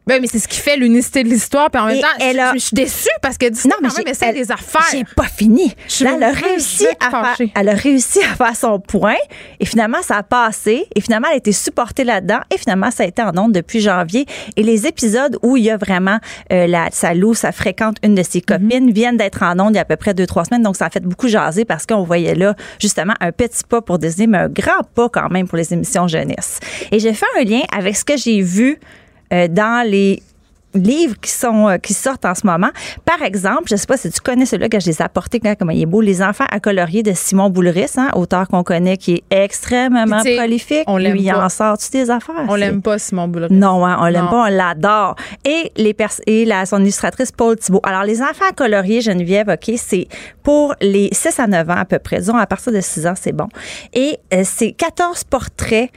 [0.05, 1.69] Ben, mais c'est ce qui fait l'unicité de l'histoire.
[1.71, 3.81] Puis en même Et temps, elle je- a- je suis déçue parce que Disney, quand
[3.81, 4.85] même, j'ai- essaie elle- des affaires.
[4.91, 5.73] J'ai pas fini.
[6.01, 9.15] Là, elle a réussi à faire, elle a réussi à faire son point
[9.61, 13.03] et finalement ça a passé et finalement elle a été supportée là-dedans et finalement ça
[13.03, 14.25] a été en ondes depuis janvier
[14.57, 16.17] et les épisodes où il y a vraiment
[16.51, 18.43] euh, la sa loue, ça fréquente une de ses Mhm.
[18.69, 20.75] copines viennent d'être en ondes il y a à peu près deux trois semaines donc
[20.75, 24.27] ça a fait beaucoup jaser parce qu'on voyait là justement un petit pas pour Disney
[24.27, 26.59] mais un grand pas quand même pour les émissions jeunesse.
[26.91, 28.79] Et j'ai fait un lien avec ce que j'ai vu
[29.47, 30.21] dans les
[30.75, 32.69] livres qui sont euh, qui sortent en ce moment.
[33.05, 35.53] Par exemple, je sais pas si tu connais celui-là que je les ai apportés quand
[35.55, 38.97] comment il est beau, Les enfants à colorier de Simon Boulris, hein, auteur qu'on connaît
[38.97, 40.03] qui est extrêmement
[40.35, 40.83] prolifique.
[40.87, 41.45] on l'aime Lui, il pas.
[41.45, 42.33] en sort tu des affaires.
[42.47, 43.49] On l'aime pas, Simon Boulris.
[43.51, 44.31] non, hein, on l'aime Non.
[44.31, 45.15] pas, on l'adore.
[45.45, 47.81] Et les pers- et la, son illustratrice Paul Thibault.
[47.83, 50.07] Alors, les enfants à colorier, Geneviève, OK, c'est
[50.41, 52.17] pour les 6 à 9 ans à peu près.
[52.17, 53.47] Disons, à partir de 6 ans, c'est bon.
[53.93, 55.91] Et euh, c'est 14 portraits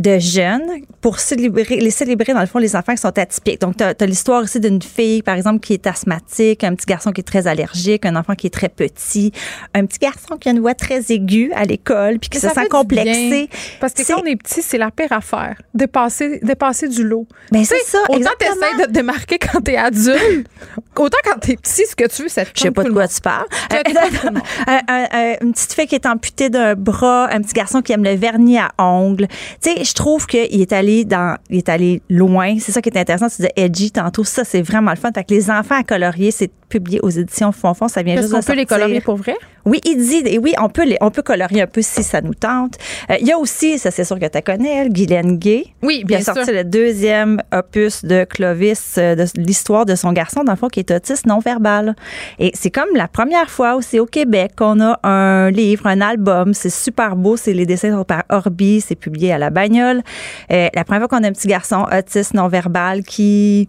[0.00, 0.62] de jeunes
[1.00, 3.60] pour célébrer, les célébrer, dans le fond, les enfants qui sont atypiques.
[3.60, 7.12] Donc, tu as, l'histoire ici d'une fille, par exemple, qui est asthmatique, un petit garçon
[7.12, 9.32] qui est très allergique, un enfant qui est très petit,
[9.74, 12.54] un petit garçon qui a une voix très aiguë à l'école, puis qui Mais se
[12.54, 13.48] sent complexé.
[13.80, 15.56] Parce que quand on est petit, c'est la pire affaire.
[15.74, 17.26] Dépasser, dépasser du lot.
[17.52, 20.46] Ben, Tu sais, c'est ça, Autant t'essayes de te démarquer quand t'es adulte,
[20.96, 23.20] autant quand t'es petit, ce que tu veux, c'est Je sais pas de quoi tu
[23.22, 23.46] parles.
[23.72, 23.82] Euh,
[24.66, 27.92] un- un- un- une petite fille qui est amputée d'un bras, un petit garçon qui
[27.92, 29.26] aime le vernis à ongles.
[29.62, 32.56] Tu sais, je trouve qu'il est allé dans, il est allé loin.
[32.60, 33.28] C'est ça qui est intéressant.
[33.28, 34.22] Tu disais edgy tantôt.
[34.22, 35.10] Ça, c'est vraiment le fun.
[35.12, 37.88] Fait que les enfants à colorier, c'est publié aux éditions Fonfon.
[37.88, 39.34] Ça vient juste de peut les colorier pour vrai?
[39.66, 42.22] Oui, il dit, et oui, on peut les, on peut colorier un peu si ça
[42.22, 42.78] nous tente.
[43.10, 45.66] Euh, Il y a aussi, ça c'est sûr que tu connais, elle, Guylaine Gay.
[45.82, 46.54] Oui, qui bien a sorti sûr.
[46.54, 50.80] le deuxième opus de Clovis, euh, de l'histoire de son garçon, dans le fond, qui
[50.80, 51.94] est autiste non-verbal.
[52.38, 56.54] Et c'est comme la première fois aussi au Québec qu'on a un livre, un album.
[56.54, 57.36] C'est super beau.
[57.36, 58.80] C'est les dessins sont par Orbi.
[58.80, 59.79] C'est publié à la bagnole.
[59.80, 63.68] Euh, la première fois qu'on a un petit garçon autiste non-verbal qui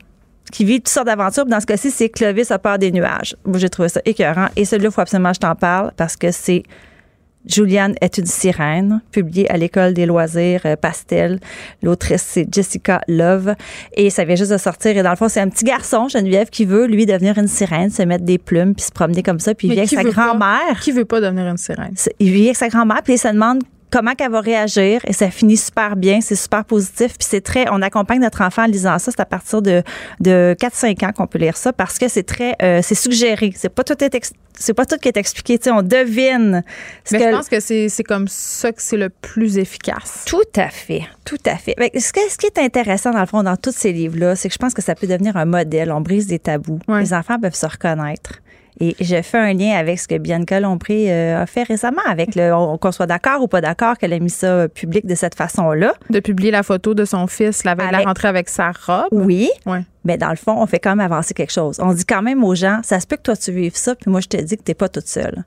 [0.52, 1.46] qui vit toutes sortes d'aventures.
[1.46, 3.38] Dans ce cas-ci, c'est Clovis a peur des nuages.
[3.46, 4.48] Moi, j'ai trouvé ça écœurant.
[4.58, 6.64] Et celui-là, il faut absolument que je t'en parle parce que c'est
[7.46, 11.40] Juliane est une sirène, publié à l'École des loisirs euh, Pastel.
[11.82, 13.56] L'autrice, c'est Jessica Love.
[13.96, 14.96] Et ça vient juste de sortir.
[14.96, 17.90] Et dans le fond, c'est un petit garçon, Geneviève, qui veut, lui, devenir une sirène,
[17.90, 19.56] se mettre des plumes, puis se promener comme ça.
[19.56, 20.80] Puis il vit avec sa grand-mère.
[20.82, 21.96] Qui veut pas devenir une sirène?
[22.20, 25.30] Il vit avec sa grand-mère, puis il se demande comment qu'elle va réagir et ça
[25.30, 28.98] finit super bien, c'est super positif puis c'est très on accompagne notre enfant en lisant
[29.00, 29.84] ça, c'est à partir de
[30.20, 33.54] de 4 5 ans qu'on peut lire ça parce que c'est très euh, c'est suggéré,
[33.56, 34.16] c'est pas tout est
[34.62, 36.64] c'est pas tout qui est expliqué, tu sais, on devine.
[37.12, 40.24] Mais je pense que c'est comme ça que c'est le plus efficace.
[40.26, 41.76] Tout à fait, tout à fait.
[41.96, 44.60] ce, ce qui est intéressant dans le fond dans tous ces livres-là, c'est que je
[44.60, 45.92] pense que ça peut devenir un modèle.
[45.92, 46.80] On brise des tabous.
[46.88, 48.42] Les enfants peuvent se reconnaître.
[48.82, 52.34] Et je fais un lien avec ce que Bianca Lompré euh, a fait récemment, avec
[52.36, 55.94] le qu'on soit d'accord ou pas d'accord qu'elle a mis ça public de cette façon-là.
[56.10, 59.10] De publier la photo de son fils la veille la rentrée avec sa robe.
[59.12, 59.52] Oui.
[60.04, 61.80] Mais dans le fond, on fait quand même avancer quelque chose.
[61.80, 64.10] On dit quand même aux gens, ça se peut que toi tu vives ça, puis
[64.10, 65.46] moi je te dis que tu n'es pas toute seule.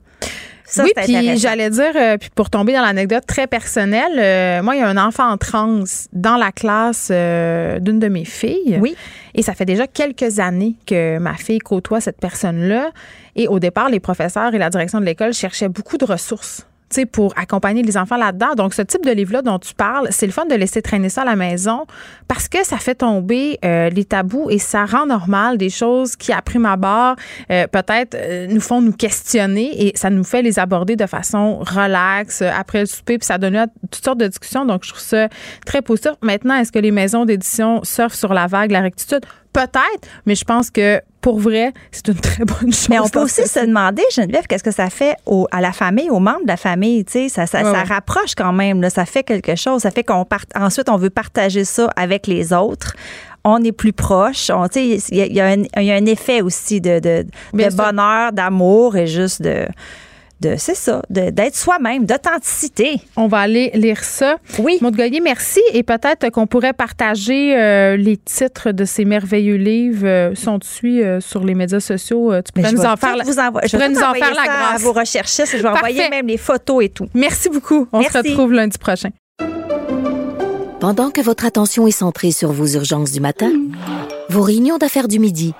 [0.83, 4.83] Oui, puis j'allais dire, euh, puis pour tomber dans l'anecdote très personnelle, moi, il y
[4.83, 8.77] a un enfant en transe dans la classe d'une de mes filles.
[8.81, 8.95] Oui.
[9.33, 12.91] Et ça fait déjà quelques années que ma fille côtoie cette personne-là.
[13.35, 16.65] Et au départ, les professeurs et la direction de l'école cherchaient beaucoup de ressources
[17.03, 18.53] pour accompagner les enfants là-dedans.
[18.55, 21.23] Donc, ce type de livre-là dont tu parles, c'est le fun de laisser traîner ça
[21.23, 21.85] à la maison
[22.29, 26.31] parce que ça fait tomber euh, les tabous et ça rend normal des choses qui,
[26.31, 27.15] à prime abord,
[27.51, 31.59] euh, peut-être euh, nous font nous questionner et ça nous fait les aborder de façon
[31.59, 34.65] relaxe après le souper, puis ça donne toutes sortes de discussions.
[34.65, 35.27] Donc, je trouve ça
[35.65, 36.11] très positif.
[36.21, 39.25] Maintenant, est-ce que les maisons d'édition surfent sur la vague, la rectitude?
[39.53, 42.87] Peut-être, mais je pense que pour vrai, c'est une très bonne chose.
[42.87, 45.15] Mais on peut aussi se demander, Geneviève, qu'est-ce que ça fait
[45.49, 48.79] à la famille, aux membres de la famille, tu sais, ça, ça, rapproche quand même,
[48.79, 52.27] là, ça fait quelque chose, ça fait qu'on part, ensuite on veut partager ça avec
[52.27, 52.93] les autres
[53.43, 54.51] on est plus proche.
[54.75, 59.67] Il y, y, a un effet aussi de, de, de bonheur, d'amour et juste de
[60.41, 63.01] c'est ça, d'être soi-même, d'authenticité.
[63.15, 64.37] On va aller lire ça.
[64.59, 64.77] Oui.
[64.81, 65.61] Maud Goyer, merci.
[65.73, 70.05] Et peut-être qu'on pourrait partager euh, les titres de ces merveilleux livres.
[70.05, 72.33] Euh, sont dessus euh, sur les médias sociaux?
[72.43, 74.75] tu pourrais nous en faire, vous envoyer, je nous en faire la grâce.
[74.75, 75.57] À vos recherchistes.
[75.57, 77.07] Je vais envoyer même les photos et tout.
[77.13, 77.87] Merci beaucoup.
[77.91, 79.09] On se retrouve lundi prochain.
[80.79, 83.51] Pendant que votre attention est centrée sur vos urgences du matin,
[84.29, 85.53] vos réunions d'affaires du midi,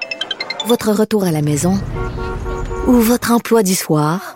[0.67, 1.79] votre retour à la maison
[2.87, 4.35] ou votre emploi du soir,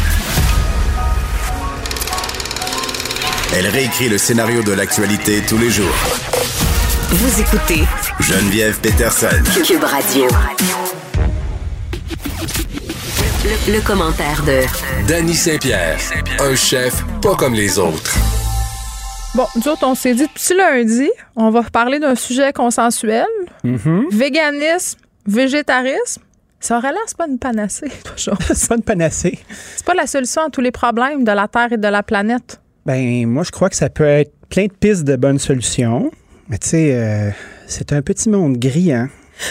[3.53, 5.93] Elle réécrit le scénario de l'actualité tous les jours.
[7.09, 7.83] Vous écoutez
[8.21, 9.27] Geneviève Peterson.
[9.65, 10.25] Cube Radio.
[13.67, 14.61] Le, commentaire de
[15.05, 15.99] Danny Saint-Pierre,
[16.39, 18.15] un chef pas comme les autres.
[19.35, 23.27] Bon, nous autres, on s'est dit depuis lundi, on va parler d'un sujet consensuel.
[23.65, 24.15] Mm-hmm.
[24.15, 26.21] Véganisme, végétarisme.
[26.61, 29.39] Ça aurait l'air, c'est pas une panacée, c'est pas une panacée.
[29.75, 32.61] C'est pas la solution à tous les problèmes de la Terre et de la planète.
[32.85, 36.11] Ben, moi, je crois que ça peut être plein de pistes de bonnes solutions.
[36.49, 37.29] Mais tu sais, euh,
[37.67, 39.09] c'est un petit monde gris, hein?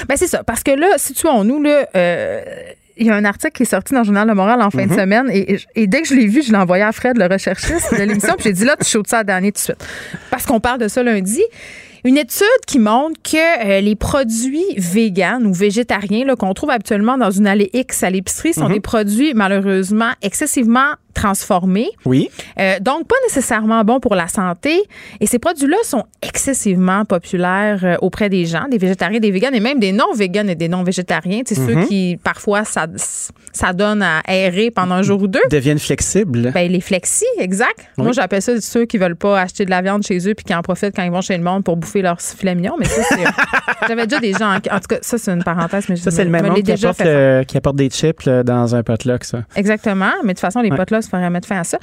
[0.08, 0.44] Ben, c'est ça.
[0.44, 2.42] Parce que là, situons-nous, là, euh,
[2.96, 4.84] il y a un article qui est sorti dans le Journal de Montréal en fin
[4.84, 4.98] de mhm.
[4.98, 8.02] semaine et, dès que je l'ai vu, je l'ai envoyé à Fred, le recherchiste de
[8.02, 9.84] l'émission, puis j'ai dit là, tu shootes ça à dernier tout de suite.
[10.30, 11.42] Parce qu'on parle de ça lundi.
[12.04, 17.30] Une étude qui montre que euh, les produits véganes ou végétariens qu'on trouve habituellement dans
[17.30, 18.74] une allée X à l'épicerie sont mhm.
[18.74, 21.90] des produits malheureusement excessivement transformés.
[22.04, 22.30] Oui.
[22.58, 24.82] Euh, donc, pas nécessairement bons pour la santé.
[25.20, 29.60] Et ces produits-là sont excessivement populaires euh, auprès des gens, des végétariens, des véganes et
[29.60, 31.42] même des non-véganes et des non-végétariens.
[31.44, 31.86] C'est ceux mhm.
[31.86, 32.86] qui, parfois, ça,
[33.52, 35.40] ça donne à aérer pendant un jour ou deux.
[35.50, 36.52] Deviennent flexibles.
[36.52, 37.88] Ben, les flexis, exact.
[37.96, 40.54] Moi, j'appelle ça ceux qui veulent pas acheter de la viande chez eux puis qui
[40.54, 43.24] en profitent quand ils vont chez le monde pour bouffer leur sifflet Mais ça, c'est.
[43.88, 44.54] J'avais déjà des gens.
[44.54, 45.88] En, tout cas, ça, c'est une parenthèse.
[45.88, 49.24] Mais ça, c'est le même monde qui apporte, qui apporte, des chips dans un potluck,
[49.24, 49.42] ça.
[49.56, 50.10] Exactement.
[50.22, 51.78] Mais de toute façon, les potlucks, il faudrait mettre fin à ça.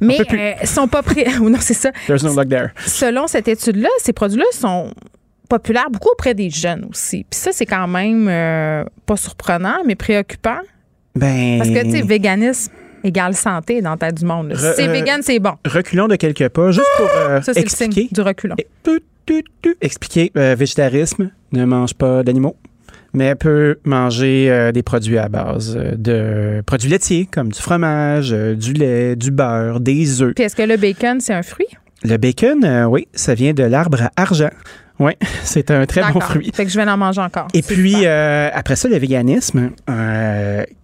[0.00, 1.26] Mais euh, sont pas prêts.
[1.40, 1.90] non, c'est ça.
[2.06, 2.68] There's no luck there.
[2.86, 4.92] Selon cette étude-là, ces produits-là sont
[5.48, 7.26] populaires beaucoup auprès des jeunes aussi.
[7.30, 10.58] Puis ça, c'est quand même euh, pas surprenant, mais préoccupant.
[11.14, 11.58] Ben.
[11.58, 12.72] Parce que, tu sais, véganisme
[13.04, 14.54] égale santé dans ta tête du monde.
[14.56, 15.52] C'est euh, vegan, c'est bon.
[15.64, 18.56] Reculons de quelques pas, juste pour euh, ça, c'est Le signe du reculon.
[19.80, 22.56] expliquer, euh, végétarisme ne mange pas d'animaux
[23.14, 29.16] mais peut manger des produits à base de produits laitiers comme du fromage, du lait,
[29.16, 30.34] du beurre, des œufs.
[30.34, 31.66] Puis est-ce que le bacon, c'est un fruit?
[32.02, 34.50] Le bacon, oui, ça vient de l'arbre à argent.
[34.98, 35.12] Oui,
[35.44, 36.50] c'est un très bon fruit.
[36.54, 37.48] Fait que je vais en manger encore.
[37.54, 39.70] Et puis, après ça, le véganisme,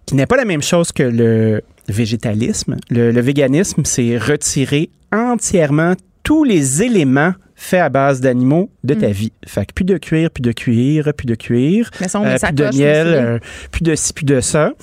[0.05, 2.77] qui n'est pas la même chose que le végétalisme.
[2.89, 5.93] Le, véganisme, c'est retirer entièrement
[6.23, 7.33] tous les éléments
[7.63, 9.11] fait à base d'animaux de ta Mm.
[9.11, 9.31] vie.
[9.45, 12.53] Fait que plus de cuir, plus de cuir, plus de cuir, Mais ça, euh, plus
[12.53, 13.39] de miel, euh,
[13.71, 14.73] plus de ci, plus de ça.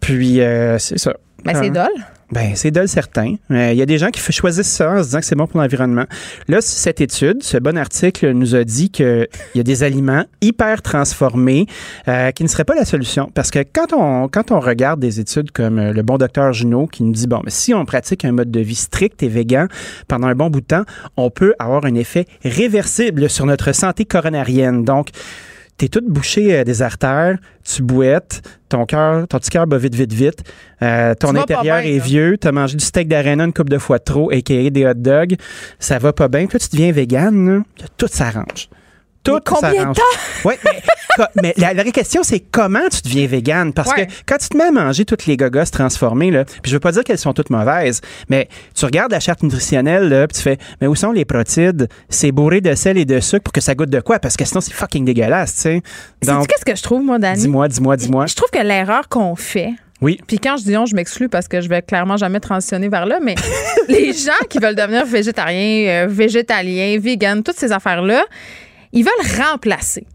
[0.00, 1.14] Puis euh, c'est ça.
[1.44, 1.70] Ben, c'est Hein?
[1.70, 2.04] dole.
[2.34, 3.36] Ben, c'est dole certain.
[3.52, 5.46] Euh, Il y a des gens qui choisissent ça en se disant que c'est bon
[5.46, 6.02] pour l'environnement.
[6.48, 10.82] Là, cette étude, ce bon article nous a dit qu'il y a des aliments hyper
[10.82, 11.66] transformés
[12.08, 13.30] euh, qui ne seraient pas la solution.
[13.34, 16.88] Parce que quand on, quand on regarde des études comme euh, le bon docteur Junot
[16.88, 19.68] qui nous dit, bon, mais si on pratique un mode de vie strict et végan
[20.08, 20.84] pendant un bon bout de temps,
[21.16, 24.82] on peut avoir un effet réversible sur notre santé coronarienne.
[24.82, 25.10] Donc,
[25.76, 29.94] T'es toute bouché euh, des artères, tu boites, ton cœur, ton petit cœur bat vite,
[29.94, 30.44] vite, vite.
[30.82, 32.04] Euh, ton intérieur bien, est là.
[32.04, 34.70] vieux, t'as mangé du steak d'arena une coupe de fois trop, a.k.a.
[34.70, 35.34] des hot dogs.
[35.80, 36.46] Ça va pas bien.
[36.46, 37.62] Puis là, tu deviens vegan, là,
[37.96, 38.68] tout s'arrange.
[39.24, 40.02] Tout combien de temps?
[40.44, 40.58] Ouais,
[41.40, 43.72] mais, la, la vraie question, c'est comment tu deviens vegan?
[43.72, 44.06] Parce Ouais.
[44.06, 46.80] que quand tu te mets à manger toutes les gogos transformées, là, puis je veux
[46.80, 50.42] pas dire qu'elles sont toutes mauvaises, mais tu regardes la charte nutritionnelle, là, puis tu
[50.42, 51.88] fais, mais où sont les protides?
[52.08, 54.18] C'est bourré de sel et de sucre pour que ça goûte de quoi?
[54.18, 55.82] Parce que sinon, c'est fucking dégueulasse, tu sais.
[56.26, 57.40] Donc, qu'est-ce que je trouve, moi, Dani?
[57.40, 58.26] dis-moi, dis-moi, dis-moi.
[58.26, 59.70] Je trouve que l'erreur qu'on fait,
[60.02, 60.18] Oui.
[60.26, 63.06] puis quand je dis on, je m'exclus parce que je vais clairement jamais transitionner vers
[63.06, 63.36] là, mais
[63.88, 68.24] les gens qui veulent devenir végétariens, euh, végétaliens, vegan, toutes ces affaires-là,
[68.94, 70.06] ils veulent remplacer.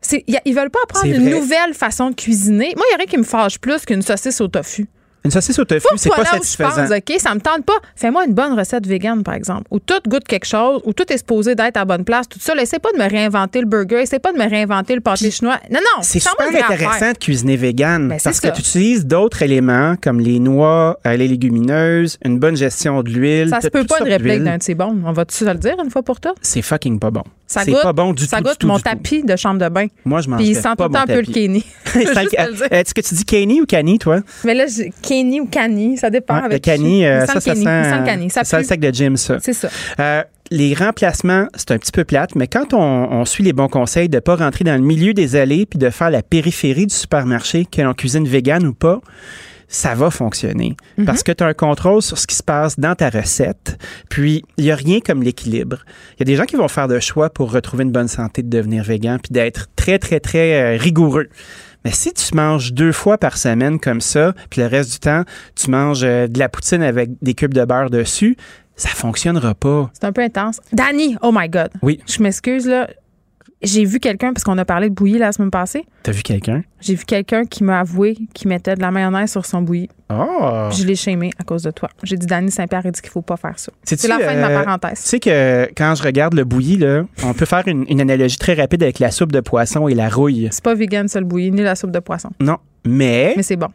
[0.00, 2.72] C'est- a- Ils veulent pas apprendre C'est une nouvelle façon de cuisiner.
[2.76, 4.88] Moi, il y a rien qui me fâche plus qu'une saucisse au tofu.
[5.24, 6.88] Une saucisse au tofu, c'est pas là où je satisfaisant.
[6.88, 7.20] pense, OK?
[7.20, 7.76] Ça me tente pas.
[7.94, 11.18] Fais-moi une bonne recette vegan, par exemple, où tout goûte quelque chose, où tout est
[11.18, 12.56] supposé d'être à la bonne place, tout ça.
[12.56, 15.30] Là, Essaie pas de me réinventer le burger, essaie pas de me réinventer le pâté
[15.30, 15.60] chinois.
[15.70, 17.12] Non, non, C'est super intéressant affaire.
[17.12, 21.14] de cuisiner vegan Ben, c'est parce que tu utilises d'autres éléments comme les noix, euh,
[21.14, 23.50] les légumineuses, une bonne gestion de l'huile.
[23.50, 25.00] Ça se peut pas une réplique d'un de ces bons.
[25.06, 26.34] On va-tu se le dire une fois pour toutes?
[26.42, 27.22] C'est fucking pas bon.
[27.52, 28.44] Ça C'est goûte, pas bon du ça tout.
[28.44, 28.82] goûte du tout, mon tout.
[28.82, 29.86] tapis de chambre de bain.
[30.06, 31.64] Moi, je mange Puis il sent tout le temps un peu le Kenny.
[31.94, 32.74] Le.
[32.74, 34.20] Est-ce que tu dis Kenny ou Cani, toi?
[34.44, 34.64] Mais là,
[35.02, 36.36] Kenny ou Cani, ça dépend.
[36.36, 36.78] Ouais, avec le qui.
[36.78, 37.64] Cani, euh, ça, le ça Kenny.
[37.64, 38.16] sent.
[38.24, 38.28] Le.
[38.30, 39.36] Ça ça le sac de gym, ça.
[39.42, 39.68] C'est ça.
[40.00, 43.68] Euh, les remplacements, c'est un petit peu plate, mais quand on, on suit les bons
[43.68, 46.86] conseils de ne pas rentrer dans le milieu des allées puis de faire la périphérie
[46.86, 49.00] du supermarché, que l'on cuisine vegan ou pas,
[49.72, 50.76] ça va fonctionner.
[50.98, 51.06] Mhm.
[51.06, 53.78] Parce que tu as un contrôle sur ce qui se passe dans ta recette.
[54.10, 55.78] Puis, il n'y a rien comme l'équilibre.
[56.14, 58.42] Il y a des gens qui vont faire de choix pour retrouver une bonne santé,
[58.42, 61.28] de devenir vegan, puis d'être très, très, très euh, rigoureux.
[61.84, 65.24] Mais si tu manges deux fois par semaine comme ça, puis le reste du temps,
[65.56, 68.36] tu manges euh, de la poutine avec des cubes de beurre dessus,
[68.76, 69.90] ça fonctionnera pas.
[69.94, 70.60] C'est un peu intense.
[70.72, 71.70] Danny, oh my God.
[71.80, 71.98] Oui.
[72.06, 72.88] Je m'excuse, là.
[73.62, 76.62] J'ai vu quelqu'un, parce qu'on a parlé de bouillie la semaine passée, T'as vu quelqu'un?
[76.80, 79.88] j'ai vu quelqu'un qui m'a avoué qu'il mettait de la mayonnaise sur son bouilli.
[80.12, 80.68] Oh!
[80.72, 81.88] Je l'ai chémé à cause de toi.
[82.02, 83.70] J'ai dit, Danny Saint-Pierre, il dit qu'il faut pas faire ça.
[83.84, 85.00] C'est la fin de ma euh, parenthèse.
[85.02, 88.36] Tu sais que quand je regarde le bouilli, là, on peut faire une, une analogie
[88.36, 90.48] très rapide avec la soupe de poisson et la rouille.
[90.50, 92.30] C'est pas vegan, ça, le bouilli, ni la soupe de poisson.
[92.40, 92.56] Non.
[92.84, 93.68] Mais, Mais c'est bon.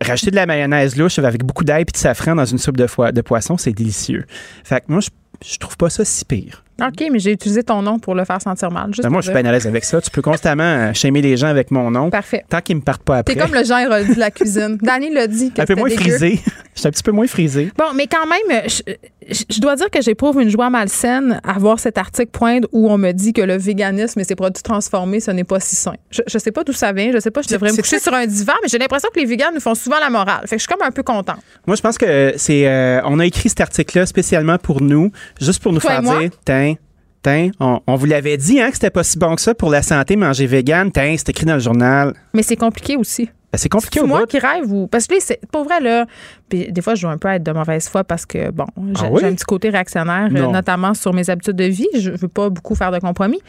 [0.00, 3.20] rajouter de la mayonnaise louche avec beaucoup d'ail et de safran dans une soupe de
[3.20, 4.24] poisson, c'est délicieux.
[4.64, 5.10] Fait que moi, je,
[5.46, 6.64] je trouve pas ça si pire.
[6.82, 8.88] OK, mais j'ai utilisé ton nom pour le faire sentir mal.
[8.88, 10.00] juste Ben, moi, je suis bien à l'aise avec ça.
[10.00, 12.10] Tu peux constamment euh, shamer les gens avec mon nom.
[12.10, 12.44] Parfait.
[12.48, 13.34] Tant qu'ils me partent pas après.
[13.34, 14.78] T'es comme le Jean Héroldi de la cuisine.
[14.82, 15.52] Danny l'a dit.
[15.52, 16.02] Que un peu moins dégueu.
[16.02, 16.40] frisé.
[16.74, 17.72] Je suis un petit peu moins frisé.
[17.78, 18.82] Bon, mais quand même, je,
[19.30, 22.98] je- dois dire que j'éprouve une joie malsaine à voir cet article poindre où on
[22.98, 25.94] me dit que le véganisme et ses produits transformés, ce n'est pas si sain.
[26.10, 27.10] Je, je sais pas d'où ça vient.
[27.12, 29.26] Je sais pas, je devrais me coucher sur un divan, mais j'ai l'impression que les
[29.26, 30.42] véganes nous font souvent la morale.
[30.46, 31.38] Fait que je suis comme un peu contente.
[31.66, 32.66] Moi, je pense que c'est.
[32.66, 36.30] euh, on a écrit cet article-là spécialement pour nous, juste pour nous Toi faire dire,
[36.44, 36.74] tiens,
[37.22, 39.70] tiens, on, on vous l'avait dit hein, que c'était pas si bon que ça pour
[39.70, 40.90] la santé, manger vegan.
[40.92, 42.14] Tiens, c'est écrit dans le journal.
[42.34, 43.28] Mais c'est compliqué aussi.
[43.52, 44.26] Ben, c'est compliqué C'est au moi bout.
[44.26, 44.86] qui rêve ou.
[44.88, 46.04] Parce que là, c'est pour vrai, là.
[46.48, 49.04] Puis des fois, je joue un peu être de mauvaise foi parce que, bon, j'ai
[49.06, 49.24] Ah oui?
[49.24, 51.86] un petit côté réactionnaire, euh, notamment sur mes habitudes de vie.
[51.96, 53.40] Je veux pas beaucoup faire de compromis.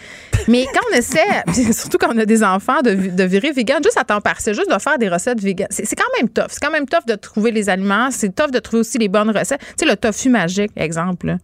[0.48, 1.20] Mais quand on essaie,
[1.74, 4.72] surtout quand on a des enfants, de, de virer vegan, juste à temps partiel, juste
[4.72, 6.46] de faire des recettes vegan, c'est quand même tough.
[6.50, 8.10] C'est quand même tough de trouver les aliments.
[8.12, 9.60] C'est tough de trouver aussi les bonnes recettes.
[9.78, 11.38] Tu sais, le tofu magique, exemple, là.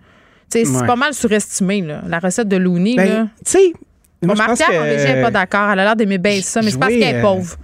[0.49, 0.85] C'est Ouais.
[0.85, 2.01] pas mal surestimé, là.
[2.07, 3.03] La recette de Looney, là.
[3.03, 3.73] Ben, tu sais,
[4.21, 5.71] Marc-Pierre, régime, n'est pas d'accord.
[5.71, 7.55] Elle a l'air d'aimer bien ça, mais c'est parce qu'elle est euh, pauvre.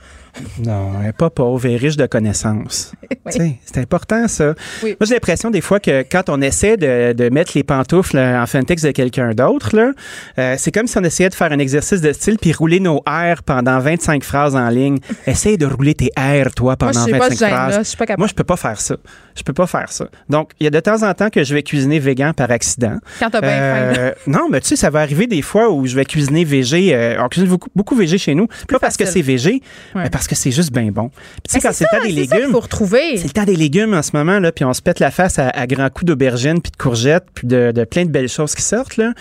[0.65, 2.91] Non, elle n'est pas pauvre, elle est riche de connaissances.
[3.29, 4.53] Sais, C'est important, ça.
[4.83, 4.95] Oui.
[4.99, 8.41] Moi, j'ai l'impression des fois que quand on essaie de, de mettre les pantoufles euh,
[8.41, 9.91] en fentex de quelqu'un d'autre, là,
[10.37, 12.97] euh, c'est comme si on essayait de faire un exercice de style puis rouler nos
[13.07, 14.97] R pendant 25 phrases en ligne.
[15.27, 17.55] Essaye de rouler tes R, toi, Moi, pendant je pas 25 ce gêne-là.
[17.55, 17.77] phrases.
[17.79, 18.19] Je suis pas capable.
[18.21, 18.95] Moi, je peux pas faire ça.
[19.35, 20.07] Je peux pas faire ça.
[20.27, 22.97] Donc, il y a de temps en temps que je vais cuisiner vegan par accident.
[23.19, 23.99] Quand t'as bien faim, là.
[23.99, 26.93] Euh, non, mais tu sais, ça va arriver des fois où je vais cuisiner végé.
[26.93, 28.47] euh, on cuisine beaucoup, beaucoup végé chez nous.
[28.67, 29.61] Pas parce que c'est végé,
[29.95, 30.03] Ouais.
[30.03, 31.09] mais parce que c'est juste bien bon.
[31.09, 32.51] Puis tu sais, quand c'est le temps des légumes.
[32.51, 33.17] faut retrouver.
[33.17, 35.39] C'est le temps des légumes en ce moment, là, puis on se pète la face
[35.39, 38.55] à, à grands coups d'aubergines, puis de courgettes, puis de, de plein de belles choses
[38.55, 38.97] qui sortent.
[38.97, 39.13] là.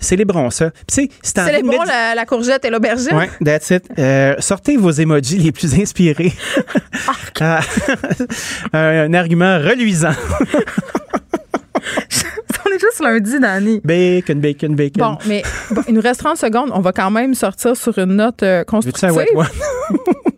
[0.00, 0.70] Célébrons ça.
[0.70, 3.14] Puis tu sais, c'est bons, la, la courgette et l'aubergine?
[3.14, 3.84] Ouais, that's it.
[3.98, 6.32] Euh, sortez vos emojis les plus inspirés.
[7.40, 7.60] Ah,
[8.72, 10.10] un argument reluisant.
[12.88, 13.80] Juste lundi, Dani?
[13.84, 15.02] Bacon, bacon, bacon.
[15.02, 16.70] Bon, mais bon, il nous reste 30 secondes.
[16.72, 19.12] On va quand même sortir sur une note euh, constructive.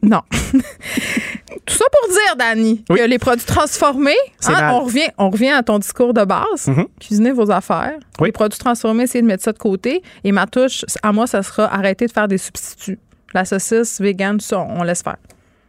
[0.03, 0.23] Non.
[0.33, 4.17] Tout ça pour dire, Dani, que les produits transformés,
[4.47, 6.67] hein, on, revient, on revient à ton discours de base.
[6.67, 6.87] Mhm.
[6.99, 7.99] Cuisinez vos affaires.
[8.21, 10.03] Les produits transformés, essayez de mettre ça de côté.
[10.25, 12.99] Et ma touche, à moi, ça sera arrêter de faire des substituts.
[13.35, 15.19] La saucisse, vegan, tout ça, on laisse faire.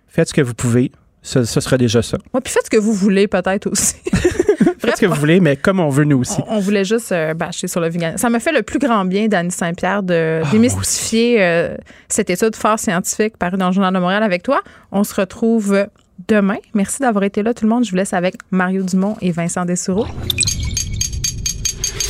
[0.08, 0.91] Faites ce que vous pouvez.
[1.22, 2.18] Ce, ce sera déjà ça.
[2.34, 3.95] Ouais, puis faites ce que vous voulez, peut-être aussi.
[4.88, 6.41] Faites ce que vous voulez, mais comme on veut nous aussi.
[6.48, 8.18] On, on voulait juste euh, bâcher sur le vegan.
[8.18, 11.76] Ça m'a fait le plus grand bien, Dany Saint-Pierre, de Ah, démystifier euh,
[12.10, 14.62] cette étude fort scientifique parue dans le Journal de Montréal avec toi.
[14.91, 15.88] On se retrouve
[16.28, 16.58] demain.
[16.74, 17.86] Merci d'avoir été là, tout le monde.
[17.86, 20.06] Je vous laisse avec Mario Dumont et Vincent Dessoureau.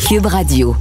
[0.08, 0.76] Cube Radio.